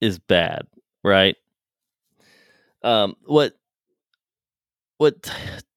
is 0.00 0.18
bad, 0.18 0.66
right? 1.02 1.36
Um 2.82 3.14
what 3.24 3.54
what 4.98 5.30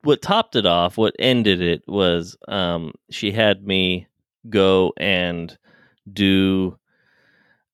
what 0.06 0.22
topped 0.22 0.56
it 0.56 0.66
off, 0.66 0.98
what 0.98 1.16
ended 1.20 1.62
it 1.62 1.84
was 1.88 2.38
um 2.48 2.94
she 3.10 3.32
had 3.32 3.66
me 3.66 4.08
go 4.50 4.94
and 4.98 5.58
do 6.12 6.78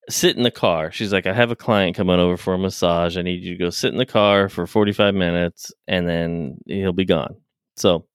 sit 0.10 0.38
in 0.38 0.44
the 0.44 0.52
car. 0.52 0.92
She's 0.92 1.14
like, 1.14 1.28
I 1.28 1.34
have 1.34 1.52
a 1.52 1.56
client 1.56 1.96
coming 1.96 2.20
over 2.20 2.38
for 2.38 2.54
a 2.54 2.58
massage. 2.58 3.18
I 3.18 3.22
need 3.22 3.44
you 3.44 3.54
to 3.54 3.64
go 3.64 3.70
sit 3.70 3.92
in 3.92 3.98
the 3.98 4.06
car 4.06 4.50
for 4.50 4.66
45 4.66 5.14
minutes 5.14 5.72
and 5.88 6.08
then 6.08 6.58
he'll 6.66 6.94
be 6.94 7.06
gone. 7.06 7.36
So 7.78 8.06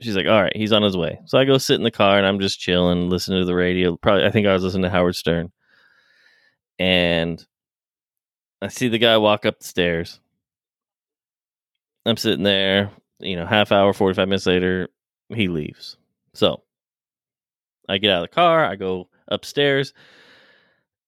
she's 0.00 0.16
like, 0.16 0.26
All 0.26 0.42
right, 0.42 0.56
he's 0.56 0.72
on 0.72 0.82
his 0.82 0.96
way. 0.96 1.18
So 1.26 1.38
I 1.38 1.44
go 1.44 1.58
sit 1.58 1.76
in 1.76 1.82
the 1.82 1.90
car 1.90 2.18
and 2.18 2.26
I'm 2.26 2.40
just 2.40 2.60
chilling, 2.60 3.08
listening 3.10 3.40
to 3.40 3.46
the 3.46 3.54
radio. 3.54 3.96
Probably, 3.96 4.24
I 4.24 4.30
think 4.30 4.46
I 4.46 4.52
was 4.52 4.62
listening 4.62 4.84
to 4.84 4.90
Howard 4.90 5.16
Stern. 5.16 5.52
And 6.78 7.44
I 8.62 8.68
see 8.68 8.88
the 8.88 8.98
guy 8.98 9.16
walk 9.16 9.46
up 9.46 9.58
the 9.58 9.64
stairs. 9.66 10.20
I'm 12.08 12.16
sitting 12.16 12.44
there, 12.44 12.90
you 13.20 13.36
know, 13.36 13.46
half 13.46 13.72
hour, 13.72 13.92
45 13.92 14.28
minutes 14.28 14.46
later, 14.46 14.88
he 15.34 15.48
leaves. 15.48 15.96
So 16.34 16.62
I 17.88 17.98
get 17.98 18.10
out 18.10 18.24
of 18.24 18.30
the 18.30 18.34
car, 18.34 18.64
I 18.64 18.76
go 18.76 19.08
upstairs, 19.28 19.92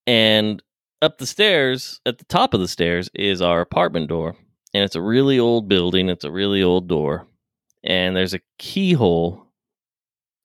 and 0.06 0.62
up 1.02 1.18
the 1.18 1.26
stairs, 1.26 2.00
at 2.04 2.18
the 2.18 2.24
top 2.24 2.52
of 2.52 2.60
the 2.60 2.68
stairs, 2.68 3.08
is 3.14 3.40
our 3.40 3.60
apartment 3.60 4.08
door. 4.08 4.36
And 4.74 4.84
it's 4.84 4.94
a 4.94 5.02
really 5.02 5.38
old 5.38 5.68
building, 5.68 6.08
it's 6.08 6.24
a 6.24 6.30
really 6.30 6.62
old 6.62 6.88
door. 6.88 7.26
And 7.82 8.14
there's 8.14 8.34
a 8.34 8.40
keyhole 8.58 9.46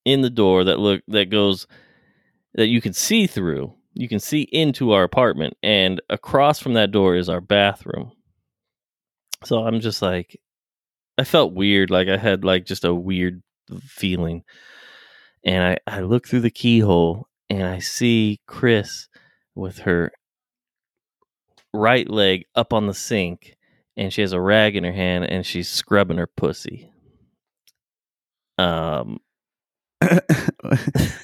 in 0.05 0.21
the 0.21 0.29
door 0.29 0.63
that 0.63 0.79
look 0.79 1.01
that 1.09 1.29
goes 1.29 1.67
that 2.53 2.67
you 2.67 2.79
can 2.79 2.93
see 2.93 3.27
through. 3.27 3.73
You 3.93 4.07
can 4.07 4.19
see 4.19 4.41
into 4.41 4.91
our 4.91 5.03
apartment, 5.03 5.55
and 5.63 6.01
across 6.09 6.59
from 6.59 6.73
that 6.73 6.91
door 6.91 7.15
is 7.15 7.29
our 7.29 7.41
bathroom. 7.41 8.11
So 9.43 9.65
I'm 9.65 9.79
just 9.79 10.01
like, 10.01 10.39
I 11.17 11.23
felt 11.23 11.53
weird, 11.53 11.89
like 11.89 12.07
I 12.07 12.17
had 12.17 12.43
like 12.43 12.65
just 12.65 12.83
a 12.83 12.93
weird 12.93 13.41
feeling 13.81 14.43
and 15.45 15.63
I, 15.63 15.97
I 15.97 16.01
look 16.01 16.27
through 16.27 16.41
the 16.41 16.49
keyhole 16.49 17.27
and 17.49 17.63
I 17.63 17.79
see 17.79 18.41
Chris 18.47 19.07
with 19.53 19.79
her 19.79 20.11
right 21.73 22.09
leg 22.09 22.45
up 22.55 22.73
on 22.73 22.87
the 22.87 22.93
sink 22.93 23.55
and 23.95 24.11
she 24.11 24.21
has 24.21 24.33
a 24.33 24.41
rag 24.41 24.75
in 24.75 24.83
her 24.83 24.91
hand 24.91 25.25
and 25.25 25.45
she's 25.45 25.69
scrubbing 25.69 26.17
her 26.17 26.27
pussy. 26.27 26.89
Um 28.57 29.19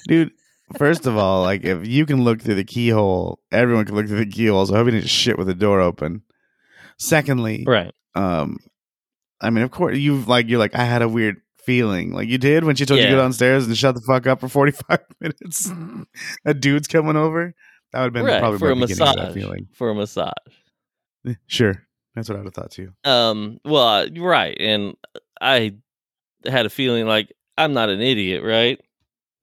Dude, 0.08 0.32
first 0.76 1.06
of 1.06 1.16
all, 1.16 1.42
like 1.42 1.64
if 1.64 1.86
you 1.86 2.06
can 2.06 2.24
look 2.24 2.40
through 2.40 2.54
the 2.54 2.64
keyhole, 2.64 3.40
everyone 3.50 3.84
can 3.84 3.94
look 3.94 4.06
through 4.06 4.24
the 4.24 4.30
keyhole. 4.30 4.66
So 4.66 4.74
I 4.74 4.78
hope 4.78 4.86
you 4.86 4.92
didn't 4.92 5.08
shit 5.08 5.38
with 5.38 5.46
the 5.46 5.54
door 5.54 5.80
open. 5.80 6.22
Secondly, 6.98 7.64
right. 7.66 7.92
um, 8.14 8.58
I 9.42 9.50
mean, 9.50 9.64
of 9.64 9.70
course, 9.70 9.98
you've 9.98 10.28
like 10.28 10.48
you're 10.48 10.58
like 10.58 10.74
I 10.74 10.84
had 10.84 11.02
a 11.02 11.08
weird 11.08 11.36
feeling, 11.64 12.12
like 12.12 12.28
you 12.28 12.38
did 12.38 12.64
when 12.64 12.76
she 12.76 12.86
told 12.86 12.98
you 13.00 13.06
to 13.06 13.10
Yeah. 13.10 13.16
go 13.16 13.22
downstairs 13.22 13.66
and 13.66 13.76
shut 13.76 13.94
the 13.94 14.00
fuck 14.00 14.26
up 14.26 14.40
for 14.40 14.48
forty 14.48 14.72
five 14.72 15.00
minutes. 15.20 15.70
a 16.44 16.54
dude's 16.54 16.88
coming 16.88 17.16
over. 17.16 17.54
That 17.92 17.98
would 18.00 18.04
have 18.06 18.12
been 18.14 18.24
Right. 18.24 18.40
probably 18.40 18.58
For 18.58 18.70
a 18.70 18.76
my 18.76 18.86
beginning 18.86 19.08
of 19.08 19.14
that 19.16 19.22
massage. 19.22 19.34
feeling. 19.34 19.68
For 19.74 19.90
a 19.90 19.94
massage. 19.94 20.32
Eh, 21.26 21.34
Sure, 21.46 21.86
that's 22.14 22.28
what 22.28 22.38
I'd 22.38 22.44
have 22.44 22.54
thought 22.54 22.70
too. 22.70 22.92
Um 23.04 23.58
well 23.64 23.86
uh, 23.86 24.06
right. 24.18 24.56
And 24.58 24.94
I 25.40 25.74
had 26.46 26.66
a 26.66 26.70
feeling 26.70 27.06
like 27.06 27.32
I'm 27.58 27.72
not 27.74 27.90
an 27.90 28.00
idiot, 28.00 28.42
right? 28.42 28.80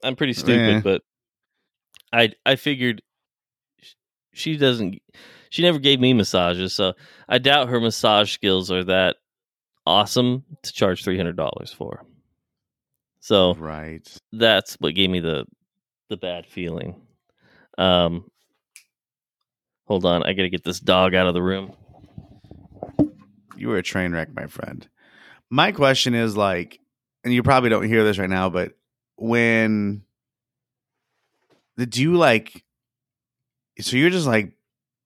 I'm 0.03 0.15
pretty 0.15 0.33
stupid, 0.33 0.67
Yeah. 0.75 0.79
but 0.81 1.01
I 2.11 2.31
I 2.45 2.55
figured 2.55 3.01
sh- 3.81 3.93
she 4.33 4.57
doesn't 4.57 4.99
she 5.51 5.61
never 5.61 5.79
gave 5.79 5.99
me 5.99 6.13
massages, 6.13 6.73
so 6.73 6.93
I 7.27 7.37
doubt 7.39 7.69
her 7.69 7.79
massage 7.79 8.31
skills 8.33 8.71
are 8.71 8.83
that 8.85 9.17
awesome 9.85 10.43
to 10.63 10.71
charge 10.73 11.03
three 11.03 11.17
hundred 11.17 11.35
dollars 11.35 11.71
for. 11.71 12.05
So 13.19 13.53
Right. 13.55 14.07
that's 14.31 14.75
what 14.79 14.95
gave 14.95 15.09
me 15.09 15.19
the 15.19 15.45
the 16.09 16.17
bad 16.17 16.45
feeling. 16.45 16.95
Um 17.77 18.29
hold 19.85 20.05
on, 20.05 20.23
I 20.23 20.33
gotta 20.33 20.49
get 20.49 20.63
this 20.63 20.79
dog 20.79 21.13
out 21.15 21.27
of 21.27 21.33
the 21.33 21.41
room. 21.41 21.73
You 23.55 23.67
were 23.69 23.77
a 23.77 23.83
train 23.83 24.13
wreck, 24.13 24.33
my 24.33 24.47
friend. 24.47 24.87
My 25.49 25.71
question 25.71 26.13
is 26.15 26.37
like, 26.37 26.79
and 27.23 27.33
you 27.33 27.43
probably 27.43 27.69
don't 27.69 27.83
hear 27.87 28.03
this 28.03 28.17
right 28.17 28.29
now, 28.29 28.49
but 28.49 28.73
when 29.17 30.03
did 31.77 31.97
you 31.97 32.15
like? 32.15 32.63
So 33.81 33.97
you're 33.97 34.09
just 34.11 34.27
like 34.27 34.53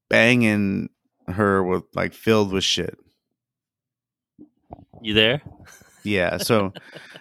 banging 0.09 0.89
her 1.27 1.63
with 1.63 1.83
like 1.95 2.13
filled 2.13 2.51
with 2.51 2.63
shit. 2.63 2.97
You 5.03 5.13
there? 5.13 5.41
Yeah. 6.03 6.37
So 6.37 6.73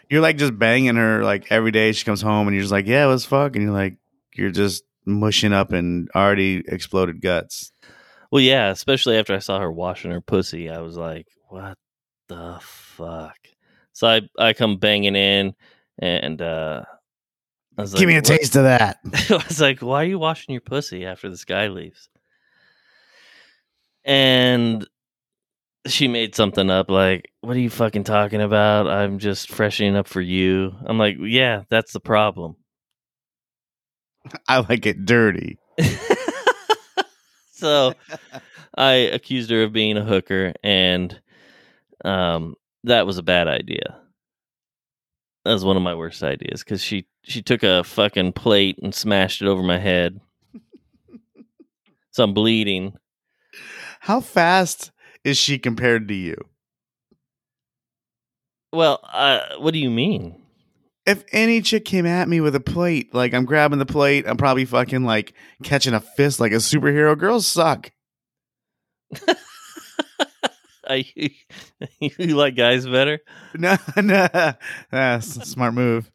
you're 0.08 0.22
like 0.22 0.38
just 0.38 0.58
banging 0.58 0.96
her 0.96 1.22
like 1.22 1.50
every 1.50 1.70
day 1.70 1.92
she 1.92 2.04
comes 2.04 2.22
home 2.22 2.48
and 2.48 2.54
you're 2.54 2.62
just 2.62 2.72
like, 2.72 2.86
yeah, 2.86 3.06
let's 3.06 3.24
fuck. 3.24 3.54
And 3.56 3.64
you're 3.64 3.74
like, 3.74 3.96
you're 4.34 4.50
just 4.50 4.84
mushing 5.04 5.52
up 5.52 5.72
and 5.72 6.08
already 6.14 6.62
exploded 6.66 7.20
guts. 7.20 7.72
Well, 8.30 8.40
yeah, 8.40 8.70
especially 8.70 9.18
after 9.18 9.34
I 9.34 9.40
saw 9.40 9.60
her 9.60 9.70
washing 9.70 10.10
her 10.10 10.20
pussy, 10.20 10.70
I 10.70 10.80
was 10.80 10.96
like, 10.96 11.26
"What 11.48 11.76
the 12.28 12.58
fuck?" 12.62 13.36
So 13.92 14.08
I 14.08 14.22
I 14.38 14.54
come 14.54 14.78
banging 14.78 15.16
in, 15.16 15.54
and 15.98 16.40
uh, 16.40 16.84
I 17.76 17.80
was 17.82 17.92
like 17.92 18.00
Give 18.00 18.08
me 18.08 18.14
a 18.14 18.18
"What?" 18.18 18.24
taste 18.24 18.56
of 18.56 18.62
that. 18.62 19.00
I 19.30 19.44
was 19.46 19.60
like, 19.60 19.82
"Why 19.82 20.02
are 20.02 20.06
you 20.06 20.18
washing 20.18 20.54
your 20.54 20.62
pussy 20.62 21.04
after 21.04 21.28
this 21.28 21.44
guy 21.44 21.68
leaves?" 21.68 22.08
And 24.04 24.88
she 25.86 26.08
made 26.08 26.34
something 26.34 26.70
up 26.70 26.90
like, 26.90 27.31
"What 27.42 27.56
are 27.56 27.60
you 27.60 27.70
fucking 27.70 28.04
talking 28.04 28.40
about? 28.40 28.88
I'm 28.88 29.18
just 29.18 29.50
freshening 29.50 29.96
up 29.96 30.08
for 30.08 30.20
you." 30.20 30.74
I'm 30.86 30.98
like, 30.98 31.16
"Yeah, 31.20 31.62
that's 31.68 31.92
the 31.92 32.00
problem." 32.00 32.56
I 34.48 34.58
like 34.60 34.86
it 34.86 35.04
dirty. 35.04 35.58
so 37.52 37.94
I 38.76 38.92
accused 38.92 39.50
her 39.50 39.64
of 39.64 39.72
being 39.72 39.96
a 39.96 40.04
hooker, 40.04 40.52
and 40.62 41.20
um, 42.04 42.54
that 42.84 43.06
was 43.06 43.18
a 43.18 43.22
bad 43.22 43.48
idea. 43.48 43.96
That 45.44 45.52
was 45.52 45.64
one 45.64 45.76
of 45.76 45.82
my 45.82 45.94
worst 45.94 46.22
ideas 46.22 46.62
because 46.62 46.82
she 46.82 47.06
she 47.22 47.42
took 47.42 47.62
a 47.62 47.84
fucking 47.84 48.32
plate 48.32 48.78
and 48.82 48.94
smashed 48.94 49.42
it 49.42 49.48
over 49.48 49.62
my 49.62 49.78
head, 49.78 50.20
so 52.10 52.24
I'm 52.24 52.34
bleeding. 52.34 52.94
How 54.00 54.20
fast 54.20 54.90
is 55.24 55.38
she 55.38 55.58
compared 55.58 56.08
to 56.08 56.14
you? 56.14 56.36
Well, 58.72 59.00
uh, 59.12 59.40
what 59.58 59.72
do 59.72 59.78
you 59.78 59.90
mean? 59.90 60.36
If 61.04 61.24
any 61.32 61.60
chick 61.60 61.84
came 61.84 62.06
at 62.06 62.28
me 62.28 62.40
with 62.40 62.54
a 62.54 62.60
plate, 62.60 63.12
like 63.12 63.34
I'm 63.34 63.44
grabbing 63.44 63.80
the 63.80 63.86
plate, 63.86 64.24
I'm 64.26 64.36
probably 64.36 64.64
fucking 64.64 65.04
like 65.04 65.34
catching 65.62 65.94
a 65.94 66.00
fist 66.00 66.40
like 66.40 66.52
a 66.52 66.56
superhero. 66.56 67.18
Girls 67.18 67.46
suck. 67.46 67.90
I, 70.88 71.04
you 72.00 72.36
like 72.36 72.56
guys 72.56 72.86
better? 72.86 73.20
No, 73.54 73.76
no, 73.96 74.28
that's 74.90 75.36
a 75.36 75.44
smart 75.44 75.74
move. 75.74 76.10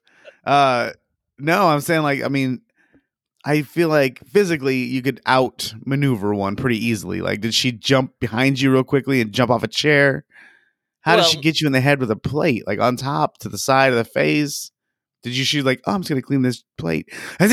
Uh, 0.45 0.91
no, 1.37 1.67
I'm 1.67 1.81
saying 1.81 2.03
like, 2.03 2.23
I 2.23 2.27
mean, 2.29 2.61
I 3.45 3.61
feel 3.61 3.89
like 3.89 4.19
physically 4.25 4.77
you 4.77 5.01
could 5.01 5.21
outmaneuver 5.27 6.33
one 6.33 6.55
pretty 6.55 6.83
easily. 6.85 7.21
Like, 7.21 7.41
did 7.41 7.53
she 7.53 7.71
jump 7.71 8.19
behind 8.19 8.59
you 8.59 8.71
real 8.71 8.83
quickly 8.83 9.21
and 9.21 9.31
jump 9.31 9.51
off 9.51 9.63
a 9.63 9.67
chair? 9.67 10.25
How 11.07 11.15
did 11.17 11.25
she 11.25 11.39
get 11.39 11.59
you 11.61 11.67
in 11.67 11.73
the 11.73 11.81
head 11.81 11.99
with 11.99 12.11
a 12.11 12.15
plate, 12.15 12.65
like 12.67 12.79
on 12.79 12.95
top 12.95 13.37
to 13.39 13.49
the 13.49 13.57
side 13.57 13.91
of 13.91 13.97
the 13.97 14.03
face? 14.05 14.71
Did 15.23 15.35
you 15.35 15.43
shoot 15.43 15.65
like, 15.65 15.81
oh, 15.87 15.93
I'm 15.93 16.01
just 16.01 16.09
gonna 16.09 16.21
clean 16.21 16.41
this 16.43 16.63
plate, 16.77 17.09
and 17.39 17.51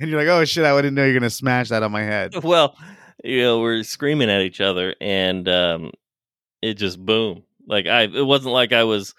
you're 0.00 0.18
like, 0.18 0.28
oh 0.28 0.44
shit, 0.44 0.64
I 0.64 0.74
didn't 0.76 0.94
know 0.94 1.04
you're 1.04 1.14
gonna 1.18 1.30
smash 1.30 1.68
that 1.68 1.82
on 1.82 1.92
my 1.92 2.02
head. 2.02 2.32
Well, 2.42 2.76
you 3.22 3.42
know, 3.42 3.60
we're 3.60 3.82
screaming 3.82 4.30
at 4.30 4.40
each 4.42 4.60
other, 4.60 4.94
and 5.00 5.48
um, 5.48 5.90
it 6.62 6.74
just 6.74 7.04
boom. 7.04 7.42
Like 7.66 7.86
I, 7.86 8.02
it 8.02 8.24
wasn't 8.26 8.54
like 8.54 8.72
I 8.72 8.84
was. 8.84 9.14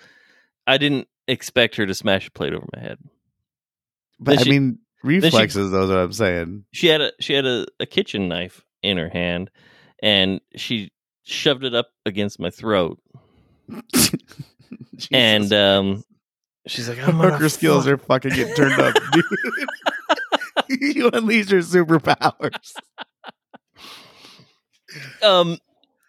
I 0.65 0.78
didn't 0.78 1.07
expect 1.28 1.76
her 1.76 1.86
to 1.86 1.93
smash 1.93 2.28
a 2.28 2.32
plate 2.32 2.53
over 2.53 2.65
my 2.76 2.82
head. 2.82 2.97
But 4.20 4.32
Then 4.32 4.39
I 4.39 4.43
she- 4.43 4.49
mean, 4.49 4.80
reflexes. 5.03 5.72
Those 5.72 5.89
are 5.89 5.95
what 5.95 6.03
I'm 6.03 6.13
saying. 6.13 6.65
She 6.72 6.88
had 6.88 7.01
a 7.01 7.11
she 7.20 7.34
had 7.34 7.45
a, 7.45 7.65
a 7.80 7.86
kitchen 7.86 8.28
knife 8.28 8.63
in 8.82 8.97
her 8.97 9.09
hand, 9.09 9.49
and 10.01 10.41
she 10.55 10.91
shoved 11.30 11.63
it 11.63 11.73
up 11.75 11.88
against 12.05 12.39
my 12.39 12.49
throat. 12.49 12.99
And 15.13 15.53
um, 15.53 16.03
she's 16.67 16.89
like, 16.89 16.99
"I'm 17.07 17.15
hooker 17.15 17.47
skills 17.47 17.86
fuck- 17.86 17.93
are 17.93 17.97
fucking 17.97 18.32
get 18.34 18.53
turned 18.55 18.80
up, 18.82 18.93
dude. 19.13 19.23
you 20.95 21.09
unleash 21.13 21.49
your 21.49 21.61
superpowers. 21.61 22.73
um." 25.23 25.57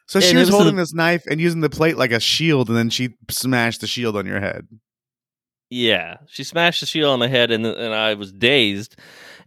So 0.06 0.18
she 0.18 0.34
was 0.36 0.48
was 0.50 0.56
holding 0.56 0.74
this 0.74 0.92
knife 0.92 1.24
and 1.30 1.40
using 1.40 1.60
the 1.60 1.70
plate 1.70 1.96
like 1.96 2.10
a 2.10 2.18
shield, 2.18 2.68
and 2.68 2.76
then 2.76 2.90
she 2.90 3.10
smashed 3.30 3.80
the 3.80 3.86
shield 3.86 4.16
on 4.16 4.26
your 4.26 4.40
head. 4.40 4.66
Yeah, 5.70 6.16
she 6.26 6.42
smashed 6.42 6.80
the 6.80 6.86
shield 6.86 7.10
on 7.12 7.20
my 7.20 7.28
head, 7.28 7.52
and 7.52 7.64
and 7.64 7.94
I 7.94 8.14
was 8.14 8.32
dazed, 8.32 8.96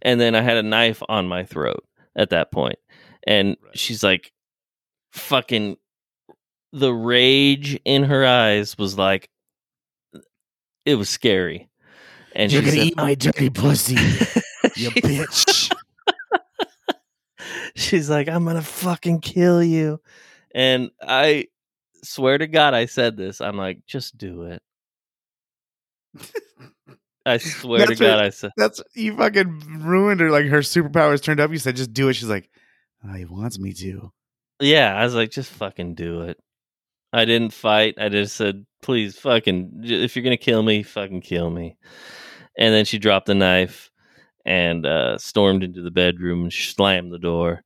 and 0.00 0.18
then 0.18 0.34
I 0.34 0.40
had 0.40 0.56
a 0.56 0.62
knife 0.62 1.02
on 1.06 1.28
my 1.28 1.44
throat 1.44 1.84
at 2.16 2.30
that 2.30 2.50
point, 2.50 2.78
and 3.26 3.58
Right. 3.62 3.78
she's 3.78 4.02
like, 4.02 4.32
"Fucking," 5.14 5.76
the 6.72 6.92
rage 6.92 7.78
in 7.84 8.04
her 8.04 8.26
eyes 8.26 8.76
was 8.76 8.98
like, 8.98 9.28
it 10.84 10.96
was 10.96 11.08
scary, 11.08 11.68
and 12.34 12.50
she 12.50 12.62
said, 12.64 12.74
eat 12.74 12.96
my 12.96 13.14
dirty 13.14 13.48
pussy, 13.50 13.94
you 14.76 14.90
bitch. 14.90 15.72
She's 17.76 18.08
like, 18.10 18.28
I'm 18.28 18.44
gonna 18.44 18.62
fucking 18.62 19.20
kill 19.20 19.62
you. 19.62 20.00
And 20.54 20.90
I 21.02 21.46
swear 22.04 22.38
to 22.38 22.46
God, 22.46 22.72
I 22.74 22.86
said 22.86 23.16
this. 23.16 23.40
I'm 23.40 23.56
like, 23.56 23.80
just 23.86 24.16
do 24.16 24.42
it. 24.44 24.62
I 27.26 27.38
swear 27.38 27.80
to 27.80 27.86
That's 27.86 28.00
God, 28.00 28.16
what- 28.16 28.24
I 28.24 28.30
said, 28.30 28.50
That's 28.56 28.82
you 28.94 29.16
fucking 29.16 29.80
ruined 29.82 30.20
her. 30.20 30.30
Like 30.30 30.46
her 30.46 30.60
superpowers 30.60 31.22
turned 31.22 31.40
up. 31.40 31.50
You 31.50 31.58
said 31.58 31.76
just 31.76 31.92
do 31.92 32.08
it. 32.08 32.14
She's 32.14 32.28
like, 32.28 32.48
oh, 33.04 33.14
he 33.14 33.24
wants 33.24 33.58
me 33.58 33.72
to. 33.74 34.12
Yeah, 34.60 34.94
I 34.94 35.04
was 35.04 35.14
like, 35.14 35.30
just 35.30 35.50
fucking 35.52 35.94
do 35.94 36.22
it. 36.22 36.38
I 37.12 37.24
didn't 37.24 37.52
fight. 37.52 37.94
I 37.98 38.08
just 38.08 38.36
said, 38.36 38.66
please, 38.82 39.16
fucking, 39.18 39.82
if 39.84 40.16
you're 40.16 40.24
gonna 40.24 40.36
kill 40.36 40.62
me, 40.62 40.82
fucking 40.82 41.20
kill 41.20 41.48
me. 41.48 41.76
And 42.58 42.74
then 42.74 42.84
she 42.84 42.98
dropped 42.98 43.26
the 43.26 43.34
knife 43.34 43.90
and 44.44 44.84
uh, 44.84 45.18
stormed 45.18 45.64
into 45.64 45.82
the 45.82 45.90
bedroom 45.90 46.42
and 46.42 46.52
slammed 46.52 47.12
the 47.12 47.18
door. 47.18 47.62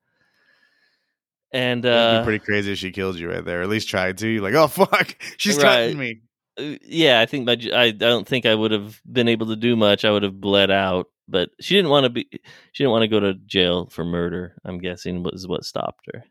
And 1.50 1.84
uh, 1.84 2.20
be 2.20 2.24
pretty 2.24 2.44
crazy 2.44 2.72
if 2.72 2.78
she 2.78 2.92
killed 2.92 3.18
you 3.18 3.30
right 3.30 3.44
there. 3.44 3.62
At 3.62 3.70
least 3.70 3.88
tried 3.88 4.18
to. 4.18 4.28
You're 4.28 4.42
like, 4.42 4.54
oh 4.54 4.66
fuck, 4.68 5.16
she's 5.38 5.56
Right. 5.62 5.96
me. 5.96 6.20
Uh, 6.58 6.76
yeah, 6.82 7.20
I 7.20 7.26
think 7.26 7.46
my 7.46 7.56
I 7.74 7.90
don't 7.90 8.26
think 8.26 8.44
I 8.44 8.54
would 8.54 8.70
have 8.70 9.00
been 9.10 9.28
able 9.28 9.46
to 9.46 9.56
do 9.56 9.76
much. 9.76 10.04
I 10.04 10.10
would 10.10 10.24
have 10.24 10.40
bled 10.40 10.70
out, 10.70 11.06
but 11.26 11.48
she 11.60 11.74
didn't 11.74 11.90
want 11.90 12.04
to 12.04 12.10
be. 12.10 12.28
She 12.72 12.84
didn't 12.84 12.92
want 12.92 13.02
to 13.02 13.08
go 13.08 13.20
to 13.20 13.34
jail 13.46 13.88
for 13.90 14.04
murder. 14.04 14.56
I'm 14.64 14.78
guessing 14.78 15.22
was 15.22 15.46
what 15.46 15.64
stopped 15.64 16.06
her 16.12 16.24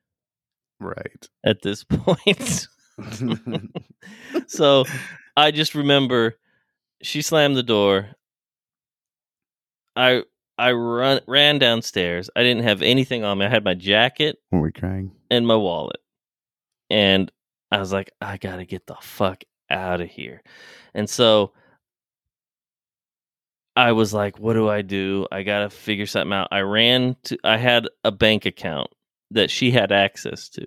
Right. 0.79 1.27
at 1.45 1.61
this 1.61 1.83
point. 1.89 2.67
so 4.47 4.85
I 5.35 5.51
just 5.51 5.75
remember 5.75 6.35
she 7.01 7.21
slammed 7.21 7.55
the 7.55 7.63
door. 7.63 8.09
I 9.95 10.23
I 10.57 10.71
run 10.71 11.19
ran 11.27 11.59
downstairs. 11.59 12.29
I 12.35 12.43
didn't 12.43 12.63
have 12.63 12.81
anything 12.81 13.23
on 13.23 13.37
me. 13.37 13.45
I 13.45 13.49
had 13.49 13.63
my 13.63 13.73
jacket 13.75 14.37
Were 14.51 14.61
we 14.61 14.71
crying? 14.71 15.11
and 15.29 15.45
my 15.45 15.55
wallet. 15.55 15.99
And 16.89 17.31
I 17.71 17.79
was 17.79 17.91
like, 17.91 18.11
I 18.21 18.37
gotta 18.37 18.65
get 18.65 18.87
the 18.87 18.95
fuck 19.01 19.43
out 19.69 20.01
of 20.01 20.09
here. 20.09 20.41
And 20.95 21.09
so 21.09 21.53
I 23.75 23.91
was 23.91 24.13
like, 24.13 24.39
what 24.39 24.53
do 24.53 24.67
I 24.69 24.81
do? 24.81 25.27
I 25.31 25.43
gotta 25.43 25.69
figure 25.69 26.07
something 26.07 26.33
out. 26.33 26.47
I 26.51 26.61
ran 26.61 27.15
to 27.25 27.37
I 27.43 27.57
had 27.57 27.87
a 28.03 28.11
bank 28.11 28.45
account 28.47 28.89
that 29.31 29.51
she 29.51 29.71
had 29.71 29.91
access 29.91 30.49
to. 30.49 30.65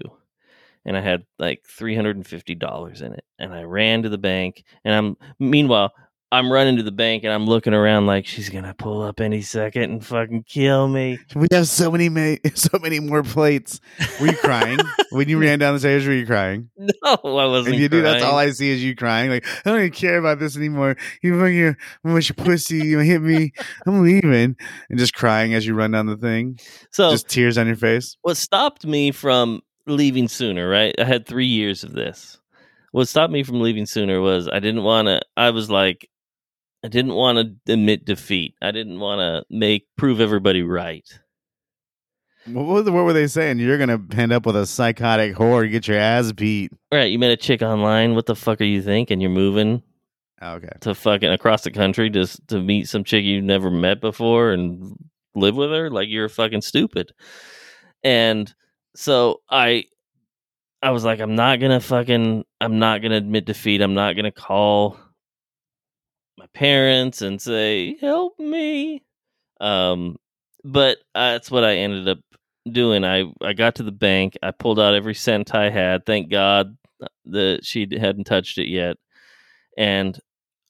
And 0.84 0.96
I 0.96 1.00
had 1.00 1.24
like 1.38 1.64
three 1.66 1.94
hundred 1.94 2.16
and 2.16 2.26
fifty 2.26 2.54
dollars 2.54 3.02
in 3.02 3.12
it. 3.12 3.24
And 3.38 3.52
I 3.52 3.62
ran 3.62 4.02
to 4.02 4.08
the 4.08 4.18
bank 4.18 4.64
and 4.84 4.94
I'm 4.94 5.16
meanwhile 5.38 5.92
I'm 6.32 6.52
running 6.52 6.76
to 6.76 6.84
the 6.84 6.92
bank 6.92 7.24
and 7.24 7.32
I'm 7.32 7.46
looking 7.46 7.74
around 7.74 8.06
like 8.06 8.24
she's 8.24 8.48
gonna 8.50 8.72
pull 8.74 9.02
up 9.02 9.20
any 9.20 9.42
second 9.42 9.82
and 9.84 10.04
fucking 10.06 10.44
kill 10.44 10.86
me. 10.86 11.18
We 11.34 11.48
have 11.50 11.66
so 11.66 11.90
many, 11.90 12.08
ma- 12.08 12.36
so 12.54 12.78
many 12.80 13.00
more 13.00 13.22
plates. 13.24 13.80
Were 14.20 14.28
you 14.28 14.36
crying 14.36 14.78
when 15.10 15.28
you 15.28 15.40
ran 15.40 15.58
down 15.58 15.74
the 15.74 15.80
stairs? 15.80 16.06
Were 16.06 16.12
you 16.12 16.26
crying? 16.26 16.70
No, 17.02 17.16
I 17.24 17.46
wasn't. 17.46 17.74
If 17.76 17.80
you 17.80 17.88
do, 17.88 18.02
that's 18.02 18.22
all 18.22 18.36
I 18.38 18.50
see 18.50 18.70
is 18.70 18.84
you 18.84 18.94
crying. 18.94 19.30
Like 19.30 19.44
I 19.64 19.70
don't 19.70 19.78
even 19.80 19.90
care 19.90 20.18
about 20.18 20.38
this 20.38 20.56
anymore. 20.56 20.96
You 21.22 21.38
fucking 21.40 21.76
much 22.04 22.34
pussy. 22.36 22.76
You 22.78 22.98
hit 23.00 23.20
me. 23.22 23.52
I'm 23.86 24.02
leaving, 24.02 24.56
and 24.88 24.98
just 24.98 25.14
crying 25.14 25.54
as 25.54 25.66
you 25.66 25.74
run 25.74 25.90
down 25.92 26.06
the 26.06 26.16
thing. 26.16 26.58
So 26.92 27.10
Just 27.10 27.28
tears 27.28 27.58
on 27.58 27.66
your 27.66 27.76
face. 27.76 28.16
what 28.22 28.36
stopped 28.36 28.86
me 28.86 29.10
from 29.12 29.62
leaving 29.86 30.28
sooner, 30.28 30.68
right? 30.68 30.94
I 30.98 31.04
had 31.04 31.26
three 31.26 31.46
years 31.46 31.82
of 31.84 31.92
this. 31.92 32.38
What 32.92 33.08
stopped 33.08 33.32
me 33.32 33.42
from 33.42 33.60
leaving 33.60 33.86
sooner 33.86 34.20
was 34.20 34.48
I 34.48 34.58
didn't 34.60 34.82
want 34.82 35.06
to. 35.08 35.20
I 35.36 35.50
was 35.50 35.70
like, 35.70 36.08
I 36.82 36.88
didn't 36.88 37.14
want 37.14 37.38
to 37.66 37.72
admit 37.72 38.04
defeat. 38.06 38.54
I 38.62 38.70
didn't 38.70 38.98
want 39.00 39.20
to 39.20 39.44
make 39.54 39.86
prove 39.96 40.20
everybody 40.20 40.62
right. 40.62 41.04
What, 42.46 42.84
what 42.86 42.92
were 43.04 43.12
they 43.12 43.26
saying? 43.26 43.58
You're 43.58 43.76
gonna 43.78 44.00
end 44.16 44.32
up 44.32 44.46
with 44.46 44.56
a 44.56 44.64
psychotic 44.66 45.34
whore. 45.34 45.62
You 45.62 45.70
get 45.70 45.86
your 45.86 45.98
ass 45.98 46.32
beat. 46.32 46.72
Right? 46.90 47.10
You 47.10 47.18
met 47.18 47.30
a 47.32 47.36
chick 47.36 47.60
online. 47.60 48.14
What 48.14 48.26
the 48.26 48.34
fuck 48.34 48.60
are 48.62 48.64
you 48.64 48.80
thinking? 48.82 49.20
You're 49.20 49.30
moving 49.30 49.82
Oh, 50.42 50.54
okay. 50.54 50.70
to 50.80 50.94
fucking 50.94 51.30
across 51.30 51.62
the 51.64 51.70
country 51.70 52.08
just 52.08 52.48
to 52.48 52.62
meet 52.62 52.88
some 52.88 53.04
chick 53.04 53.24
you've 53.24 53.44
never 53.44 53.70
met 53.70 54.00
before 54.00 54.52
and 54.52 54.96
live 55.34 55.54
with 55.54 55.70
her 55.70 55.90
like 55.90 56.08
you're 56.08 56.30
fucking 56.30 56.62
stupid 56.62 57.12
and 58.02 58.52
so 58.96 59.42
i 59.50 59.84
i 60.82 60.90
was 60.92 61.04
like 61.04 61.20
i'm 61.20 61.34
not 61.34 61.60
gonna 61.60 61.78
fucking 61.78 62.42
i'm 62.60 62.78
not 62.78 63.02
gonna 63.02 63.16
admit 63.16 63.44
defeat 63.44 63.82
i'm 63.82 63.92
not 63.92 64.16
gonna 64.16 64.32
call 64.32 64.98
my 66.40 66.46
parents 66.54 67.22
and 67.22 67.40
say 67.40 67.96
help 68.00 68.38
me 68.38 69.02
um 69.60 70.16
but 70.64 70.98
that's 71.14 71.50
what 71.50 71.64
i 71.64 71.76
ended 71.76 72.08
up 72.08 72.18
doing 72.72 73.04
i 73.04 73.24
i 73.42 73.52
got 73.52 73.74
to 73.74 73.82
the 73.82 73.92
bank 73.92 74.36
i 74.42 74.50
pulled 74.50 74.80
out 74.80 74.94
every 74.94 75.14
cent 75.14 75.54
i 75.54 75.70
had 75.70 76.04
thank 76.06 76.30
god 76.30 76.76
that 77.26 77.60
she 77.62 77.86
hadn't 77.98 78.24
touched 78.24 78.58
it 78.58 78.68
yet 78.68 78.96
and 79.76 80.18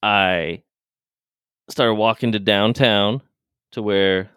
I 0.03 0.63
started 1.69 1.95
walking 1.95 2.33
to 2.33 2.39
downtown 2.39 3.23
to 3.73 3.83
where 3.83 4.31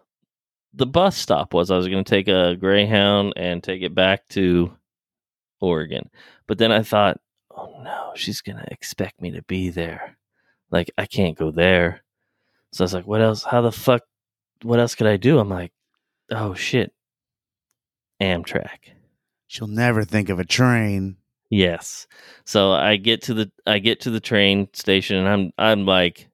the 0.74 0.86
bus 0.86 1.16
stop 1.18 1.54
was. 1.54 1.72
I 1.72 1.78
was 1.78 1.88
going 1.88 2.04
to 2.04 2.10
take 2.10 2.28
a 2.28 2.56
Greyhound 2.56 3.34
and 3.36 3.64
take 3.64 3.82
it 3.82 3.96
back 3.96 4.28
to 4.30 4.74
Oregon. 5.62 6.10
But 6.48 6.58
then 6.58 6.72
I 6.72 6.84
thought, 6.84 7.20
oh 7.56 7.82
no, 7.84 8.12
she's 8.16 8.42
gonna 8.42 8.68
expect 8.70 9.22
me 9.22 9.32
to 9.32 9.44
be 9.44 9.70
there. 9.70 10.18
Like 10.74 10.92
I 10.98 11.06
can't 11.06 11.38
go 11.38 11.52
there. 11.52 12.02
So 12.74 12.84
I 12.84 12.86
was 12.86 12.94
like, 12.94 13.08
what 13.08 13.22
else? 13.22 13.44
How 13.44 13.62
the 13.62 13.72
fuck? 13.72 14.02
What 14.64 14.80
else 14.80 14.96
could 14.96 15.08
I 15.08 15.18
do? 15.18 15.38
I'm 15.40 15.50
like, 15.50 15.72
oh 16.32 16.56
shit, 16.56 16.92
Amtrak. 18.22 18.92
She'll 19.48 19.68
never 19.68 20.04
think 20.04 20.30
of 20.30 20.40
a 20.40 20.46
train. 20.46 21.18
Yes. 21.52 22.08
So 22.46 22.72
I 22.72 22.96
get 22.96 23.22
to 23.24 23.36
the 23.36 23.52
I 23.68 23.78
get 23.78 24.02
to 24.02 24.10
the 24.10 24.20
train 24.20 24.68
station 24.74 25.18
and 25.18 25.28
I'm 25.28 25.52
I'm 25.60 25.86
like 25.86 26.28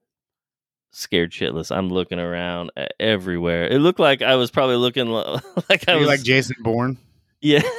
scared 0.91 1.31
shitless. 1.31 1.75
I'm 1.75 1.89
looking 1.89 2.19
around 2.19 2.71
everywhere. 2.99 3.67
It 3.67 3.79
looked 3.79 3.99
like 3.99 4.21
I 4.21 4.35
was 4.35 4.51
probably 4.51 4.77
looking 4.77 5.07
like 5.69 5.89
I 5.89 5.93
Are 5.93 5.97
was 5.99 6.07
like 6.07 6.23
Jason 6.23 6.55
Bourne? 6.61 6.97
yeah. 7.41 7.61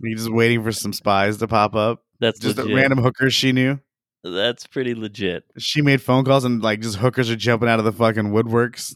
You 0.00 0.16
just 0.16 0.32
waiting 0.32 0.64
for 0.64 0.72
some 0.72 0.92
spies 0.92 1.36
to 1.38 1.46
pop 1.46 1.76
up. 1.76 2.02
That's 2.18 2.40
Just 2.40 2.58
random 2.58 2.98
hookers 2.98 3.32
she 3.34 3.52
knew. 3.52 3.78
That's 4.24 4.66
pretty 4.66 4.94
legit. 4.94 5.44
She 5.58 5.82
made 5.82 6.00
phone 6.00 6.24
calls 6.24 6.44
and 6.44 6.62
like 6.62 6.80
just 6.80 6.96
hookers 6.96 7.28
are 7.28 7.36
jumping 7.36 7.68
out 7.68 7.78
of 7.78 7.84
the 7.84 7.92
fucking 7.92 8.32
woodworks. 8.32 8.94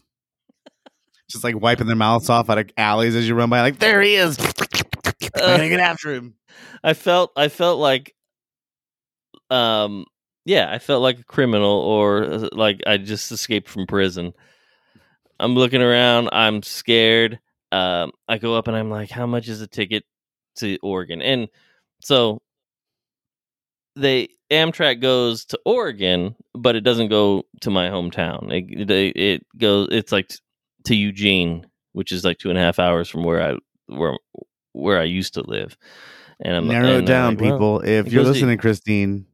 Just 1.29 1.43
like 1.43 1.59
wiping 1.59 1.87
their 1.87 1.95
mouths 1.97 2.29
off 2.29 2.49
out 2.49 2.57
of 2.57 2.69
alleys 2.77 3.13
as 3.13 3.27
you 3.27 3.35
run 3.35 3.49
by, 3.49 3.59
like, 3.59 3.79
there 3.79 4.01
he 4.01 4.15
is. 4.15 4.39
I'm 5.35 5.57
gonna 5.57 5.67
get 5.67 5.81
after 5.81 6.13
him. 6.13 6.35
I 6.83 6.93
felt 6.93 7.31
I 7.35 7.49
felt 7.49 7.79
like 7.79 8.15
um 9.49 10.05
yeah, 10.45 10.71
I 10.71 10.79
felt 10.79 11.01
like 11.01 11.19
a 11.19 11.23
criminal 11.25 11.81
or 11.81 12.23
uh, 12.23 12.49
like 12.53 12.81
I 12.87 12.97
just 12.97 13.29
escaped 13.31 13.67
from 13.67 13.87
prison. 13.87 14.31
I'm 15.39 15.55
looking 15.55 15.81
around, 15.81 16.29
I'm 16.31 16.63
scared. 16.63 17.39
Um 17.73 18.11
I 18.29 18.37
go 18.37 18.55
up 18.55 18.69
and 18.69 18.77
I'm 18.77 18.89
like 18.89 19.09
how 19.09 19.25
much 19.25 19.49
is 19.49 19.61
a 19.61 19.67
ticket 19.67 20.05
to 20.57 20.77
Oregon? 20.81 21.21
And 21.21 21.49
so 22.01 22.41
they 23.97 24.29
Amtrak 24.51 25.01
goes 25.01 25.45
to 25.45 25.59
Oregon, 25.65 26.35
but 26.53 26.75
it 26.75 26.81
doesn't 26.81 27.09
go 27.09 27.43
to 27.61 27.69
my 27.69 27.89
hometown. 27.89 28.51
It 28.51 28.89
it, 28.89 29.17
it 29.17 29.45
goes 29.57 29.89
it's 29.91 30.11
like 30.11 30.29
t- 30.29 30.37
to 30.85 30.95
Eugene, 30.95 31.65
which 31.93 32.11
is 32.11 32.23
like 32.23 32.37
two 32.37 32.49
and 32.49 32.57
a 32.57 32.61
half 32.61 32.79
hours 32.79 33.09
from 33.09 33.23
where 33.23 33.41
I 33.41 33.57
where 33.87 34.17
where 34.73 34.99
I 34.99 35.03
used 35.03 35.33
to 35.35 35.41
live. 35.41 35.77
And 36.39 36.55
I'm 36.55 36.67
narrow 36.67 36.97
and 36.97 37.03
it 37.03 37.07
down, 37.07 37.35
like, 37.35 37.41
well, 37.41 37.51
people. 37.51 37.79
if 37.81 38.11
you're 38.11 38.23
goes 38.23 38.27
to- 38.27 38.33
listening, 38.33 38.57
Christine, 38.59 39.25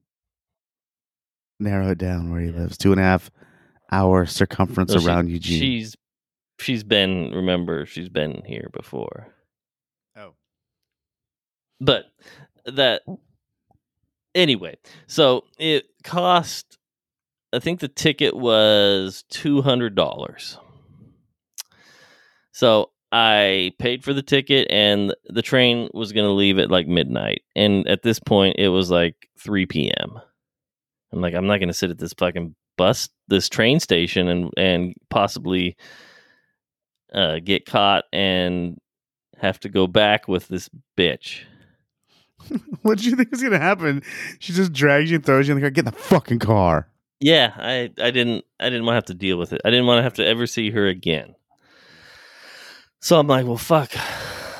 narrow 1.59 1.89
it 1.91 1.97
down 1.97 2.31
where 2.31 2.41
he 2.41 2.49
lives. 2.49 2.77
Two 2.77 2.91
and 2.91 2.99
a 3.01 3.03
half 3.03 3.29
hour 3.91 4.25
circumference 4.25 4.91
Well, 4.91 5.01
she- 5.01 5.07
around 5.07 5.29
Eugene. 5.29 5.59
She's 5.59 5.95
she's 6.59 6.83
been 6.83 7.31
remember 7.33 7.85
she's 7.85 8.09
been 8.09 8.41
here 8.45 8.69
before. 8.73 9.27
oh, 10.15 10.33
But 11.81 12.05
that 12.65 13.01
anyway, 14.35 14.77
so 15.07 15.45
it 15.57 15.85
cost 16.03 16.77
I 17.53 17.59
think 17.59 17.79
the 17.79 17.87
ticket 17.87 18.35
was 18.35 19.23
two 19.29 19.61
hundred 19.61 19.95
dollars. 19.95 20.57
So 22.51 22.91
I 23.11 23.73
paid 23.77 24.03
for 24.03 24.13
the 24.13 24.23
ticket 24.23 24.67
and 24.71 25.13
the 25.25 25.43
train 25.43 25.89
was 25.93 26.11
gonna 26.11 26.31
leave 26.31 26.57
at 26.57 26.71
like 26.71 26.87
midnight. 26.87 27.43
And 27.55 27.87
at 27.87 28.01
this 28.01 28.19
point 28.19 28.55
it 28.57 28.69
was 28.69 28.89
like 28.89 29.15
three 29.37 29.67
PM. 29.67 30.19
I'm 31.11 31.21
like, 31.21 31.35
I'm 31.35 31.45
not 31.45 31.59
gonna 31.59 31.73
sit 31.73 31.91
at 31.91 31.99
this 31.99 32.13
fucking 32.13 32.55
bus 32.75 33.07
this 33.27 33.49
train 33.49 33.79
station 33.79 34.27
and 34.27 34.49
and 34.57 34.95
possibly 35.11 35.77
uh, 37.13 37.37
get 37.43 37.67
caught 37.67 38.05
and 38.11 38.79
have 39.37 39.59
to 39.59 39.69
go 39.69 39.85
back 39.85 40.27
with 40.27 40.47
this 40.47 40.69
bitch. 40.97 41.41
what 42.81 42.97
do 42.99 43.09
you 43.09 43.15
think 43.15 43.31
is 43.31 43.41
gonna 43.43 43.59
happen? 43.59 44.01
She 44.39 44.53
just 44.53 44.73
drags 44.73 45.09
you 45.09 45.15
and 45.15 45.25
throws 45.25 45.47
you 45.47 45.53
in 45.53 45.57
the 45.57 45.61
car. 45.61 45.71
Get 45.71 45.85
in 45.85 45.91
the 45.91 45.97
fucking 45.97 46.39
car. 46.39 46.89
Yeah, 47.19 47.53
I, 47.55 47.89
I 48.01 48.11
didn't 48.11 48.43
I 48.59 48.65
didn't 48.65 48.85
want 48.85 48.93
to 48.93 48.97
have 48.97 49.05
to 49.05 49.13
deal 49.13 49.37
with 49.37 49.53
it. 49.53 49.61
I 49.63 49.69
didn't 49.69 49.85
want 49.85 49.99
to 49.99 50.03
have 50.03 50.15
to 50.15 50.25
ever 50.25 50.45
see 50.45 50.71
her 50.71 50.87
again. 50.87 51.35
So 52.99 53.19
I'm 53.19 53.27
like, 53.27 53.45
well, 53.45 53.57
fuck, 53.57 53.91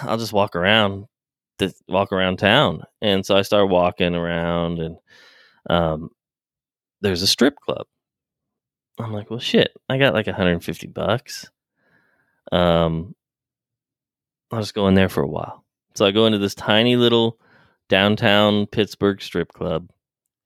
I'll 0.04 0.18
just 0.18 0.34
walk 0.34 0.56
around, 0.56 1.08
walk 1.88 2.12
around 2.12 2.40
town. 2.40 2.84
And 3.02 3.26
so 3.26 3.38
I 3.38 3.42
start 3.42 3.70
walking 3.70 4.16
around, 4.16 4.80
and 4.80 4.98
um, 5.70 6.10
there's 7.02 7.22
a 7.22 7.28
strip 7.28 7.56
club. 7.56 7.86
I'm 9.00 9.14
like, 9.14 9.30
well, 9.30 9.40
shit, 9.40 9.72
I 9.90 9.98
got 9.98 10.14
like 10.14 10.28
150 10.28 10.88
bucks. 10.88 11.50
Um, 12.52 13.16
I'll 14.52 14.60
just 14.60 14.76
go 14.76 14.88
in 14.88 14.94
there 14.94 15.10
for 15.10 15.24
a 15.24 15.28
while. 15.28 15.64
So 15.96 16.06
I 16.06 16.12
go 16.12 16.26
into 16.26 16.38
this 16.38 16.56
tiny 16.56 16.96
little 16.96 17.40
downtown 17.94 18.66
Pittsburgh 18.66 19.22
strip 19.22 19.54
club, 19.54 19.88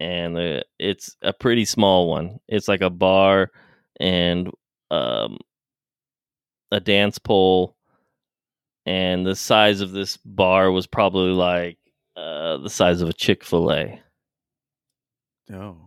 and 0.02 0.38
uh, 0.38 0.64
it's 0.78 1.16
a 1.22 1.32
pretty 1.32 1.64
small 1.64 2.10
one. 2.10 2.42
It's 2.50 2.68
like 2.68 2.82
a 2.82 2.90
bar 2.90 3.52
and 4.02 4.52
um, 4.92 5.38
a 6.74 6.82
dance 6.82 7.18
pole, 7.20 7.78
and 8.86 9.26
the 9.26 9.34
size 9.34 9.80
of 9.80 9.92
this 9.92 10.18
bar 10.18 10.72
was 10.74 10.88
probably 10.88 11.32
like 11.32 11.78
uh, 12.18 12.58
the 12.58 12.70
size 12.70 13.00
of 13.02 13.08
a 13.08 13.14
Chick 13.14 13.46
Fil 13.46 13.72
A. 13.72 14.02
Oh, 15.54 15.78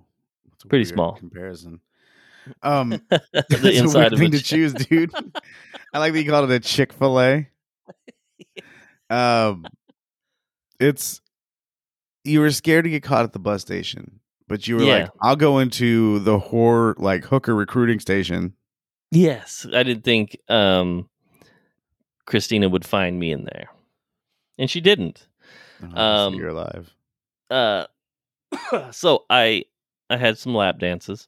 that's 0.50 0.64
a 0.64 0.66
Pretty 0.68 0.84
weird 0.84 0.94
small. 0.94 1.16
comparison. 1.16 1.80
Um, 2.62 2.88
the 3.10 3.20
that's 3.32 3.52
a 3.64 3.76
inside 3.76 3.98
weird 3.98 4.12
of 4.14 4.18
thing 4.18 4.28
a 4.28 4.38
to 4.38 4.42
choose, 4.42 4.72
dude. 4.72 5.12
I 5.92 5.98
like 5.98 6.14
that 6.14 6.22
you 6.22 6.30
called 6.30 6.50
it 6.50 6.54
a 6.54 6.60
Chick 6.60 6.94
Fil 6.94 7.20
A. 7.20 7.48
Um, 9.10 9.66
it's 10.78 11.20
you 12.24 12.40
were 12.40 12.50
scared 12.50 12.84
to 12.84 12.90
get 12.90 13.02
caught 13.02 13.24
at 13.24 13.32
the 13.32 13.38
bus 13.38 13.62
station, 13.62 14.20
but 14.48 14.66
you 14.68 14.76
were 14.76 14.82
Yeah. 14.82 14.94
like, 15.02 15.10
"I'll 15.22 15.36
go 15.36 15.58
into 15.58 16.18
the 16.20 16.38
whore 16.38 16.94
like 16.98 17.24
hooker 17.24 17.54
recruiting 17.54 18.00
station." 18.00 18.54
Yes, 19.10 19.66
I 19.72 19.82
didn't 19.82 20.04
think 20.04 20.36
um, 20.48 21.08
Christina 22.26 22.68
would 22.68 22.84
find 22.84 23.18
me 23.18 23.32
in 23.32 23.44
there, 23.44 23.68
and 24.58 24.70
she 24.70 24.80
didn't. 24.80 25.26
Oh, 25.82 25.88
so 25.94 25.96
Um, 25.96 26.34
you're 26.34 26.48
alive. 26.50 26.94
Uh, 27.50 27.86
so 28.92 29.24
I 29.30 29.64
I 30.08 30.16
had 30.16 30.38
some 30.38 30.54
lap 30.54 30.78
dances. 30.78 31.26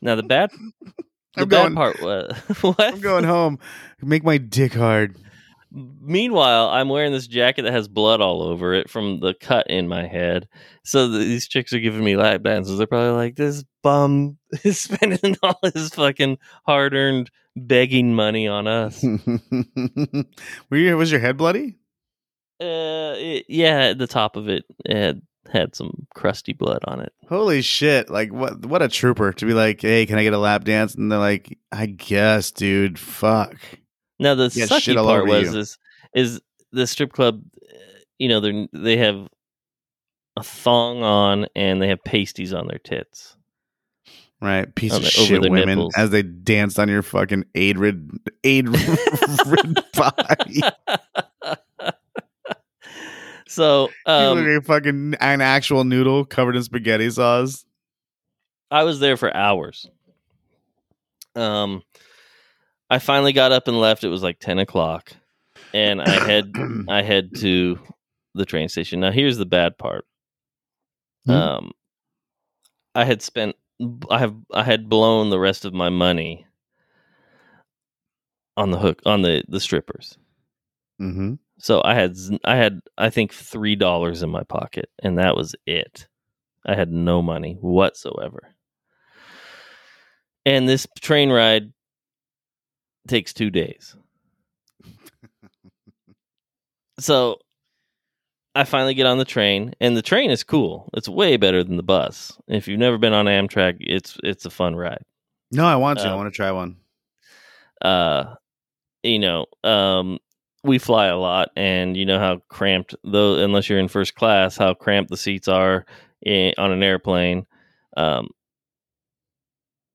Now 0.00 0.14
the 0.14 0.22
bad 0.22 0.50
the 0.80 1.42
I'm 1.42 1.48
bad 1.48 1.62
going- 1.62 1.74
part 1.74 2.00
was 2.00 2.32
what 2.62 2.80
I'm 2.80 3.00
going 3.00 3.24
home. 3.24 3.58
Make 4.00 4.24
my 4.24 4.38
dick 4.38 4.74
hard. 4.74 5.16
Meanwhile, 5.74 6.68
I'm 6.68 6.90
wearing 6.90 7.12
this 7.12 7.26
jacket 7.26 7.62
that 7.62 7.72
has 7.72 7.88
blood 7.88 8.20
all 8.20 8.42
over 8.42 8.74
it 8.74 8.90
from 8.90 9.20
the 9.20 9.32
cut 9.32 9.68
in 9.70 9.88
my 9.88 10.06
head. 10.06 10.48
So 10.84 11.08
th- 11.08 11.26
these 11.26 11.48
chicks 11.48 11.72
are 11.72 11.80
giving 11.80 12.04
me 12.04 12.16
lap 12.16 12.42
dances. 12.42 12.76
They're 12.76 12.86
probably 12.86 13.16
like, 13.16 13.36
"This 13.36 13.64
bum 13.82 14.38
is 14.64 14.78
spending 14.78 15.36
all 15.42 15.58
his 15.62 15.88
fucking 15.94 16.38
hard-earned 16.66 17.30
begging 17.56 18.14
money 18.14 18.48
on 18.48 18.66
us." 18.66 19.02
Were 20.70 20.76
you, 20.76 20.96
was 20.96 21.10
your 21.10 21.20
head 21.20 21.38
bloody? 21.38 21.76
Uh, 22.60 23.14
it, 23.16 23.46
yeah, 23.48 23.94
the 23.94 24.06
top 24.06 24.36
of 24.36 24.48
it, 24.48 24.64
it 24.84 24.96
had 24.96 25.22
had 25.50 25.74
some 25.74 26.06
crusty 26.14 26.52
blood 26.52 26.80
on 26.84 27.00
it. 27.00 27.12
Holy 27.28 27.62
shit! 27.62 28.10
Like 28.10 28.30
what? 28.30 28.66
What 28.66 28.82
a 28.82 28.88
trooper 28.88 29.32
to 29.32 29.46
be 29.46 29.54
like, 29.54 29.80
"Hey, 29.80 30.04
can 30.04 30.18
I 30.18 30.22
get 30.22 30.34
a 30.34 30.38
lap 30.38 30.64
dance?" 30.64 30.94
And 30.94 31.10
they're 31.10 31.18
like, 31.18 31.58
"I 31.72 31.86
guess, 31.86 32.50
dude. 32.50 32.98
Fuck." 32.98 33.56
Now 34.22 34.34
the 34.34 34.50
Yeah, 34.54 34.66
sucky 34.66 34.94
part 34.94 35.26
was 35.26 35.52
you. 35.52 35.58
is 35.60 35.78
is 36.14 36.40
the 36.72 36.86
strip 36.86 37.12
club. 37.12 37.42
You 38.18 38.28
know, 38.28 38.40
they 38.40 38.68
they 38.72 38.96
have 38.98 39.28
a 40.36 40.42
thong 40.42 41.02
on 41.02 41.46
and 41.54 41.82
they 41.82 41.88
have 41.88 42.02
pasties 42.04 42.52
on 42.54 42.66
their 42.68 42.78
tits. 42.78 43.36
Right, 44.40 44.72
piece 44.74 44.92
of 44.92 45.02
the- 45.02 45.08
shit 45.10 45.40
women 45.42 45.68
nipples. 45.68 45.94
as 45.96 46.10
they 46.10 46.22
danced 46.22 46.78
on 46.78 46.88
your 46.88 47.02
fucking 47.02 47.44
aid 47.54 47.78
rid 47.78 48.10
aid 48.42 48.68
rid 48.68 49.78
body. 49.94 50.62
so 53.46 53.88
you 54.06 54.12
um, 54.12 54.38
look 54.38 54.46
like 54.46 54.64
fucking 54.66 55.14
an 55.20 55.40
actual 55.40 55.84
noodle 55.84 56.24
covered 56.24 56.56
in 56.56 56.62
spaghetti 56.62 57.10
sauce. 57.10 57.64
I 58.70 58.84
was 58.84 59.00
there 59.00 59.16
for 59.16 59.34
hours. 59.36 59.86
Um, 61.36 61.82
I 62.92 62.98
finally 62.98 63.32
got 63.32 63.52
up 63.52 63.68
and 63.68 63.80
left. 63.80 64.04
It 64.04 64.08
was 64.08 64.22
like 64.22 64.38
ten 64.38 64.58
o'clock, 64.58 65.14
and 65.72 66.02
I 66.02 66.10
head 66.10 66.52
I 66.90 67.00
head 67.00 67.30
to 67.38 67.78
the 68.34 68.44
train 68.44 68.68
station. 68.68 69.00
Now 69.00 69.10
here's 69.10 69.38
the 69.38 69.46
bad 69.46 69.78
part. 69.78 70.04
Hmm? 71.24 71.30
Um, 71.30 71.72
I 72.94 73.04
had 73.04 73.22
spent 73.22 73.56
I 74.10 74.18
have 74.18 74.36
I 74.52 74.62
had 74.62 74.90
blown 74.90 75.30
the 75.30 75.38
rest 75.38 75.64
of 75.64 75.72
my 75.72 75.88
money 75.88 76.46
on 78.58 78.70
the 78.70 78.78
hook 78.78 79.00
on 79.06 79.22
the 79.22 79.42
the 79.48 79.60
strippers. 79.60 80.18
mm-hmm. 81.00 81.36
So 81.58 81.80
I 81.82 81.94
had 81.94 82.14
I 82.44 82.56
had 82.56 82.80
I 82.98 83.08
think 83.08 83.32
three 83.32 83.74
dollars 83.74 84.22
in 84.22 84.28
my 84.28 84.42
pocket, 84.42 84.90
and 85.02 85.18
that 85.18 85.34
was 85.34 85.56
it. 85.66 86.08
I 86.66 86.74
had 86.74 86.92
no 86.92 87.22
money 87.22 87.56
whatsoever. 87.58 88.54
And 90.44 90.68
this 90.68 90.86
train 91.00 91.30
ride 91.30 91.72
takes 93.08 93.32
two 93.32 93.50
days. 93.50 93.96
So 97.00 97.38
I 98.54 98.64
finally 98.64 98.94
get 98.94 99.06
on 99.06 99.18
the 99.18 99.24
train, 99.24 99.74
and 99.80 99.96
the 99.96 100.02
train 100.02 100.30
is 100.30 100.44
cool. 100.44 100.90
It's 100.94 101.08
way 101.08 101.36
better 101.36 101.64
than 101.64 101.76
the 101.76 101.82
bus. 101.82 102.38
If 102.48 102.68
you've 102.68 102.78
never 102.78 102.98
been 102.98 103.14
on 103.14 103.26
Amtrak, 103.26 103.76
it's 103.80 104.18
it's 104.22 104.44
a 104.44 104.50
fun 104.50 104.76
ride. 104.76 105.04
No, 105.50 105.64
I 105.64 105.76
want 105.76 105.98
to. 106.00 106.06
I 106.06 106.12
Um, 106.12 106.18
want 106.18 106.32
to 106.32 106.36
try 106.36 106.50
one. 106.52 106.76
uh 107.82 108.34
you 109.02 109.18
know 109.18 109.46
um 109.64 110.18
we 110.62 110.78
fly 110.78 111.06
a 111.06 111.16
lot 111.16 111.48
and 111.56 111.96
you 111.96 112.06
know 112.06 112.20
how 112.20 112.40
cramped 112.48 112.94
though 113.02 113.34
unless 113.42 113.68
you're 113.68 113.80
in 113.80 113.88
first 113.88 114.14
class 114.14 114.56
how 114.56 114.72
cramped 114.74 115.10
the 115.10 115.16
seats 115.16 115.48
are 115.48 115.84
in, 116.24 116.54
on 116.56 116.70
an 116.70 116.84
airplane 116.84 117.44
um 117.96 118.28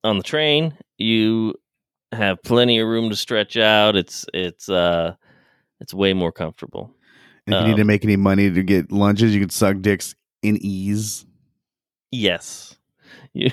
on 0.03 0.18
the 0.18 0.24
train 0.24 0.78
you 0.97 1.53
have 2.12 2.41
plenty 2.41 2.80
of 2.80 2.88
room 2.88 3.10
to 3.10 3.16
stretch 3.16 3.58
out 3.58 3.95
it's 3.95 4.26
it's 4.34 4.70
uh 4.70 5.14
it's 5.80 5.93
way 5.93 6.14
more 6.14 6.32
comfortable. 6.32 6.93
If 7.45 7.53
you 7.53 7.68
need 7.68 7.76
to 7.76 7.82
um, 7.84 7.88
make 7.88 8.03
any 8.03 8.16
money 8.18 8.51
to 8.51 8.64
get 8.64 8.91
lunches, 8.91 9.34
you 9.34 9.39
can 9.39 9.49
suck 9.49 9.80
dicks 9.80 10.16
in 10.41 10.58
ease. 10.58 11.26
yes. 12.12 12.76
You 13.34 13.51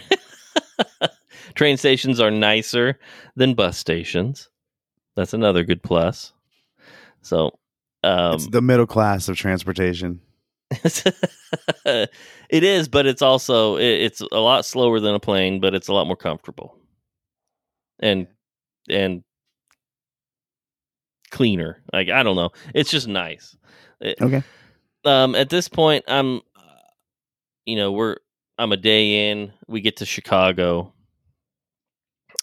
train 1.55 1.77
stations 1.77 2.19
are 2.21 2.31
nicer 2.31 2.99
than 3.37 3.55
bus 3.55 3.77
stations. 3.77 4.49
That's 5.15 5.35
another 5.35 5.65
good 5.65 5.83
plus. 5.83 6.33
So 7.23 7.59
um 8.03 8.35
it's 8.35 8.49
the 8.49 8.63
middle 8.63 8.87
class 8.87 9.29
of 9.29 9.37
transportation. 9.37 10.21
it 11.85 12.11
is, 12.51 12.89
but 12.89 13.07
it's 13.07 13.23
also 13.23 13.77
it, 13.77 13.85
it's 13.85 14.21
a 14.21 14.41
lot 14.41 14.65
slower 14.65 14.99
than 14.99 15.15
a 15.15 15.21
plane, 15.21 15.61
but 15.61 15.75
it's 15.75 15.89
a 15.89 15.93
lot 15.93 16.07
more 16.07 16.17
comfortable. 16.17 16.77
And 18.01 18.27
and 18.89 19.23
cleaner. 21.31 21.83
Like 21.93 22.09
I 22.09 22.23
don't 22.23 22.37
know, 22.37 22.51
it's 22.75 22.91
just 22.91 23.09
nice. 23.09 23.57
It- 24.01 24.21
Okay. 24.21 24.43
um, 25.05 25.35
at 25.35 25.51
this 25.51 25.69
point, 25.69 26.05
I'm, 26.09 26.41
you 27.67 27.77
know, 27.77 27.93
we're 27.93 28.17
I'm 28.59 28.73
a 28.73 28.77
day 28.77 29.31
in. 29.31 29.53
We 29.67 29.81
get 29.81 29.97
to 29.99 30.07
Chicago, 30.07 30.93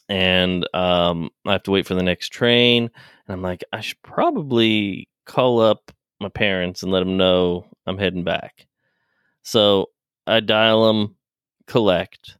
and 0.09 0.67
um, 0.75 1.29
I 1.45 1.53
have 1.53 1.63
to 1.63 1.71
wait 1.71 1.87
for 1.87 1.93
the 1.95 2.03
next 2.03 2.29
train. 2.29 2.83
And 3.27 3.33
I'm 3.33 3.41
like, 3.41 3.63
I 3.71 3.81
should 3.81 4.01
probably 4.01 5.07
call 5.25 5.59
up 5.61 5.91
my 6.19 6.29
parents 6.29 6.83
and 6.83 6.91
let 6.91 6.99
them 6.99 7.17
know 7.17 7.65
I'm 7.87 7.97
heading 7.97 8.23
back. 8.23 8.67
So 9.43 9.87
I 10.27 10.39
dial 10.39 10.85
them, 10.87 11.15
collect, 11.67 12.37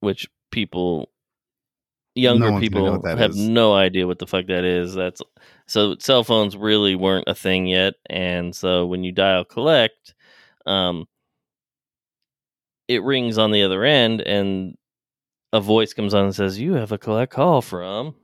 which 0.00 0.28
people, 0.50 1.10
younger 2.14 2.52
one's 2.52 2.62
people, 2.62 3.02
have 3.06 3.30
is. 3.30 3.36
no 3.36 3.74
idea 3.74 4.06
what 4.06 4.18
the 4.18 4.26
fuck 4.26 4.46
that 4.46 4.64
is. 4.64 4.94
That's 4.94 5.22
so 5.66 5.96
cell 5.98 6.24
phones 6.24 6.56
really 6.56 6.94
weren't 6.94 7.28
a 7.28 7.34
thing 7.34 7.66
yet, 7.66 7.94
and 8.08 8.54
so 8.54 8.86
when 8.86 9.04
you 9.04 9.12
dial 9.12 9.44
collect, 9.44 10.14
um, 10.66 11.06
it 12.88 13.02
rings 13.02 13.38
on 13.38 13.52
the 13.52 13.62
other 13.62 13.84
end, 13.84 14.20
and 14.20 14.76
a 15.52 15.60
voice 15.60 15.92
comes 15.94 16.14
on 16.14 16.24
and 16.24 16.34
says, 16.34 16.58
"You 16.58 16.74
have 16.74 16.92
a 16.92 16.98
collect 16.98 17.32
call 17.32 17.62
from 17.62 18.14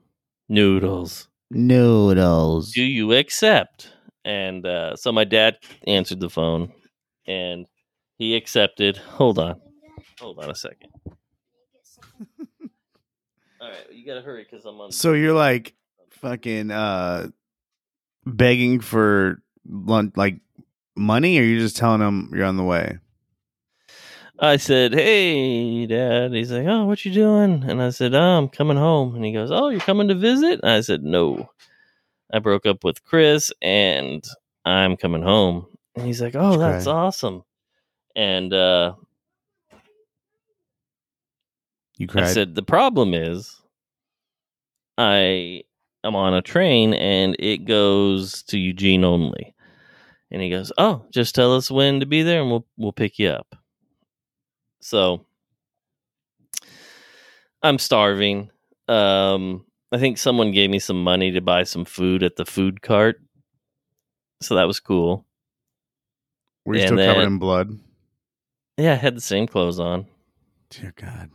Noodles. 0.48 1.28
Noodles. 1.50 2.72
Do 2.72 2.82
you 2.82 3.12
accept?" 3.14 3.92
And 4.24 4.66
uh, 4.66 4.96
so 4.96 5.12
my 5.12 5.24
dad 5.24 5.56
answered 5.86 6.20
the 6.20 6.30
phone, 6.30 6.72
and 7.26 7.66
he 8.18 8.36
accepted. 8.36 8.96
Hold 8.96 9.38
on, 9.38 9.60
hold 10.20 10.38
on 10.38 10.50
a 10.50 10.54
second. 10.54 10.90
All 13.60 13.68
right, 13.68 13.92
you 13.92 14.06
gotta 14.06 14.22
hurry 14.22 14.46
because 14.48 14.64
I'm 14.64 14.80
on. 14.80 14.92
So 14.92 15.12
you're 15.14 15.34
like 15.34 15.74
fucking 16.10 16.70
uh 16.70 17.28
begging 18.24 18.80
for 18.80 19.42
lunch, 19.68 20.12
like 20.16 20.40
money, 20.96 21.38
or 21.38 21.42
you 21.42 21.58
just 21.58 21.76
telling 21.76 22.00
him 22.00 22.30
you're 22.34 22.44
on 22.46 22.56
the 22.56 22.64
way? 22.64 22.98
I 24.40 24.56
said, 24.56 24.92
"Hey, 24.94 25.86
Dad." 25.86 26.32
He's 26.32 26.52
like, 26.52 26.66
"Oh, 26.66 26.84
what 26.84 27.04
you 27.04 27.12
doing?" 27.12 27.64
And 27.68 27.82
I 27.82 27.90
said, 27.90 28.14
"Oh, 28.14 28.20
I'm 28.38 28.48
coming 28.48 28.76
home." 28.76 29.16
And 29.16 29.24
he 29.24 29.32
goes, 29.32 29.50
"Oh, 29.50 29.68
you're 29.68 29.80
coming 29.80 30.08
to 30.08 30.14
visit?" 30.14 30.60
And 30.62 30.70
I 30.70 30.80
said, 30.80 31.02
"No, 31.02 31.50
I 32.32 32.38
broke 32.38 32.64
up 32.66 32.84
with 32.84 33.02
Chris, 33.04 33.50
and 33.60 34.24
I'm 34.64 34.96
coming 34.96 35.22
home." 35.22 35.66
And 35.96 36.06
he's 36.06 36.22
like, 36.22 36.36
"Oh, 36.36 36.56
That's 36.56 36.84
that's 36.84 36.86
awesome." 36.86 37.42
And 38.14 38.52
uh, 38.52 38.94
You 41.98 42.06
I 42.14 42.32
said, 42.32 42.54
"The 42.54 42.62
problem 42.62 43.12
is, 43.12 43.60
I 44.96 45.64
am 46.04 46.14
on 46.14 46.32
a 46.32 46.42
train, 46.42 46.94
and 46.94 47.34
it 47.40 47.64
goes 47.64 48.44
to 48.44 48.58
Eugene 48.58 49.04
only." 49.04 49.54
And 50.30 50.40
he 50.40 50.48
goes, 50.48 50.72
"Oh, 50.78 51.04
just 51.10 51.34
tell 51.34 51.56
us 51.56 51.70
when 51.70 52.00
to 52.00 52.06
be 52.06 52.22
there, 52.22 52.40
and 52.40 52.50
we'll 52.50 52.66
we'll 52.76 52.92
pick 52.92 53.18
you 53.18 53.30
up." 53.30 53.56
So 54.80 55.26
I'm 57.62 57.78
starving. 57.78 58.50
Um, 58.86 59.66
I 59.90 59.98
think 59.98 60.18
someone 60.18 60.52
gave 60.52 60.70
me 60.70 60.78
some 60.78 61.02
money 61.02 61.32
to 61.32 61.40
buy 61.40 61.64
some 61.64 61.84
food 61.84 62.22
at 62.22 62.36
the 62.36 62.46
food 62.46 62.80
cart, 62.80 63.20
so 64.40 64.54
that 64.54 64.68
was 64.68 64.78
cool. 64.78 65.26
Were 66.64 66.76
you 66.76 66.82
and 66.82 66.88
still 66.88 67.06
covered 67.06 67.26
in 67.26 67.38
blood? 67.38 67.70
Yeah, 68.76 68.92
I 68.92 68.96
had 68.96 69.16
the 69.16 69.20
same 69.20 69.48
clothes 69.48 69.80
on, 69.80 70.06
Dear 70.70 70.92
God. 70.94 71.30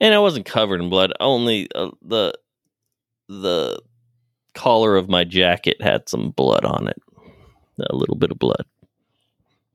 And 0.00 0.14
I 0.14 0.18
wasn't 0.18 0.46
covered 0.46 0.80
in 0.80 0.90
blood. 0.90 1.12
Only 1.20 1.68
uh, 1.74 1.90
the 2.02 2.32
the 3.28 3.80
collar 4.54 4.96
of 4.96 5.08
my 5.08 5.24
jacket 5.24 5.80
had 5.80 6.08
some 6.08 6.30
blood 6.30 6.64
on 6.64 6.88
it, 6.88 7.00
a 7.90 7.94
little 7.94 8.16
bit 8.16 8.30
of 8.30 8.38
blood. 8.38 8.64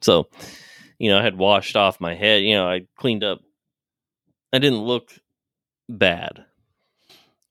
So, 0.01 0.27
you 0.99 1.09
know, 1.09 1.19
I 1.19 1.23
had 1.23 1.37
washed 1.37 1.75
off 1.77 2.01
my 2.01 2.15
head. 2.15 2.43
You 2.43 2.55
know, 2.55 2.67
I 2.67 2.81
cleaned 2.97 3.23
up. 3.23 3.39
I 4.51 4.59
didn't 4.59 4.79
look 4.81 5.11
bad. 5.87 6.43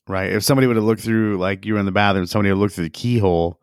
Right. 0.09 0.33
If 0.33 0.43
somebody 0.45 0.67
would 0.67 0.77
have 0.77 0.85
looked 0.85 1.03
through, 1.03 1.39
like 1.39 1.65
you 1.65 1.75
were 1.75 1.81
in 1.81 1.87
the 1.87 1.93
bathroom, 1.93 2.27
somebody 2.27 2.51
would 2.51 2.59
looked 2.59 2.75
through 2.75 2.85
the 2.85 2.91
keyhole, 2.91 3.59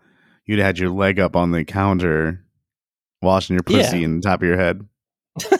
you'd 0.45 0.59
have 0.59 0.65
had 0.65 0.79
your 0.79 0.89
leg 0.89 1.19
up 1.19 1.35
on 1.35 1.51
the 1.51 1.65
counter, 1.65 2.43
washing 3.21 3.55
your 3.55 3.63
pussy 3.63 3.99
Yeah. 3.99 4.05
in 4.05 4.15
the 4.15 4.21
top 4.21 4.41
of 4.41 4.47
your 4.47 4.57
head. 4.57 4.87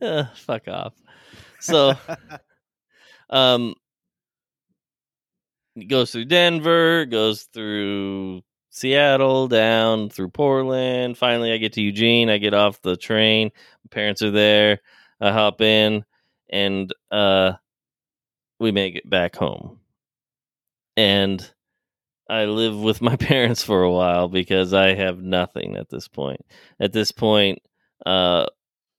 Uh, 0.00 0.24
fuck 0.34 0.68
off. 0.68 0.94
So, 1.60 1.94
um, 3.30 3.74
goes 5.86 6.12
through 6.12 6.26
Denver, 6.26 7.04
goes 7.04 7.42
through 7.44 8.42
Seattle, 8.70 9.48
down 9.48 10.10
through 10.10 10.30
Portland. 10.30 11.18
Finally, 11.18 11.52
I 11.52 11.58
get 11.58 11.72
to 11.74 11.82
Eugene. 11.82 12.30
I 12.30 12.38
get 12.38 12.54
off 12.54 12.80
the 12.82 12.96
train. 12.96 13.50
My 13.84 13.88
parents 13.90 14.22
are 14.22 14.30
there. 14.30 14.80
I 15.20 15.32
hop 15.32 15.60
in, 15.60 16.04
and 16.48 16.92
uh, 17.10 17.54
we 18.60 18.70
make 18.70 18.94
it 18.94 19.08
back 19.08 19.34
home. 19.34 19.80
And 20.96 21.48
I 22.28 22.44
live 22.44 22.78
with 22.78 23.00
my 23.00 23.16
parents 23.16 23.62
for 23.62 23.82
a 23.82 23.90
while 23.90 24.28
because 24.28 24.74
I 24.74 24.94
have 24.94 25.22
nothing 25.22 25.76
at 25.76 25.88
this 25.88 26.08
point. 26.08 26.44
At 26.78 26.92
this 26.92 27.10
point, 27.12 27.60
uh, 28.06 28.46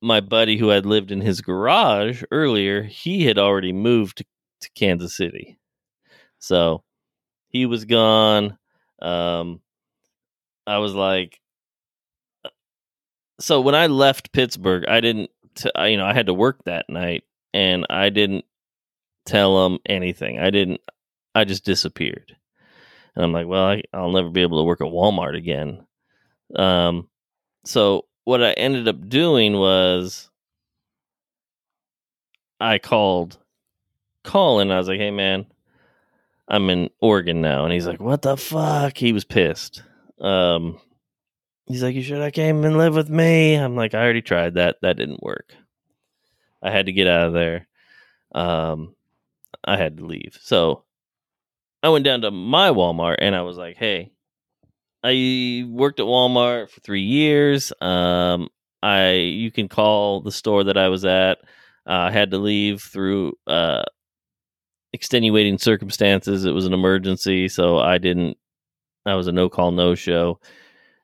my 0.01 0.21
buddy 0.21 0.57
who 0.57 0.69
had 0.69 0.85
lived 0.85 1.11
in 1.11 1.21
his 1.21 1.41
garage 1.41 2.23
earlier, 2.31 2.83
he 2.83 3.25
had 3.25 3.37
already 3.37 3.73
moved 3.73 4.17
to, 4.19 4.25
to 4.61 4.69
Kansas 4.75 5.15
City. 5.15 5.57
So 6.39 6.83
he 7.49 7.65
was 7.65 7.85
gone. 7.85 8.57
Um, 9.01 9.61
I 10.67 10.77
was 10.77 10.93
like, 10.93 11.39
uh, 12.45 12.49
so 13.39 13.61
when 13.61 13.75
I 13.75 13.87
left 13.87 14.31
Pittsburgh, 14.31 14.85
I 14.87 15.01
didn't, 15.01 15.31
t- 15.55 15.71
I- 15.75 15.87
you 15.87 15.97
know, 15.97 16.05
I 16.05 16.13
had 16.13 16.27
to 16.27 16.33
work 16.33 16.63
that 16.65 16.89
night 16.89 17.23
and 17.53 17.85
I 17.89 18.09
didn't 18.09 18.45
tell 19.25 19.63
them 19.63 19.79
anything. 19.85 20.39
I 20.39 20.49
didn't, 20.49 20.81
I 21.35 21.43
just 21.45 21.65
disappeared. 21.65 22.35
And 23.15 23.25
I'm 23.25 23.33
like, 23.33 23.47
well, 23.47 23.65
I, 23.65 23.83
I'll 23.93 24.11
never 24.11 24.29
be 24.29 24.41
able 24.41 24.59
to 24.59 24.65
work 24.65 24.81
at 24.81 24.87
Walmart 24.87 25.35
again. 25.37 25.85
Um, 26.55 27.09
so 27.65 28.05
what 28.29 28.43
I 28.43 28.51
ended 28.51 28.87
up 28.87 29.09
doing 29.09 29.57
was 29.57 30.29
I 32.59 32.77
called 32.77 33.39
Colin. 34.23 34.69
I 34.69 34.77
was 34.77 34.87
like, 34.87 34.99
hey, 34.99 35.09
man, 35.09 35.47
I'm 36.47 36.69
in 36.69 36.91
Oregon 37.01 37.41
now. 37.41 37.63
And 37.63 37.73
he's 37.73 37.87
like, 37.87 37.99
what 37.99 38.21
the 38.21 38.37
fuck? 38.37 38.95
He 38.95 39.13
was 39.13 39.25
pissed. 39.25 39.81
Um, 40.21 40.79
he's 41.65 41.81
like, 41.81 41.95
you 41.95 42.03
should 42.03 42.21
have 42.21 42.33
came 42.33 42.63
and 42.65 42.77
live 42.77 42.93
with 42.93 43.09
me. 43.09 43.55
I'm 43.55 43.75
like, 43.75 43.95
I 43.95 44.03
already 44.03 44.21
tried 44.21 44.53
that. 44.53 44.77
That 44.83 44.97
didn't 44.97 45.23
work. 45.23 45.55
I 46.61 46.69
had 46.69 46.85
to 46.85 46.91
get 46.91 47.07
out 47.07 47.25
of 47.25 47.33
there. 47.33 47.67
Um, 48.35 48.93
I 49.63 49.75
had 49.75 49.97
to 49.97 50.05
leave. 50.05 50.37
So 50.39 50.83
I 51.81 51.89
went 51.89 52.05
down 52.05 52.21
to 52.21 52.29
my 52.29 52.69
Walmart 52.69 53.15
and 53.17 53.35
I 53.35 53.41
was 53.41 53.57
like, 53.57 53.77
hey, 53.77 54.11
I 55.03 55.63
worked 55.67 55.99
at 55.99 56.05
Walmart 56.05 56.69
for 56.69 56.81
three 56.81 57.03
years. 57.03 57.71
Um, 57.81 58.49
I 58.83 59.11
you 59.13 59.51
can 59.51 59.67
call 59.69 60.21
the 60.21 60.31
store 60.31 60.65
that 60.65 60.77
I 60.77 60.89
was 60.89 61.05
at. 61.05 61.39
Uh, 61.87 61.93
I 62.07 62.11
had 62.11 62.31
to 62.31 62.37
leave 62.37 62.81
through 62.81 63.33
uh, 63.47 63.83
extenuating 64.93 65.57
circumstances. 65.57 66.45
It 66.45 66.51
was 66.51 66.65
an 66.65 66.73
emergency, 66.73 67.47
so 67.47 67.77
I 67.79 67.97
didn't 67.97 68.37
I 69.05 69.15
was 69.15 69.27
a 69.27 69.31
no 69.31 69.49
call 69.49 69.71
no 69.71 69.95
show. 69.95 70.39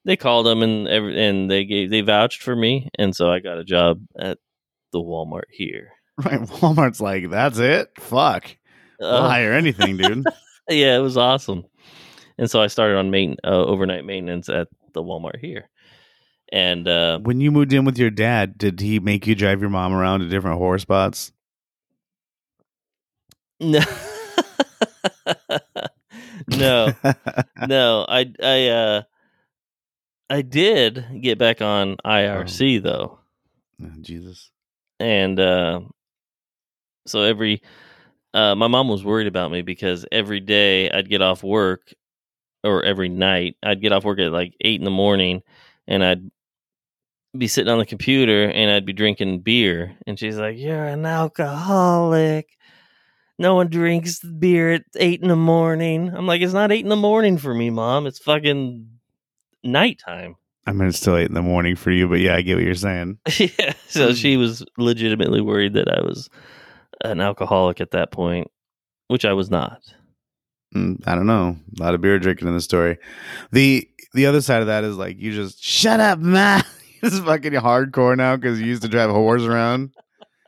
They 0.04 0.16
called 0.18 0.46
them 0.46 0.62
and 0.62 0.88
every, 0.88 1.20
and 1.26 1.50
they 1.50 1.66
gave 1.66 1.90
they 1.90 2.02
vouched 2.02 2.42
for 2.44 2.56
me, 2.56 2.90
and 3.00 3.16
so 3.16 3.32
I 3.32 3.40
got 3.40 3.58
a 3.58 3.64
job 3.64 4.02
at 4.20 4.38
the 4.92 5.00
Walmart 5.00 5.50
here. 5.52 5.90
Right. 6.18 6.40
Walmart's 6.40 7.02
like, 7.02 7.30
that's 7.30 7.58
it? 7.60 7.90
Fuck. 8.00 8.56
I'll 9.02 9.08
Uh, 9.26 9.28
hire 9.30 9.52
anything, 9.52 9.98
dude. 9.98 10.24
yeah, 10.70 10.96
it 10.96 11.02
was 11.02 11.18
awesome. 11.18 11.66
And 12.38 12.52
so 12.52 12.62
I 12.62 12.68
started 12.68 12.98
on 12.98 13.12
main 13.12 13.38
uh, 13.44 13.64
overnight 13.64 14.06
maintenance 14.06 14.50
at 14.50 14.68
the 14.94 15.02
Walmart 15.02 15.40
here, 15.40 15.70
and 16.52 16.88
uh, 16.88 17.20
when 17.20 17.42
you 17.42 17.52
moved 17.52 17.74
in 17.74 17.86
with 17.86 17.98
your 17.98 18.10
dad, 18.10 18.58
did 18.58 18.80
he 18.80 19.00
make 19.00 19.26
you 19.26 19.36
drive 19.36 19.62
your 19.62 19.70
mom 19.70 19.94
around 19.94 20.20
to 20.20 20.28
different 20.28 20.58
horror 20.58 20.80
spots? 20.80 21.32
no, 23.60 23.80
no, 26.48 26.94
no. 27.68 28.06
I 28.08 28.32
I 28.44 28.68
uh, 28.68 29.02
I 30.30 30.42
did 30.42 31.22
get 31.22 31.38
back 31.38 31.62
on 31.62 31.98
IRC 32.06 32.84
though. 32.84 33.20
Oh, 33.82 33.92
Jesus. 34.02 34.52
and 35.00 35.40
uh, 35.40 35.82
so 37.08 37.22
every 37.22 37.62
uh, 38.34 38.56
my 38.56 38.68
mom 38.68 38.90
was 38.90 39.04
worried 39.04 39.28
about 39.28 39.52
me 39.52 39.62
because 39.62 40.06
every 40.12 40.40
day 40.40 40.90
I'd 40.90 41.10
get 41.10 41.22
off 41.22 41.44
work 41.44 41.94
or 42.66 42.84
every 42.84 43.10
night 43.10 43.56
I'd 43.64 43.82
get 43.82 43.92
off 43.92 44.04
work 44.04 44.20
at 44.20 44.32
like 44.32 44.54
eight 44.62 44.80
in 44.80 44.86
the 44.86 44.92
morning 44.92 45.44
and 45.88 46.04
I'd 46.04 46.32
be 47.38 47.48
sitting 47.48 47.72
on 47.72 47.80
the 47.80 47.86
computer 47.86 48.46
and 48.46 48.72
I'd 48.72 48.86
be 48.86 48.94
drinking 48.94 49.42
beer 49.42 49.96
and 50.08 50.18
she's 50.18 50.38
like 50.38 50.58
you're 50.58 50.86
an 50.86 51.06
alcoholic 51.06 52.48
no 53.38 53.56
one 53.56 53.68
drinks 53.68 54.20
beer 54.20 54.74
at 54.74 54.84
eight 54.96 55.22
in 55.22 55.28
the 55.28 55.36
morning 55.36 56.12
I'm 56.14 56.28
like 56.28 56.42
it's 56.42 56.54
not 56.54 56.72
eight 56.72 56.84
in 56.84 56.90
the 56.90 56.96
morning 56.96 57.38
for 57.38 57.54
me 57.54 57.70
mom 57.70 58.08
it's 58.08 58.20
fucking 58.20 58.90
nighttime 59.64 60.36
I 60.68 60.72
mean, 60.72 60.88
it's 60.88 60.98
still 60.98 61.16
eight 61.16 61.28
in 61.28 61.36
the 61.36 61.44
morning 61.44 61.76
for 61.76 61.92
you, 61.92 62.08
but 62.08 62.20
yeah, 62.20 62.36
I 62.36 62.42
get 62.42 62.56
what 62.56 62.64
you're 62.64 62.74
saying. 62.74 63.20
yeah. 63.38 63.74
So 63.88 64.08
hmm. 64.08 64.14
she 64.14 64.36
was 64.36 64.66
legitimately 64.78 65.42
worried 65.42 65.74
that 65.74 65.88
I 65.88 66.02
was 66.02 66.28
an 67.04 67.22
alcoholic 67.22 67.82
at 67.82 67.92
that 67.92 68.12
point, 68.12 68.48
which 69.08 69.26
I 69.26 69.34
was 69.34 69.52
not. 69.52 69.82
Mm, 70.76 71.02
I 71.08 71.16
don't 71.16 71.28
know. 71.28 71.58
A 71.80 71.84
lot 71.84 71.96
of 71.96 72.02
beer 72.02 72.20
drinking 72.20 72.48
in 72.48 72.54
the 72.54 72.62
story. 72.62 72.98
The 73.52 73.90
the 74.14 74.26
other 74.26 74.42
side 74.42 74.62
of 74.62 74.68
that 74.68 74.84
is 74.84 74.98
like 74.98 75.18
you 75.20 75.34
just 75.34 75.64
shut 75.64 76.00
up, 76.00 76.20
man. 76.20 76.64
You're 77.02 77.12
fucking 77.12 77.54
hardcore 77.54 78.18
now 78.18 78.36
because 78.36 78.60
you 78.60 78.68
used 78.68 78.82
to 78.82 78.88
drive 78.88 79.10
whores 79.10 79.48
around. 79.48 79.92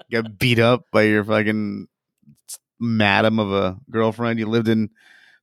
get 0.09 0.39
beat 0.39 0.59
up 0.59 0.86
by 0.91 1.03
your 1.03 1.23
fucking 1.23 1.88
madam 2.80 3.39
of 3.39 3.51
a 3.51 3.78
girlfriend. 3.89 4.39
You 4.39 4.47
lived 4.47 4.67
in 4.67 4.89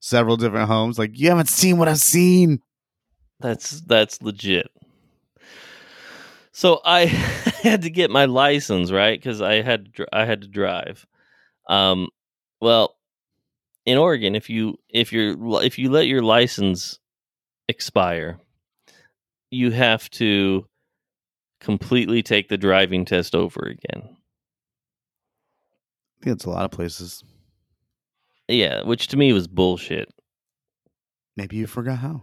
several 0.00 0.36
different 0.36 0.68
homes. 0.68 0.98
Like 0.98 1.18
you 1.18 1.28
haven't 1.28 1.48
seen 1.48 1.78
what 1.78 1.88
I've 1.88 1.98
seen. 1.98 2.60
That's 3.40 3.80
that's 3.82 4.20
legit. 4.22 4.70
So 6.52 6.80
I 6.84 7.06
had 7.62 7.82
to 7.82 7.90
get 7.90 8.10
my 8.10 8.26
license 8.26 8.90
right 8.92 9.18
because 9.18 9.40
I 9.40 9.62
had 9.62 9.88
I 10.12 10.24
had 10.24 10.42
to 10.42 10.48
drive. 10.48 11.06
Um, 11.68 12.08
well, 12.60 12.96
in 13.86 13.98
Oregon, 13.98 14.34
if 14.34 14.48
you 14.48 14.78
if 14.88 15.12
you're 15.12 15.36
if 15.62 15.78
you 15.78 15.90
let 15.90 16.06
your 16.06 16.22
license 16.22 16.98
expire, 17.68 18.38
you 19.50 19.70
have 19.70 20.08
to 20.10 20.66
completely 21.60 22.22
take 22.22 22.48
the 22.48 22.56
driving 22.56 23.04
test 23.04 23.34
over 23.34 23.60
again. 23.60 24.16
I 26.20 26.24
think 26.24 26.36
it's 26.36 26.44
a 26.44 26.50
lot 26.50 26.64
of 26.64 26.70
places. 26.70 27.22
Yeah, 28.48 28.82
which 28.82 29.08
to 29.08 29.16
me 29.16 29.32
was 29.32 29.48
bullshit. 29.48 30.12
Maybe 31.36 31.56
you 31.56 31.66
forgot 31.66 31.98
how. 31.98 32.22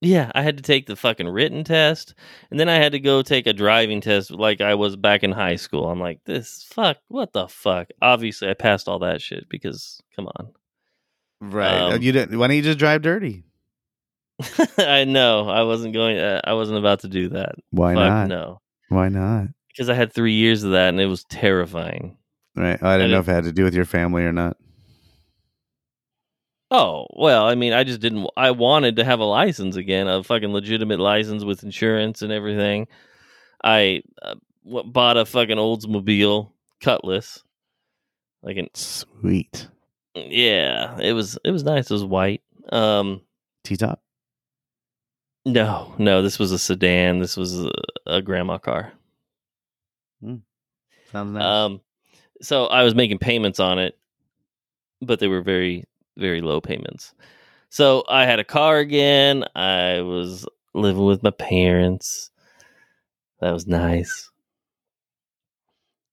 Yeah, 0.00 0.30
I 0.34 0.42
had 0.42 0.56
to 0.58 0.62
take 0.62 0.86
the 0.86 0.94
fucking 0.94 1.28
written 1.28 1.64
test, 1.64 2.14
and 2.52 2.60
then 2.60 2.68
I 2.68 2.76
had 2.76 2.92
to 2.92 3.00
go 3.00 3.20
take 3.22 3.48
a 3.48 3.52
driving 3.52 4.00
test 4.00 4.30
like 4.30 4.60
I 4.60 4.74
was 4.76 4.94
back 4.94 5.24
in 5.24 5.32
high 5.32 5.56
school. 5.56 5.90
I'm 5.90 5.98
like, 5.98 6.20
this 6.24 6.64
fuck, 6.70 6.98
what 7.08 7.32
the 7.32 7.48
fuck? 7.48 7.88
Obviously, 8.00 8.48
I 8.48 8.54
passed 8.54 8.86
all 8.86 9.00
that 9.00 9.20
shit 9.20 9.48
because, 9.48 10.00
come 10.14 10.28
on. 10.38 10.50
Right. 11.40 11.80
Um, 11.94 12.00
you 12.02 12.12
didn't. 12.12 12.38
Why 12.38 12.46
don't 12.46 12.56
you 12.56 12.62
just 12.62 12.78
drive 12.78 13.02
dirty? 13.02 13.42
I 14.78 15.02
know 15.04 15.48
I 15.48 15.62
wasn't 15.64 15.94
going. 15.94 16.18
Uh, 16.18 16.40
I 16.44 16.52
wasn't 16.54 16.78
about 16.78 17.00
to 17.00 17.08
do 17.08 17.30
that. 17.30 17.56
Why 17.70 17.94
fuck 17.94 18.04
not? 18.08 18.28
no, 18.28 18.60
Why 18.90 19.08
not? 19.08 19.48
because 19.68 19.88
I 19.90 19.94
had 19.94 20.12
three 20.12 20.34
years 20.34 20.62
of 20.62 20.72
that, 20.72 20.88
and 20.90 21.00
it 21.00 21.06
was 21.06 21.24
terrifying. 21.24 22.16
Right. 22.54 22.80
I 22.82 22.98
didn't 22.98 23.10
know 23.10 23.18
didn't- 23.18 23.20
if 23.20 23.28
it 23.28 23.32
had 23.32 23.44
to 23.44 23.52
do 23.52 23.64
with 23.64 23.74
your 23.74 23.84
family 23.84 24.22
or 24.24 24.32
not. 24.32 24.56
Oh 26.70 27.06
well, 27.14 27.46
I 27.46 27.54
mean, 27.54 27.72
I 27.72 27.84
just 27.84 28.00
didn't. 28.00 28.28
I 28.36 28.50
wanted 28.50 28.96
to 28.96 29.04
have 29.04 29.20
a 29.20 29.24
license 29.24 29.76
again, 29.76 30.06
a 30.06 30.22
fucking 30.22 30.52
legitimate 30.52 31.00
license 31.00 31.44
with 31.44 31.62
insurance 31.62 32.20
and 32.22 32.30
everything. 32.32 32.88
I 33.64 34.02
uh, 34.22 34.34
w- 34.64 34.90
bought 34.90 35.16
a 35.16 35.24
fucking 35.24 35.56
Oldsmobile 35.56 36.50
Cutlass, 36.80 37.42
like 38.42 38.58
an 38.58 38.68
Sweet. 38.74 39.68
Yeah, 40.14 40.98
it 40.98 41.12
was 41.14 41.38
it 41.44 41.50
was 41.52 41.64
nice. 41.64 41.90
It 41.90 41.94
was 41.94 42.04
white. 42.04 42.42
Um, 42.70 43.22
T 43.64 43.76
top. 43.76 44.02
no, 45.46 45.94
no, 45.98 46.20
this 46.22 46.38
was 46.38 46.52
a 46.52 46.58
sedan. 46.58 47.18
This 47.18 47.36
was 47.36 47.64
a, 47.64 47.70
a 48.06 48.22
grandma 48.22 48.58
car. 48.58 48.92
Sounds 51.12 51.32
nice. 51.32 51.42
Um, 51.42 51.80
so 52.42 52.66
I 52.66 52.82
was 52.82 52.94
making 52.94 53.18
payments 53.18 53.58
on 53.60 53.78
it, 53.78 53.98
but 55.00 55.18
they 55.20 55.28
were 55.28 55.42
very 55.42 55.84
very 56.18 56.40
low 56.40 56.60
payments. 56.60 57.14
So 57.70 58.04
I 58.08 58.24
had 58.24 58.38
a 58.38 58.44
car 58.44 58.78
again. 58.78 59.44
I 59.54 60.00
was 60.00 60.46
living 60.74 61.04
with 61.04 61.22
my 61.22 61.30
parents. 61.30 62.30
That 63.40 63.52
was 63.52 63.66
nice. 63.66 64.30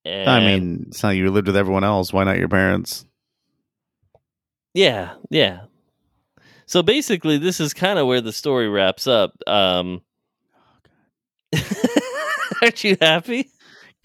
I 0.06 0.40
mean, 0.40 0.86
it's 0.90 1.02
not 1.02 1.16
you 1.16 1.32
lived 1.32 1.48
with 1.48 1.58
everyone 1.58 1.84
else. 1.84 2.14
Why 2.14 2.24
not 2.24 2.38
your 2.38 2.48
parents? 2.48 3.06
Yeah, 4.74 5.16
yeah. 5.32 5.62
So 6.68 6.84
basically, 6.84 7.38
this 7.38 7.60
is 7.60 7.74
kind 7.74 7.98
of 7.98 8.06
where 8.06 8.22
the 8.22 8.34
story 8.34 8.68
wraps 8.68 9.08
up. 9.08 9.34
Um, 9.48 10.02
aren't 12.62 12.84
you 12.84 12.98
happy? 13.02 13.50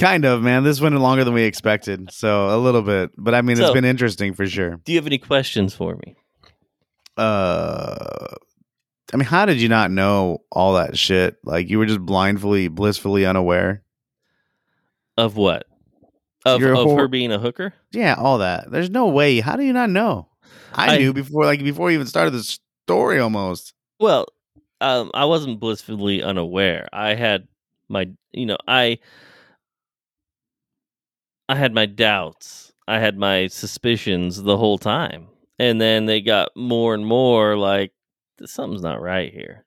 Kind 0.00 0.24
of, 0.24 0.42
man. 0.42 0.64
This 0.64 0.80
went 0.80 0.94
longer 0.94 1.24
than 1.24 1.34
we 1.34 1.42
expected, 1.42 2.10
so 2.10 2.48
a 2.48 2.58
little 2.58 2.80
bit. 2.80 3.10
But 3.18 3.34
I 3.34 3.42
mean, 3.42 3.60
it's 3.60 3.70
been 3.70 3.84
interesting 3.84 4.32
for 4.32 4.46
sure. 4.46 4.80
Do 4.84 4.92
you 4.92 4.98
have 4.98 5.06
any 5.06 5.18
questions 5.18 5.74
for 5.74 5.94
me? 5.94 6.16
Uh, 7.18 8.34
I 9.12 9.16
mean, 9.18 9.26
how 9.26 9.44
did 9.44 9.60
you 9.60 9.68
not 9.68 9.90
know 9.90 10.38
all 10.50 10.72
that 10.74 10.96
shit? 10.96 11.36
Like 11.44 11.68
you 11.68 11.78
were 11.78 11.84
just 11.84 12.00
blindly, 12.00 12.68
blissfully 12.68 13.26
unaware. 13.26 13.82
Of 15.18 15.36
what? 15.36 15.66
Of, 16.46 16.62
of 16.62 16.70
whore- 16.70 16.98
her 17.00 17.08
being 17.08 17.30
a 17.30 17.38
hooker? 17.38 17.74
Yeah, 17.92 18.14
all 18.16 18.38
that. 18.38 18.70
There's 18.70 18.88
no 18.88 19.08
way. 19.08 19.40
How 19.40 19.56
do 19.56 19.64
you 19.64 19.74
not 19.74 19.90
know? 19.90 20.28
I, 20.72 20.94
I- 20.94 20.98
knew 20.98 21.12
before, 21.12 21.44
like 21.44 21.62
before 21.62 21.90
you 21.90 21.96
even 21.96 22.06
started 22.06 22.30
the 22.30 22.58
story, 22.86 23.18
almost. 23.18 23.74
Well, 23.98 24.28
um, 24.80 25.10
I 25.12 25.26
wasn't 25.26 25.60
blissfully 25.60 26.22
unaware. 26.22 26.88
I 26.90 27.14
had 27.14 27.48
my, 27.90 28.08
you 28.32 28.46
know, 28.46 28.56
I, 28.66 28.98
I 31.50 31.56
had 31.56 31.74
my 31.74 31.86
doubts. 31.86 32.72
I 32.86 33.00
had 33.00 33.18
my 33.18 33.48
suspicions 33.48 34.40
the 34.40 34.56
whole 34.56 34.78
time, 34.78 35.26
and 35.58 35.80
then 35.80 36.06
they 36.06 36.20
got 36.20 36.50
more 36.54 36.94
and 36.94 37.04
more 37.04 37.56
like 37.56 37.92
something's 38.44 38.82
not 38.82 39.02
right 39.02 39.32
here. 39.32 39.64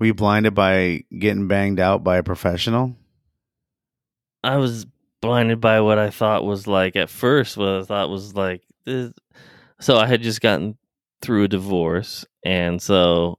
Were 0.00 0.06
you 0.06 0.14
blinded 0.14 0.56
by 0.56 1.04
getting 1.16 1.46
banged 1.46 1.78
out 1.78 2.02
by 2.02 2.16
a 2.16 2.24
professional? 2.24 2.96
I 4.42 4.56
was 4.56 4.86
blinded 5.20 5.60
by 5.60 5.80
what 5.82 6.00
I 6.00 6.10
thought 6.10 6.44
was 6.44 6.66
like 6.66 6.96
at 6.96 7.08
first 7.08 7.56
what 7.56 7.68
I 7.68 7.82
thought 7.84 8.10
was 8.10 8.34
like 8.34 8.62
this. 8.86 9.12
so 9.78 9.98
I 9.98 10.06
had 10.06 10.20
just 10.20 10.40
gotten 10.40 10.78
through 11.22 11.44
a 11.44 11.48
divorce 11.48 12.24
and 12.44 12.82
so 12.82 13.38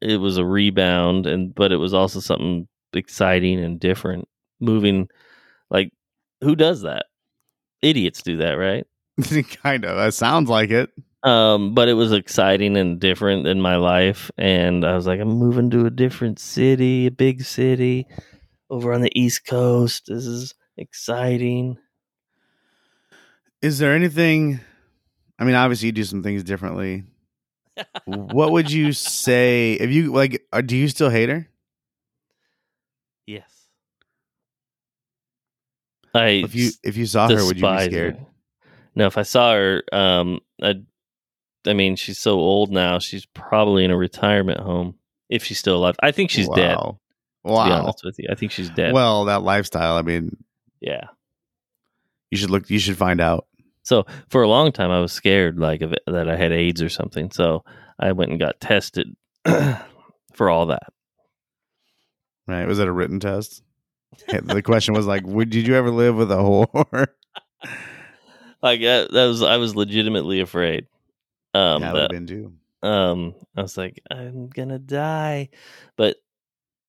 it 0.00 0.16
was 0.16 0.38
a 0.38 0.44
rebound 0.44 1.26
and 1.28 1.54
but 1.54 1.70
it 1.70 1.76
was 1.76 1.94
also 1.94 2.18
something 2.18 2.66
exciting 2.94 3.62
and 3.62 3.78
different 3.78 4.26
moving 4.58 5.08
like 5.70 5.92
who 6.40 6.56
does 6.56 6.82
that 6.82 7.06
idiots 7.82 8.22
do 8.22 8.38
that 8.38 8.52
right 8.52 8.86
kind 9.62 9.84
of. 9.84 9.96
That 9.96 10.14
sounds 10.14 10.48
like 10.48 10.70
it. 10.70 10.90
um 11.24 11.74
but 11.74 11.88
it 11.88 11.94
was 11.94 12.12
exciting 12.12 12.76
and 12.76 13.00
different 13.00 13.46
in 13.46 13.60
my 13.60 13.76
life 13.76 14.30
and 14.38 14.84
I 14.84 14.94
was 14.94 15.06
like 15.06 15.20
I'm 15.20 15.28
moving 15.28 15.70
to 15.70 15.86
a 15.86 15.90
different 15.90 16.38
city 16.38 17.06
a 17.06 17.10
big 17.10 17.42
city 17.42 18.06
over 18.70 18.92
on 18.92 19.00
the 19.02 19.12
east 19.18 19.46
coast 19.46 20.04
this 20.08 20.26
is 20.26 20.54
exciting 20.76 21.78
Is 23.62 23.78
there 23.78 23.94
anything? 23.94 24.60
I 25.38 25.44
mean, 25.44 25.54
obviously, 25.54 25.86
you 25.86 25.92
do 25.92 26.04
some 26.04 26.22
things 26.22 26.44
differently. 26.44 27.04
what 28.04 28.52
would 28.52 28.70
you 28.70 28.92
say 28.92 29.74
if 29.74 29.90
you 29.90 30.12
like? 30.12 30.42
uh, 30.52 30.60
Do 30.60 30.76
you 30.76 30.88
still 30.88 31.10
hate 31.10 31.28
her? 31.28 31.48
Yes. 33.26 33.57
I 36.14 36.26
If 36.44 36.54
you 36.54 36.70
if 36.82 36.96
you 36.96 37.06
saw 37.06 37.28
her, 37.28 37.44
would 37.44 37.58
you 37.58 37.68
be 37.68 37.84
scared? 37.84 38.16
her. 38.16 38.26
No, 38.94 39.06
if 39.06 39.18
I 39.18 39.22
saw 39.22 39.52
her, 39.52 39.82
um, 39.92 40.40
I'd 40.62 40.84
I 41.66 41.74
mean, 41.74 41.96
she's 41.96 42.18
so 42.18 42.38
old 42.38 42.70
now. 42.70 42.98
She's 42.98 43.26
probably 43.26 43.84
in 43.84 43.90
a 43.90 43.96
retirement 43.96 44.60
home 44.60 44.94
if 45.28 45.44
she's 45.44 45.58
still 45.58 45.76
alive. 45.76 45.96
I 46.02 46.12
think 46.12 46.30
she's 46.30 46.48
dead. 46.48 46.76
Wow. 47.44 47.64
To 47.64 47.68
be 47.68 47.74
honest 47.74 48.04
with 48.04 48.18
you, 48.18 48.28
I 48.30 48.34
think 48.34 48.52
she's 48.52 48.70
dead. 48.70 48.92
Well, 48.92 49.26
that 49.26 49.42
lifestyle. 49.42 49.96
I 49.96 50.02
mean, 50.02 50.36
yeah. 50.80 51.04
you 52.30 52.38
should 52.38 52.50
look. 52.50 52.70
You 52.70 52.78
should 52.78 52.96
find 52.96 53.20
out. 53.20 53.46
So 53.82 54.06
for 54.28 54.42
a 54.42 54.48
long 54.48 54.72
time, 54.72 54.90
I 54.90 55.00
was 55.00 55.12
scared 55.12 55.58
like 55.58 55.82
of 55.82 55.92
it, 55.92 56.02
that 56.06 56.28
I 56.28 56.36
had 56.36 56.52
AIDS 56.52 56.82
or 56.82 56.88
something. 56.88 57.30
So 57.30 57.64
I 57.98 58.12
went 58.12 58.30
and 58.30 58.40
got 58.40 58.60
tested 58.60 59.14
for 60.34 60.50
all 60.50 60.66
that. 60.66 60.92
Right? 62.46 62.66
Was 62.66 62.78
it 62.78 62.88
a 62.88 62.92
written 62.92 63.20
test? 63.20 63.62
the 64.42 64.62
question 64.62 64.94
was 64.94 65.06
like, 65.06 65.26
"Would 65.26 65.50
did 65.50 65.66
you 65.66 65.74
ever 65.74 65.90
live 65.90 66.16
with 66.16 66.30
a 66.32 66.36
whore?" 66.36 67.08
Like 68.60 68.80
uh, 68.80 69.06
that 69.12 69.26
was 69.26 69.40
I 69.40 69.56
was 69.56 69.76
legitimately 69.76 70.40
afraid. 70.40 70.88
Um, 71.54 71.82
yeah, 71.82 71.90
I 71.90 71.92
would 71.92 72.10
been 72.10 72.26
too. 72.26 72.52
um, 72.82 73.34
I 73.56 73.62
was 73.62 73.76
like, 73.76 74.00
I'm 74.10 74.48
gonna 74.48 74.80
die, 74.80 75.50
but 75.96 76.16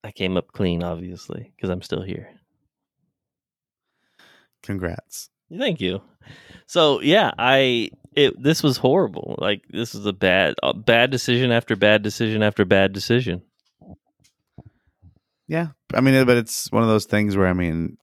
I 0.04 0.12
came 0.12 0.36
up 0.36 0.52
clean, 0.52 0.82
obviously, 0.82 1.52
because 1.56 1.70
I'm 1.70 1.84
still 1.84 2.02
here. 2.02 2.32
Congrats. 4.64 5.30
Thank 5.56 5.80
you. 5.82 6.02
So 6.66 7.02
yeah, 7.02 7.32
I 7.38 7.90
it 8.16 8.42
this 8.42 8.64
was 8.64 8.78
horrible. 8.78 9.36
Like 9.40 9.64
this 9.70 9.96
is 9.96 10.06
a 10.06 10.14
bad 10.14 10.56
a 10.64 10.74
bad 10.74 11.12
decision 11.12 11.52
after 11.52 11.76
bad 11.76 12.02
decision 12.02 12.44
after 12.44 12.66
bad 12.66 12.94
decision. 12.94 13.42
Yeah, 15.48 15.70
I 15.94 16.02
mean, 16.02 16.26
but 16.26 16.38
it's 16.38 16.72
one 16.72 16.84
of 16.84 16.90
those 16.90 17.06
things 17.06 17.36
where 17.36 17.48
I 17.48 17.54
mean, 17.54 17.98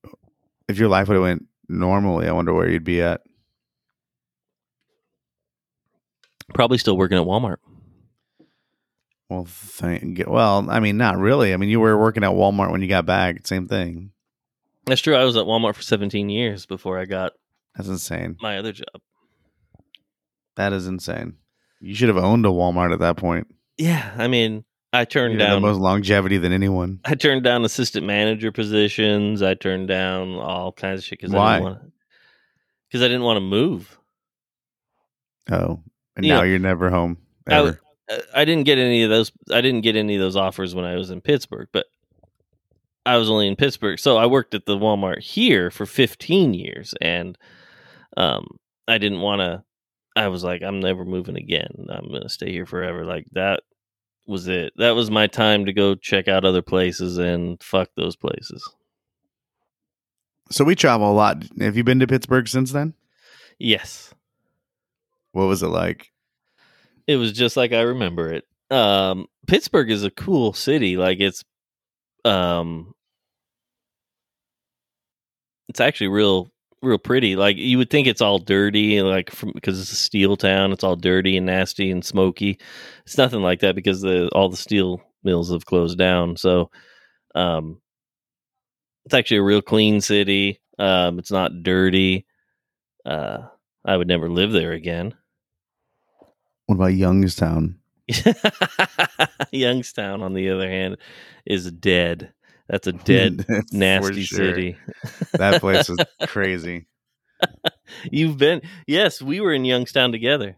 if 0.69 0.79
your 0.79 0.89
life 0.89 1.09
would 1.09 1.15
have 1.15 1.23
went 1.23 1.47
normally, 1.69 2.29
I 2.29 2.33
wonder 2.33 2.53
where 2.53 2.69
you'd 2.69 2.85
be 2.85 3.01
at. 3.03 3.21
Probably 6.55 6.79
still 6.79 6.97
working 6.97 7.19
at 7.19 7.25
Walmart. 7.25 7.57
Well, 9.29 9.45
thank. 9.45 10.23
Well, 10.27 10.67
I 10.71 10.79
mean, 10.81 10.97
not 10.97 11.19
really. 11.19 11.53
I 11.53 11.57
mean, 11.57 11.69
you 11.69 11.81
were 11.81 11.99
working 11.99 12.23
at 12.23 12.31
Walmart 12.31 12.71
when 12.71 12.81
you 12.83 12.89
got 12.89 13.07
back. 13.07 13.47
Same 13.47 13.67
thing. 13.67 14.13
That's 14.87 15.01
true. 15.01 15.17
I 15.17 15.25
was 15.25 15.37
at 15.37 15.47
Walmart 15.47 15.75
for 15.75 15.83
17 15.83 16.29
years 16.29 16.65
before 16.65 16.99
I 16.99 17.07
got 17.07 17.33
That's 17.77 17.89
insane. 17.89 18.37
my 18.41 18.57
other 18.59 18.71
job. 18.73 18.87
That 20.55 20.73
is 20.73 20.87
insane. 20.87 21.35
You 21.81 21.95
should 21.95 22.09
have 22.09 22.17
owned 22.17 22.47
a 22.47 22.51
Walmart 22.51 22.93
at 22.93 23.01
that 23.01 23.17
point. 23.17 23.49
Yeah, 23.77 24.15
I 24.17 24.29
mean, 24.29 24.65
I 24.97 25.01
You 25.01 25.07
turned 25.07 25.39
down 25.39 25.61
the 25.63 25.69
most 25.69 25.79
longevity 25.79 26.39
than 26.39 26.53
anyone. 26.53 27.01
I 27.05 27.15
turned 27.15 27.43
down 27.45 27.65
assistant 27.65 28.07
manager 28.07 28.51
positions. 28.53 29.43
I 29.43 29.55
turned 29.55 29.89
down 29.89 30.35
all 30.37 30.73
kinds 30.73 31.01
of 31.01 31.05
shit 31.05 31.19
because 31.21 31.35
I 31.35 31.39
didn't 31.55 31.65
want 31.65 31.93
because 32.89 33.03
I 33.03 33.09
didn't 33.09 33.23
want 33.25 33.37
to 33.37 33.41
move. 33.43 33.99
Oh, 35.51 35.83
and 36.17 36.25
Yeah. 36.25 36.37
now 36.39 36.43
you're 36.43 36.59
never 36.59 36.91
home 36.91 37.19
ever. 37.47 37.81
Uh, 38.11 38.19
I 38.35 38.45
didn't 38.45 38.65
get 38.65 38.79
any 38.79 39.03
of 39.03 39.11
those. 39.11 39.33
I 39.53 39.61
didn't 39.61 39.83
get 39.83 39.97
any 39.97 40.15
of 40.15 40.21
those 40.21 40.37
offers 40.37 40.75
when 40.75 40.85
I 40.85 40.97
was 40.97 41.11
in 41.11 41.21
Pittsburgh, 41.21 41.69
but 41.73 41.87
I 43.05 43.17
was 43.19 43.31
only 43.31 43.47
in 43.49 43.57
Pittsburgh, 43.57 43.99
so 43.99 44.17
I 44.17 44.27
worked 44.27 44.55
at 44.55 44.67
the 44.67 44.77
Walmart 44.77 45.23
here 45.23 45.71
for 45.71 45.87
15 45.87 46.55
years, 46.55 46.95
and 47.01 47.39
um, 48.17 48.59
I 48.89 48.99
didn't 48.99 49.21
want 49.21 49.41
to. 49.41 49.63
I 50.17 50.29
was 50.29 50.43
like, 50.43 50.63
I'm 50.63 50.81
never 50.81 51.05
moving 51.05 51.37
again. 51.37 51.87
I'm 51.91 52.11
gonna 52.11 52.29
stay 52.29 52.51
here 52.51 52.67
forever. 52.67 53.05
Like 53.05 53.27
that 53.33 53.63
was 54.27 54.49
it. 54.49 54.73
That 54.77 54.93
was 54.93 55.11
my 55.11 55.27
time 55.27 55.67
to 55.67 55.73
go 55.73 55.95
check 55.95 56.29
out 56.29 56.45
other 56.45 56.63
places 56.63 57.19
and 57.19 57.63
fuck 57.63 57.91
those 57.97 58.17
places. 58.17 58.69
so 60.51 60.65
we 60.65 60.75
travel 60.75 61.11
a 61.11 61.15
lot. 61.15 61.45
Have 61.61 61.77
you 61.77 61.85
been 61.85 62.01
to 62.01 62.07
Pittsburgh 62.07 62.49
since 62.49 62.73
then? 62.73 62.95
Yes. 63.59 64.15
What 65.33 65.47
was 65.47 65.63
it 65.63 65.69
like? 65.69 66.13
it 67.07 67.17
was 67.17 67.33
just 67.33 67.57
like 67.57 67.73
I 67.73 67.83
remember 67.83 68.33
it. 68.33 68.45
Um, 68.71 69.27
Pittsburgh 69.47 69.91
is 69.91 70.03
a 70.05 70.11
cool 70.11 70.53
city. 70.53 70.97
Like 70.97 71.21
it's, 71.21 71.45
um, 72.25 72.95
it's 75.69 75.81
actually 75.81 76.09
real, 76.09 76.51
real 76.83 76.99
pretty. 76.99 77.37
Like 77.37 77.57
you 77.57 77.79
would 77.79 77.91
think 77.91 78.07
it's 78.07 78.21
all 78.21 78.39
dirty, 78.39 79.03
like 79.03 79.31
from 79.31 79.53
because 79.53 79.81
it's 79.81 79.93
a 79.93 79.97
steel 79.97 80.37
town. 80.37 80.73
It's 80.73 80.85
all 80.85 80.97
dirty 80.97 81.37
and 81.37 81.47
nasty 81.47 81.91
and 81.91 82.05
smoky. 82.05 82.59
It's 83.05 83.19
nothing 83.19 83.43
like 83.43 83.61
that 83.61 83.75
because 83.75 84.01
the 84.01 84.29
all 84.33 84.49
the 84.49 84.57
steel 84.57 85.03
mills 85.23 85.51
have 85.51 85.67
closed 85.67 85.99
down. 85.99 86.37
So, 86.37 86.71
um, 87.35 87.81
it's 89.05 89.15
actually 89.15 89.39
a 89.39 89.43
real 89.43 89.63
clean 89.63 90.01
city. 90.01 90.61
Um, 90.79 91.19
it's 91.19 91.31
not 91.31 91.63
dirty. 91.63 92.27
Uh, 93.05 93.39
I 93.85 93.97
would 93.97 94.09
never 94.09 94.29
live 94.29 94.53
there 94.53 94.73
again. 94.73 95.15
What 96.67 96.77
about 96.77 96.95
Youngstown? 96.95 97.79
Youngstown, 99.53 100.23
on 100.23 100.35
the 100.35 100.51
other 100.51 100.69
hand, 100.69 100.97
is 101.45 101.71
dead. 101.71 102.33
That's 102.69 102.87
a 102.87 102.93
dead, 102.93 103.47
nasty 103.73 104.23
sure. 104.23 104.39
city. 104.39 104.77
That 105.33 105.61
place 105.61 105.89
is 105.89 105.99
crazy. 106.27 106.87
You've 108.11 108.39
been, 108.39 108.63
yes, 108.87 109.23
we 109.23 109.41
were 109.41 109.53
in 109.53 109.65
Youngstown 109.65 110.11
together. 110.11 110.57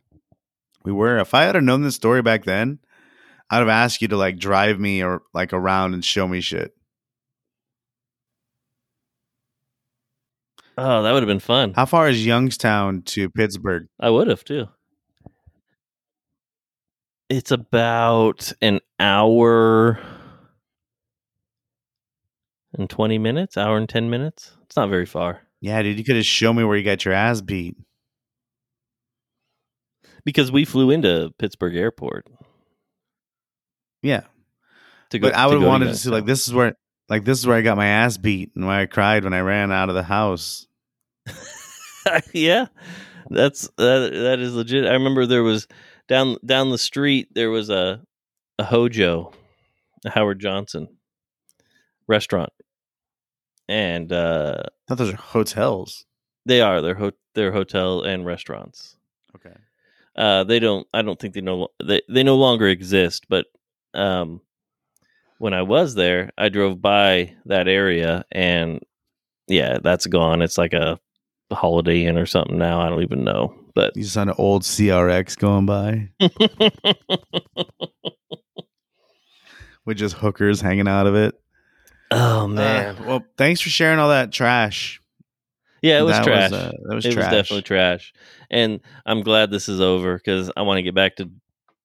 We 0.85 0.93
were. 0.93 1.19
If 1.19 1.35
I 1.35 1.45
had 1.45 1.63
known 1.63 1.83
this 1.83 1.97
story 1.97 2.23
back 2.23 2.45
then, 2.45 2.79
I'd 3.51 3.59
have 3.59 3.69
asked 3.69 4.01
you 4.01 4.09
to 4.09 4.17
like 4.17 4.39
drive 4.39 4.79
me 4.79 5.03
or 5.03 5.23
like 5.35 5.53
around 5.53 5.95
and 5.95 6.05
show 6.05 6.27
me 6.27 6.41
shit. 6.41 6.73
Oh, 10.79 11.03
that 11.03 11.13
would 11.13 11.23
have 11.23 11.29
been 11.29 11.41
fun. 11.41 11.73
How 11.75 11.87
far 11.87 12.09
is 12.09 12.25
Youngstown 12.25 13.03
to 13.03 13.29
Pittsburgh? 13.29 13.89
I 13.99 14.11
would 14.11 14.29
have 14.29 14.45
too. 14.45 14.69
It's 17.29 17.51
about 17.51 18.53
an 18.63 18.81
hour 19.01 20.01
and 22.77 22.89
20 22.91 23.19
minutes, 23.19 23.57
hour 23.57 23.77
and 23.77 23.89
10 23.89 24.11
minutes. 24.11 24.53
It's 24.65 24.77
not 24.77 24.89
very 24.91 25.07
far 25.07 25.43
Yeah, 25.61 25.81
dude, 25.83 25.99
you 25.99 26.05
could 26.05 26.17
have 26.17 26.27
shown 26.27 26.57
me 26.57 26.65
where 26.65 26.77
you 26.77 26.85
got 26.85 27.05
your 27.05 27.15
ass 27.15 27.41
beat. 27.41 27.77
because 30.25 30.53
we 30.53 30.65
flew 30.65 30.91
into 30.91 31.33
Pittsburgh 31.39 31.75
Airport 31.77 32.27
Yeah, 34.03 34.23
to 35.11 35.19
go. 35.19 35.29
but 35.29 35.35
I 35.37 35.47
would 35.47 35.61
have 35.61 35.67
wanted 35.69 35.87
to 35.87 35.95
see 35.97 36.11
like 36.11 36.27
this 36.27 36.47
is 36.49 36.55
where 36.55 36.75
like 37.09 37.25
this 37.25 37.39
is 37.39 37.47
where 37.47 37.57
I 37.57 37.63
got 37.63 37.77
my 37.77 37.87
ass 37.87 38.17
beat 38.19 38.53
and 38.55 38.67
why 38.67 38.83
I 38.83 38.87
cried 38.87 39.25
when 39.25 39.33
I 39.33 39.41
ran 39.41 39.73
out 39.73 39.89
of 39.89 39.95
the 39.95 40.03
house. 40.03 40.67
yeah, 42.35 42.67
that's 43.31 43.63
that. 43.79 44.11
That 44.13 44.39
is 44.41 44.55
legit. 44.55 44.85
I 44.87 44.93
remember 44.93 45.25
there 45.25 45.43
was 45.43 45.67
down 46.09 46.37
down 46.45 46.71
the 46.71 46.79
street 46.79 47.29
there 47.35 47.51
was 47.51 47.71
a 47.71 48.03
a 48.59 48.65
Hojo, 48.65 49.33
a 50.05 50.11
Howard 50.11 50.41
Johnson 50.41 50.89
restaurant, 52.09 52.51
and 53.69 54.13
uh, 54.13 54.63
I 54.65 54.69
thought 54.89 54.99
those 54.99 55.13
are 55.13 55.17
hotels. 55.17 56.05
they 56.47 56.61
are 56.61 56.81
they're 56.83 56.95
ho- 56.95 57.13
they're 57.35 57.53
hotel 57.53 58.03
and 58.03 58.25
restaurants. 58.27 58.97
Okay. 59.37 59.55
Uh, 60.17 60.43
they 60.45 60.59
don't. 60.59 60.87
I 60.93 61.03
don't 61.03 61.19
think 61.21 61.35
they 61.35 61.41
no 61.41 61.69
they 61.85 62.01
they 62.09 62.23
no 62.25 62.37
longer 62.37 62.67
exist. 62.67 63.27
But 63.29 63.47
um, 63.95 64.41
when 65.39 65.55
I 65.55 65.63
was 65.63 65.95
there, 65.95 66.31
I 66.37 66.49
drove 66.49 66.83
by 66.83 67.35
that 67.47 67.69
area, 67.69 68.25
and 68.33 68.81
yeah, 69.47 69.79
that's 69.83 70.07
gone. 70.07 70.43
It's 70.43 70.59
like 70.59 70.73
a 70.73 70.99
Holiday 71.53 72.05
Inn 72.07 72.19
or 72.19 72.27
something 72.27 72.59
now. 72.59 72.81
I 72.81 72.89
don't 72.89 73.03
even 73.03 73.23
know. 73.25 73.55
But 73.75 73.97
You 73.97 74.03
saw 74.05 74.23
an 74.23 74.33
old 74.39 74.63
CRX 74.63 75.39
going 75.39 75.65
by 75.67 76.09
with 79.85 79.97
just 79.99 80.17
hookers 80.17 80.61
hanging 80.61 80.89
out 80.89 81.07
of 81.07 81.15
it. 81.15 81.35
Oh 82.11 82.45
Uh, 82.45 82.49
man, 82.49 83.07
well, 83.07 83.25
thanks 83.37 83.61
for 83.61 83.69
sharing 83.69 83.99
all 83.99 84.09
that 84.11 84.33
trash. 84.33 85.01
yeah, 85.83 85.99
it 85.99 86.03
was 86.03 86.17
that 86.17 86.25
trash. 86.25 86.53
uh, 86.53 86.73
that 86.89 86.95
was 86.95 87.05
it 87.07 87.13
trash. 87.13 87.25
was 87.27 87.33
definitely 87.33 87.63
trash. 87.63 88.13
And 88.51 88.81
I'm 89.07 89.23
glad 89.23 89.51
this 89.51 89.69
is 89.69 89.81
over 89.81 90.17
because 90.17 90.51
I 90.57 90.63
want 90.63 90.79
to 90.79 90.83
get 90.83 90.95
back 90.95 91.17
to 91.17 91.31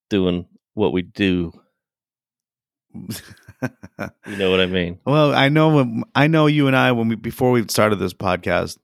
doing 0.10 0.46
what 0.74 0.94
we 0.94 1.02
do. 1.02 1.52
You 4.28 4.36
know 4.36 4.52
what 4.52 4.60
I 4.60 4.66
mean? 4.66 5.00
well, 5.06 5.34
I 5.34 5.48
know. 5.48 5.70
When, 5.70 6.04
I 6.14 6.28
know 6.28 6.48
you 6.48 6.68
and 6.68 6.76
I 6.76 6.92
when 6.92 7.08
we 7.08 7.16
before 7.16 7.52
we 7.52 7.66
started 7.70 7.96
this 7.96 8.14
podcast, 8.14 8.78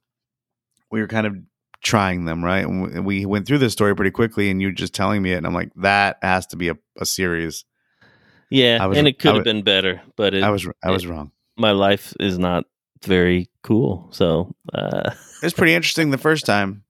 we 0.90 1.02
were 1.02 1.08
kind 1.08 1.28
of 1.28 1.36
trying 1.84 2.24
them, 2.24 2.44
right? 2.44 2.66
And 2.66 2.82
we- 2.84 3.00
we 3.02 3.26
went 3.26 3.46
through 3.46 3.58
this 3.58 3.74
story 3.74 3.94
pretty 3.96 4.12
quickly, 4.12 4.50
and 4.50 4.62
you 4.62 4.70
were 4.70 4.74
just 4.74 4.94
telling 4.94 5.22
me 5.22 5.34
it, 5.34 5.38
and 5.38 5.46
I'm 5.46 5.54
like, 5.54 5.72
that 5.78 6.18
has 6.22 6.48
to 6.48 6.56
be 6.56 6.70
a, 6.70 6.76
a 6.98 7.06
series. 7.06 7.66
Yeah, 8.50 8.86
was- 8.86 8.97
and 8.97 9.08
it 9.08 9.20
could 9.20 9.32
I 9.32 9.34
have 9.36 9.39
wa- 9.41 9.43
been 9.43 9.62
better, 9.64 10.02
but 10.16 10.34
it, 10.34 10.43
I 10.43 10.50
was 10.50 10.68
I 10.84 10.91
was 10.91 11.06
wrong. 11.06 11.32
my 11.58 11.72
life 11.72 12.14
is 12.20 12.38
not 12.38 12.66
very 13.04 13.50
cool. 13.64 14.10
So 14.12 14.54
uh, 14.74 15.12
It 15.41 15.45
was 15.45 15.54
pretty 15.54 15.74
interesting 15.74 16.10
the 16.12 16.18
first 16.18 16.45
time. 16.45 16.84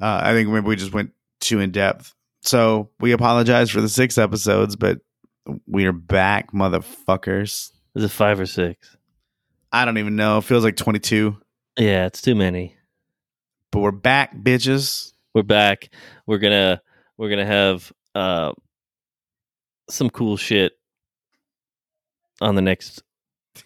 Uh, 0.00 0.20
I 0.22 0.32
think 0.32 0.48
maybe 0.50 0.66
we 0.66 0.76
just 0.76 0.92
went 0.92 1.12
too 1.40 1.60
in 1.60 1.70
depth. 1.70 2.12
So 2.42 2.90
we 3.00 3.12
apologize 3.12 3.70
for 3.70 3.80
the 3.80 3.88
six 3.88 4.18
episodes, 4.18 4.76
but 4.76 4.98
we 5.66 5.86
are 5.86 5.92
back, 5.92 6.52
motherfuckers. 6.52 7.70
is 7.94 8.04
it 8.04 8.10
five 8.10 8.38
or 8.40 8.46
six? 8.46 8.96
I 9.72 9.84
don't 9.84 9.98
even 9.98 10.16
know. 10.16 10.38
It 10.38 10.44
feels 10.44 10.64
like 10.64 10.76
22, 10.76 11.36
Yeah, 11.78 12.06
it's 12.06 12.20
too 12.22 12.34
many. 12.34 12.76
but 13.72 13.80
we're 13.80 13.90
back, 13.92 14.36
bitches. 14.36 15.12
We're 15.34 15.42
back. 15.42 15.88
We're 16.26 16.38
gonna 16.38 16.80
we're 17.16 17.30
gonna 17.30 17.46
have 17.46 17.92
uh, 18.14 18.52
some 19.90 20.10
cool 20.10 20.36
shit 20.36 20.72
on 22.40 22.54
the 22.54 22.62
next 22.62 23.02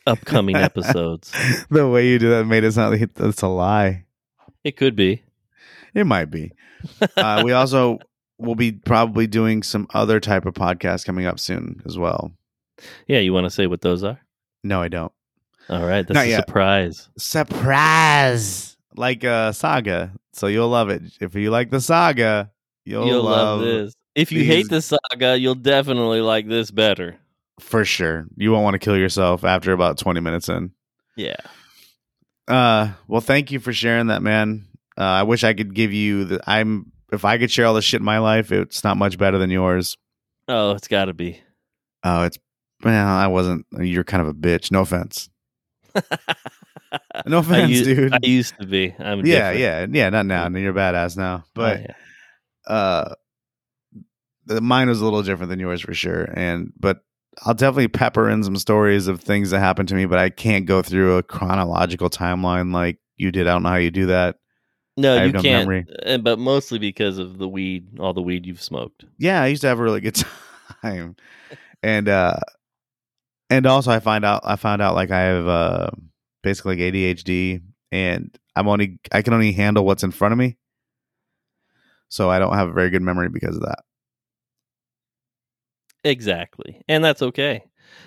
upcoming 0.07 0.57
episodes. 0.71 1.33
the 1.71 1.89
way 1.89 2.09
you 2.09 2.19
do 2.19 2.31
that 2.31 2.45
made 2.47 2.65
it 2.65 2.73
sound 2.73 2.93
like 2.99 3.11
it's 3.17 3.43
a 3.43 3.49
lie. 3.49 4.05
It 4.65 4.77
could 4.77 4.95
be. 4.97 5.23
It 5.95 6.05
might 6.07 6.27
be. 6.31 6.53
Uh, 7.17 7.43
we 7.45 7.53
also 7.53 7.99
will 8.39 8.55
be 8.55 8.73
probably 8.73 9.27
doing 9.27 9.63
some 9.63 9.87
other 9.93 10.21
type 10.21 10.47
of 10.47 10.55
podcast 10.55 11.05
coming 11.05 11.27
up 11.27 11.39
soon 11.41 11.83
as 11.85 11.99
well. 11.99 12.33
Yeah, 13.07 13.19
you 13.19 13.33
want 13.33 13.45
to 13.45 13.51
say 13.51 13.67
what 13.67 13.81
those 13.83 14.03
are? 14.05 14.21
No, 14.65 14.81
I 14.81 14.89
don't. 14.89 15.13
All 15.69 15.85
right, 15.85 16.07
that's 16.07 16.15
Not 16.15 16.25
a 16.27 16.29
yet. 16.29 16.47
surprise. 16.47 17.09
Surprise! 17.19 18.77
Like 18.97 19.23
a 19.25 19.53
saga. 19.53 20.13
So 20.33 20.47
you'll 20.47 20.69
love 20.69 20.89
it. 20.91 21.03
If 21.21 21.35
you 21.35 21.51
like 21.51 21.71
the 21.71 21.81
saga, 21.81 22.51
you'll, 22.85 23.07
You'll 23.07 23.23
love, 23.23 23.61
love 23.61 23.61
this. 23.61 23.95
If 24.15 24.33
you 24.33 24.43
hate 24.45 24.69
the 24.69 24.83
saga, 24.83 25.39
you'll 25.39 25.55
definitely 25.55 26.21
like 26.21 26.49
this 26.49 26.71
better. 26.71 27.17
For 27.61 27.85
sure. 27.85 28.27
You 28.37 28.53
won't 28.53 28.65
want 28.65 28.75
to 28.75 28.79
kill 28.79 28.97
yourself 28.97 29.45
after 29.45 29.73
about 29.73 29.99
20 29.99 30.21
minutes 30.21 30.49
in. 30.49 30.73
Yeah. 31.17 31.37
Uh, 32.49 32.93
well, 33.07 33.21
thank 33.21 33.51
you 33.53 33.61
for 33.61 33.73
sharing 33.73 34.09
that, 34.09 34.23
man. 34.23 34.67
Uh, 34.99 35.03
I 35.05 35.23
wish 35.23 35.45
I 35.45 35.55
could 35.55 35.75
give 35.75 35.93
you 35.93 36.25
the. 36.25 36.41
I'm 36.47 36.93
if 37.13 37.25
I 37.25 37.39
could 37.39 37.51
share 37.51 37.67
all 37.67 37.75
the 37.75 37.83
shit 37.83 38.01
in 38.01 38.05
my 38.05 38.19
life, 38.19 38.51
it's 38.53 38.83
not 38.85 38.97
much 38.97 39.19
better 39.19 39.39
than 39.39 39.51
yours. 39.51 39.97
Oh, 40.49 40.73
it's 40.73 40.89
got 40.89 41.07
to 41.07 41.15
be. 41.15 41.41
Oh, 42.03 42.25
it's 42.25 42.39
well, 42.83 43.07
I 43.09 43.29
wasn't. 43.29 43.67
You're 43.79 44.05
kind 44.05 44.21
of 44.23 44.29
a 44.29 44.35
bitch. 44.35 44.71
No 44.71 44.81
offense. 44.83 45.29
No 47.27 47.37
I, 47.39 47.41
offense, 47.41 47.83
dude. 47.83 48.13
I 48.13 48.19
used 48.23 48.55
to 48.61 48.67
be. 48.67 48.93
I'm 48.99 49.25
yeah, 49.25 49.53
different. 49.53 49.95
yeah, 49.95 50.05
yeah. 50.05 50.11
Not 50.11 50.27
now. 50.27 50.49
You're 50.49 50.73
a 50.73 50.75
badass 50.75 51.17
now. 51.17 51.45
Oh, 51.45 51.51
But 51.55 51.81
yeah. 51.83 52.73
uh, 52.73 53.15
the, 54.47 54.61
mine 54.61 54.89
was 54.89 55.01
a 55.01 55.05
little 55.05 55.23
different 55.23 55.51
than 55.51 55.61
yours 55.61 55.81
for 55.81 55.95
sure. 55.95 56.25
And 56.25 56.73
but 56.79 57.01
I'll 57.45 57.55
definitely 57.55 57.89
pepper 57.89 58.29
in 58.29 58.43
some 58.45 58.57
stories 58.57 59.07
of 59.07 59.21
things 59.21 59.51
that 59.51 59.61
happened 59.61 59.89
to 59.91 59.95
me. 59.95 60.05
But 60.07 60.19
I 60.19 60.31
can't 60.31 60.67
go 60.67 60.83
through 60.83 61.17
a 61.17 61.23
chronological 61.23 62.11
timeline 62.11 62.73
like 62.73 62.99
you 63.17 63.31
did. 63.33 63.47
I 63.47 63.53
don't 63.53 63.63
know 63.63 63.69
how 63.71 63.77
you 63.77 63.91
do 63.91 64.07
that. 64.07 64.37
no, 64.97 65.23
you 65.25 65.33
no 65.33 65.41
can't. 65.43 65.69
memory. 65.69 65.87
uh, 66.05 66.19
But 66.19 66.39
mostly 66.39 66.79
because 66.79 67.19
of 67.19 67.39
the 67.39 67.49
weed, 67.49 67.99
all 68.01 68.13
the 68.13 68.23
weed 68.23 68.47
you've 68.47 68.63
smoked. 68.63 69.05
yeah, 69.19 69.43
I 69.43 69.47
used 69.47 69.63
to 69.63 69.69
have 69.69 69.79
a 69.79 69.83
really 69.83 70.01
good 70.01 70.21
time. 70.83 71.17
and 71.83 72.09
uh 72.09 72.37
and 73.49 73.67
also 73.67 73.91
I 73.91 74.01
find 74.01 74.25
out 74.25 74.43
I 74.45 74.57
found 74.57 74.83
out 74.83 74.95
like 74.95 75.11
I 75.11 75.21
have 75.21 75.47
uh 75.49 75.91
basically 76.43 76.77
like 76.77 76.93
ADHD 76.95 77.63
and 77.93 78.37
I'm 78.57 78.69
only 78.69 78.99
I 79.13 79.23
can 79.23 79.35
only 79.35 79.53
handle 79.53 79.85
what's 79.85 80.03
in 80.03 80.11
front 80.11 80.33
of 80.33 80.39
me. 80.39 80.57
So 82.09 82.29
I 82.29 82.39
don't 82.39 82.55
have 82.55 82.69
a 82.69 82.73
very 82.73 82.91
good 82.91 83.03
memory 83.03 83.29
because 83.29 83.57
of 83.57 83.63
that. 83.63 83.85
Exactly, 86.05 86.83
and 86.89 87.05
that's 87.05 87.23
okay. 87.23 87.63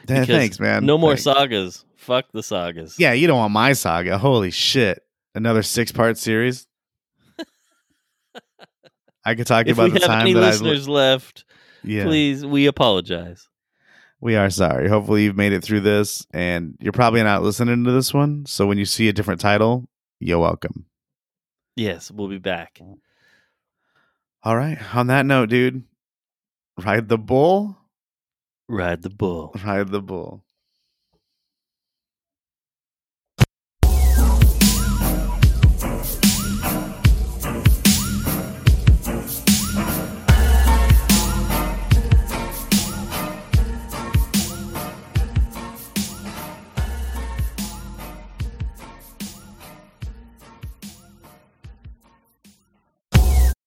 Because 0.07 0.27
Thanks, 0.27 0.59
man. 0.59 0.85
No 0.85 0.97
more 0.97 1.15
Thanks. 1.15 1.23
sagas. 1.23 1.85
Fuck 1.95 2.25
the 2.33 2.43
sagas. 2.43 2.97
Yeah, 2.99 3.13
you 3.13 3.27
don't 3.27 3.37
want 3.37 3.53
my 3.53 3.73
saga. 3.73 4.17
Holy 4.17 4.51
shit. 4.51 5.03
Another 5.35 5.63
six 5.63 5.91
part 5.91 6.17
series. 6.17 6.67
I 9.25 9.35
could 9.35 9.47
talk 9.47 9.67
If 9.67 9.77
about 9.77 9.93
the 9.93 9.99
have 9.99 10.07
time 10.07 10.21
any 10.21 10.33
that 10.33 10.43
I 10.43 10.47
listeners 10.47 10.87
left, 10.89 11.45
yeah. 11.83 12.03
please, 12.03 12.45
we 12.45 12.65
apologize. 12.67 13.47
We 14.19 14.35
are 14.35 14.49
sorry. 14.49 14.87
Hopefully, 14.89 15.23
you've 15.23 15.35
made 15.37 15.53
it 15.53 15.63
through 15.63 15.81
this, 15.81 16.25
and 16.33 16.75
you're 16.79 16.93
probably 16.93 17.23
not 17.23 17.43
listening 17.43 17.83
to 17.83 17.91
this 17.91 18.13
one. 18.13 18.45
So 18.45 18.65
when 18.65 18.77
you 18.77 18.85
see 18.85 19.07
a 19.09 19.13
different 19.13 19.41
title, 19.41 19.87
you're 20.19 20.39
welcome. 20.39 20.85
Yes, 21.75 22.09
we'll 22.11 22.29
be 22.29 22.37
back. 22.37 22.79
All 24.43 24.55
right. 24.55 24.77
On 24.95 25.07
that 25.07 25.25
note, 25.25 25.49
dude, 25.49 25.83
ride 26.77 27.09
the 27.09 27.17
bull. 27.17 27.77
Ride 28.74 29.03
the 29.03 29.09
bull. 29.09 29.53
Ride 29.63 29.88
the 29.89 30.01
bull. 30.01 30.43